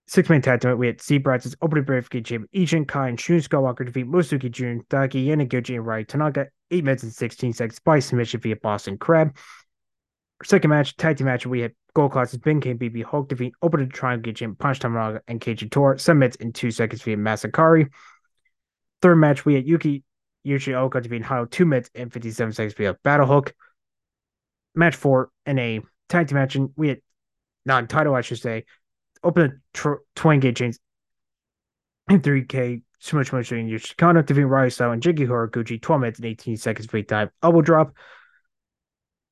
six 0.08 0.30
man 0.30 0.42
tag 0.42 0.62
team. 0.62 0.78
We 0.78 0.88
had 0.88 1.02
Sea 1.02 1.20
Brats' 1.20 1.56
opening 1.62 1.86
verification 1.86 2.24
champ 2.24 2.50
Ishin 2.54 2.88
Kai 2.88 3.10
and 3.10 3.20
Shun 3.20 3.38
Skywalker 3.38 3.86
defeat 3.86 4.08
Musuki 4.08 4.52
Jun, 4.52 4.84
Daki, 4.90 5.26
Yanaguchi, 5.28 5.76
and 5.76 5.86
Rai 5.86 6.04
Tanaka, 6.04 6.48
8 6.72 6.84
minutes 6.84 7.04
and 7.04 7.14
16 7.14 7.54
seconds 7.54 7.80
by 7.80 8.00
submission 8.00 8.40
via 8.40 8.56
Boston 8.56 8.98
Crab. 8.98 9.36
Second 10.44 10.70
match, 10.72 10.98
tag 10.98 11.18
team 11.18 11.26
match, 11.26 11.46
we 11.46 11.60
had 11.60 11.74
Gold 11.94 12.12
Classes 12.14 12.40
Ben 12.40 12.60
King 12.60 12.80
BB 12.80 13.04
Hulk 13.04 13.30
defeat 13.30 13.54
Open 13.62 13.82
to 13.82 13.86
Triangle 13.86 14.34
Champ 14.34 14.58
Punch 14.58 14.80
Tamaraga 14.80 15.20
and 15.28 15.40
Keiji 15.40 15.70
Tor, 15.70 15.98
7 15.98 16.18
minutes 16.18 16.38
and 16.40 16.56
2 16.56 16.72
seconds 16.72 17.02
via 17.04 17.18
Masakari. 17.18 17.90
Third 19.02 19.16
match, 19.18 19.46
we 19.46 19.56
had 19.56 19.68
Yuki 19.68 20.04
Yoshioka 20.46 21.02
defeating 21.02 21.28
Hayo, 21.28 21.50
2 21.50 21.66
minutes 21.66 21.90
and 21.94 22.12
57 22.12 22.54
seconds 22.54 22.74
via 22.74 22.96
Battle 23.04 23.28
Hook. 23.28 23.54
Match 24.74 24.96
four 24.96 25.30
in 25.46 25.60
a 25.60 25.82
tag 26.10 26.28
team 26.28 26.38
match, 26.38 26.56
and 26.56 26.70
we 26.76 26.88
had 26.88 27.02
non-title, 27.66 28.16
I 28.16 28.22
should 28.22 28.40
say, 28.40 28.66
open 29.24 29.62
the 29.74 30.00
tr- 30.16 30.32
gate 30.40 30.56
chains 30.56 30.80
in 32.10 32.22
3K, 32.22 32.82
Smush 33.00 33.30
Smush 33.30 33.52
and 33.52 33.70
Yoshikano 33.70 34.26
defeating 34.26 34.48
Ryo 34.48 34.92
and 34.92 35.02
Jiggy 35.02 35.26
Horiguchi, 35.26 35.82
12 35.82 36.02
minutes 36.02 36.20
and 36.20 36.26
18 36.28 36.58
seconds 36.58 36.88
free 36.88 37.04
time. 37.04 37.30
Elbow 37.42 37.62
drop. 37.62 37.94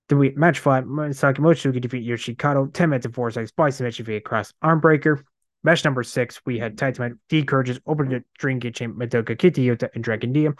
Then 0.07 0.17
we 0.17 0.31
match 0.31 0.59
five, 0.59 0.85
Saki 1.11 1.41
Mochizuki 1.41 1.79
defeat 1.79 2.07
Yoshikano, 2.07 2.73
10 2.73 2.89
minutes 2.89 3.05
and 3.05 3.13
4 3.13 3.31
seconds 3.31 3.51
by 3.51 3.69
submission 3.69 4.05
via 4.05 4.21
cross 4.21 4.53
arm 4.61 4.79
breaker. 4.79 5.23
Match 5.61 5.83
number 5.83 6.03
six, 6.03 6.41
we 6.45 6.57
had 6.57 6.77
tag 6.77 6.95
team 6.95 7.19
D 7.27 7.43
Courageous 7.43 7.79
open 7.85 8.09
the 8.09 8.23
Dream 8.37 8.59
Gate 8.59 8.75
Champ 8.75 8.97
Madoka 8.97 9.37
Kikuta 9.37 9.89
and 9.93 10.03
Dragon 10.03 10.31
Dia 10.31 10.53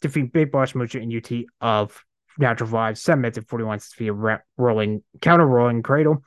defeat 0.00 0.32
Big 0.32 0.52
Boss 0.52 0.74
Mucha 0.74 0.98
and 0.98 1.12
UT 1.12 1.30
of 1.60 2.04
Natural 2.38 2.70
Vibes, 2.70 2.98
7 2.98 3.20
minutes 3.20 3.38
and 3.38 3.48
41 3.48 3.80
seconds 3.80 3.94
via 3.98 4.40
rolling, 4.56 5.02
counter 5.20 5.46
rolling 5.46 5.82
cradle. 5.82 6.22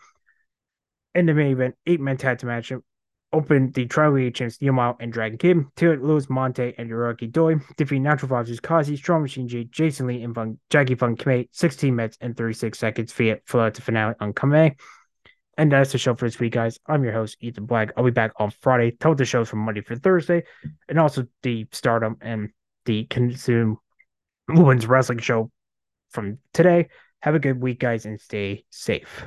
In 1.15 1.25
the 1.25 1.33
main 1.33 1.51
event, 1.51 1.75
eight 1.87 1.99
man 1.99 2.17
tag 2.17 2.43
match 2.43 2.71
opened 3.31 3.73
the 3.73 3.85
Tri 3.85 4.29
Champs 4.29 4.61
Yamato 4.61 4.97
and 4.99 5.13
Dragon 5.13 5.37
Kid, 5.37 5.57
it, 5.81 6.03
Luis 6.03 6.27
Mante 6.27 6.73
and 6.77 6.89
Naruki 6.89 7.31
Doi, 7.31 7.55
defeat 7.77 7.99
Natural 7.99 8.29
Vibes' 8.29 8.61
Kazi, 8.61 8.95
Strong 8.95 9.23
Machine 9.23 9.47
J, 9.47 9.65
Jason 9.65 10.07
Lee, 10.07 10.23
and 10.23 10.33
Fun, 10.33 10.59
Jackie 10.69 10.95
Fun 10.95 11.15
Kame, 11.15 11.47
16 11.51 11.95
minutes 11.95 12.17
and 12.21 12.35
36 12.35 12.77
seconds 12.77 13.13
via 13.13 13.37
flow 13.45 13.69
to 13.69 13.81
finale 13.81 14.15
on 14.19 14.33
Kame. 14.33 14.75
And 15.57 15.71
that's 15.71 15.91
the 15.91 15.97
show 15.97 16.15
for 16.15 16.25
this 16.25 16.39
week, 16.39 16.53
guys. 16.53 16.79
I'm 16.87 17.03
your 17.03 17.13
host, 17.13 17.37
Ethan 17.41 17.65
Black. 17.65 17.91
I'll 17.97 18.05
be 18.05 18.11
back 18.11 18.31
on 18.37 18.51
Friday. 18.61 18.91
Tell 18.91 19.13
the 19.13 19.25
shows 19.25 19.49
from 19.49 19.59
Monday 19.59 19.81
for 19.81 19.95
Thursday, 19.95 20.43
and 20.87 20.99
also 20.99 21.27
the 21.43 21.67
Stardom 21.71 22.17
and 22.21 22.49
the 22.85 23.05
Consume 23.05 23.77
Women's 24.47 24.87
Wrestling 24.87 25.19
show 25.19 25.51
from 26.11 26.37
today. 26.53 26.87
Have 27.21 27.35
a 27.35 27.39
good 27.39 27.61
week, 27.61 27.79
guys, 27.79 28.05
and 28.05 28.21
stay 28.21 28.63
safe. 28.69 29.25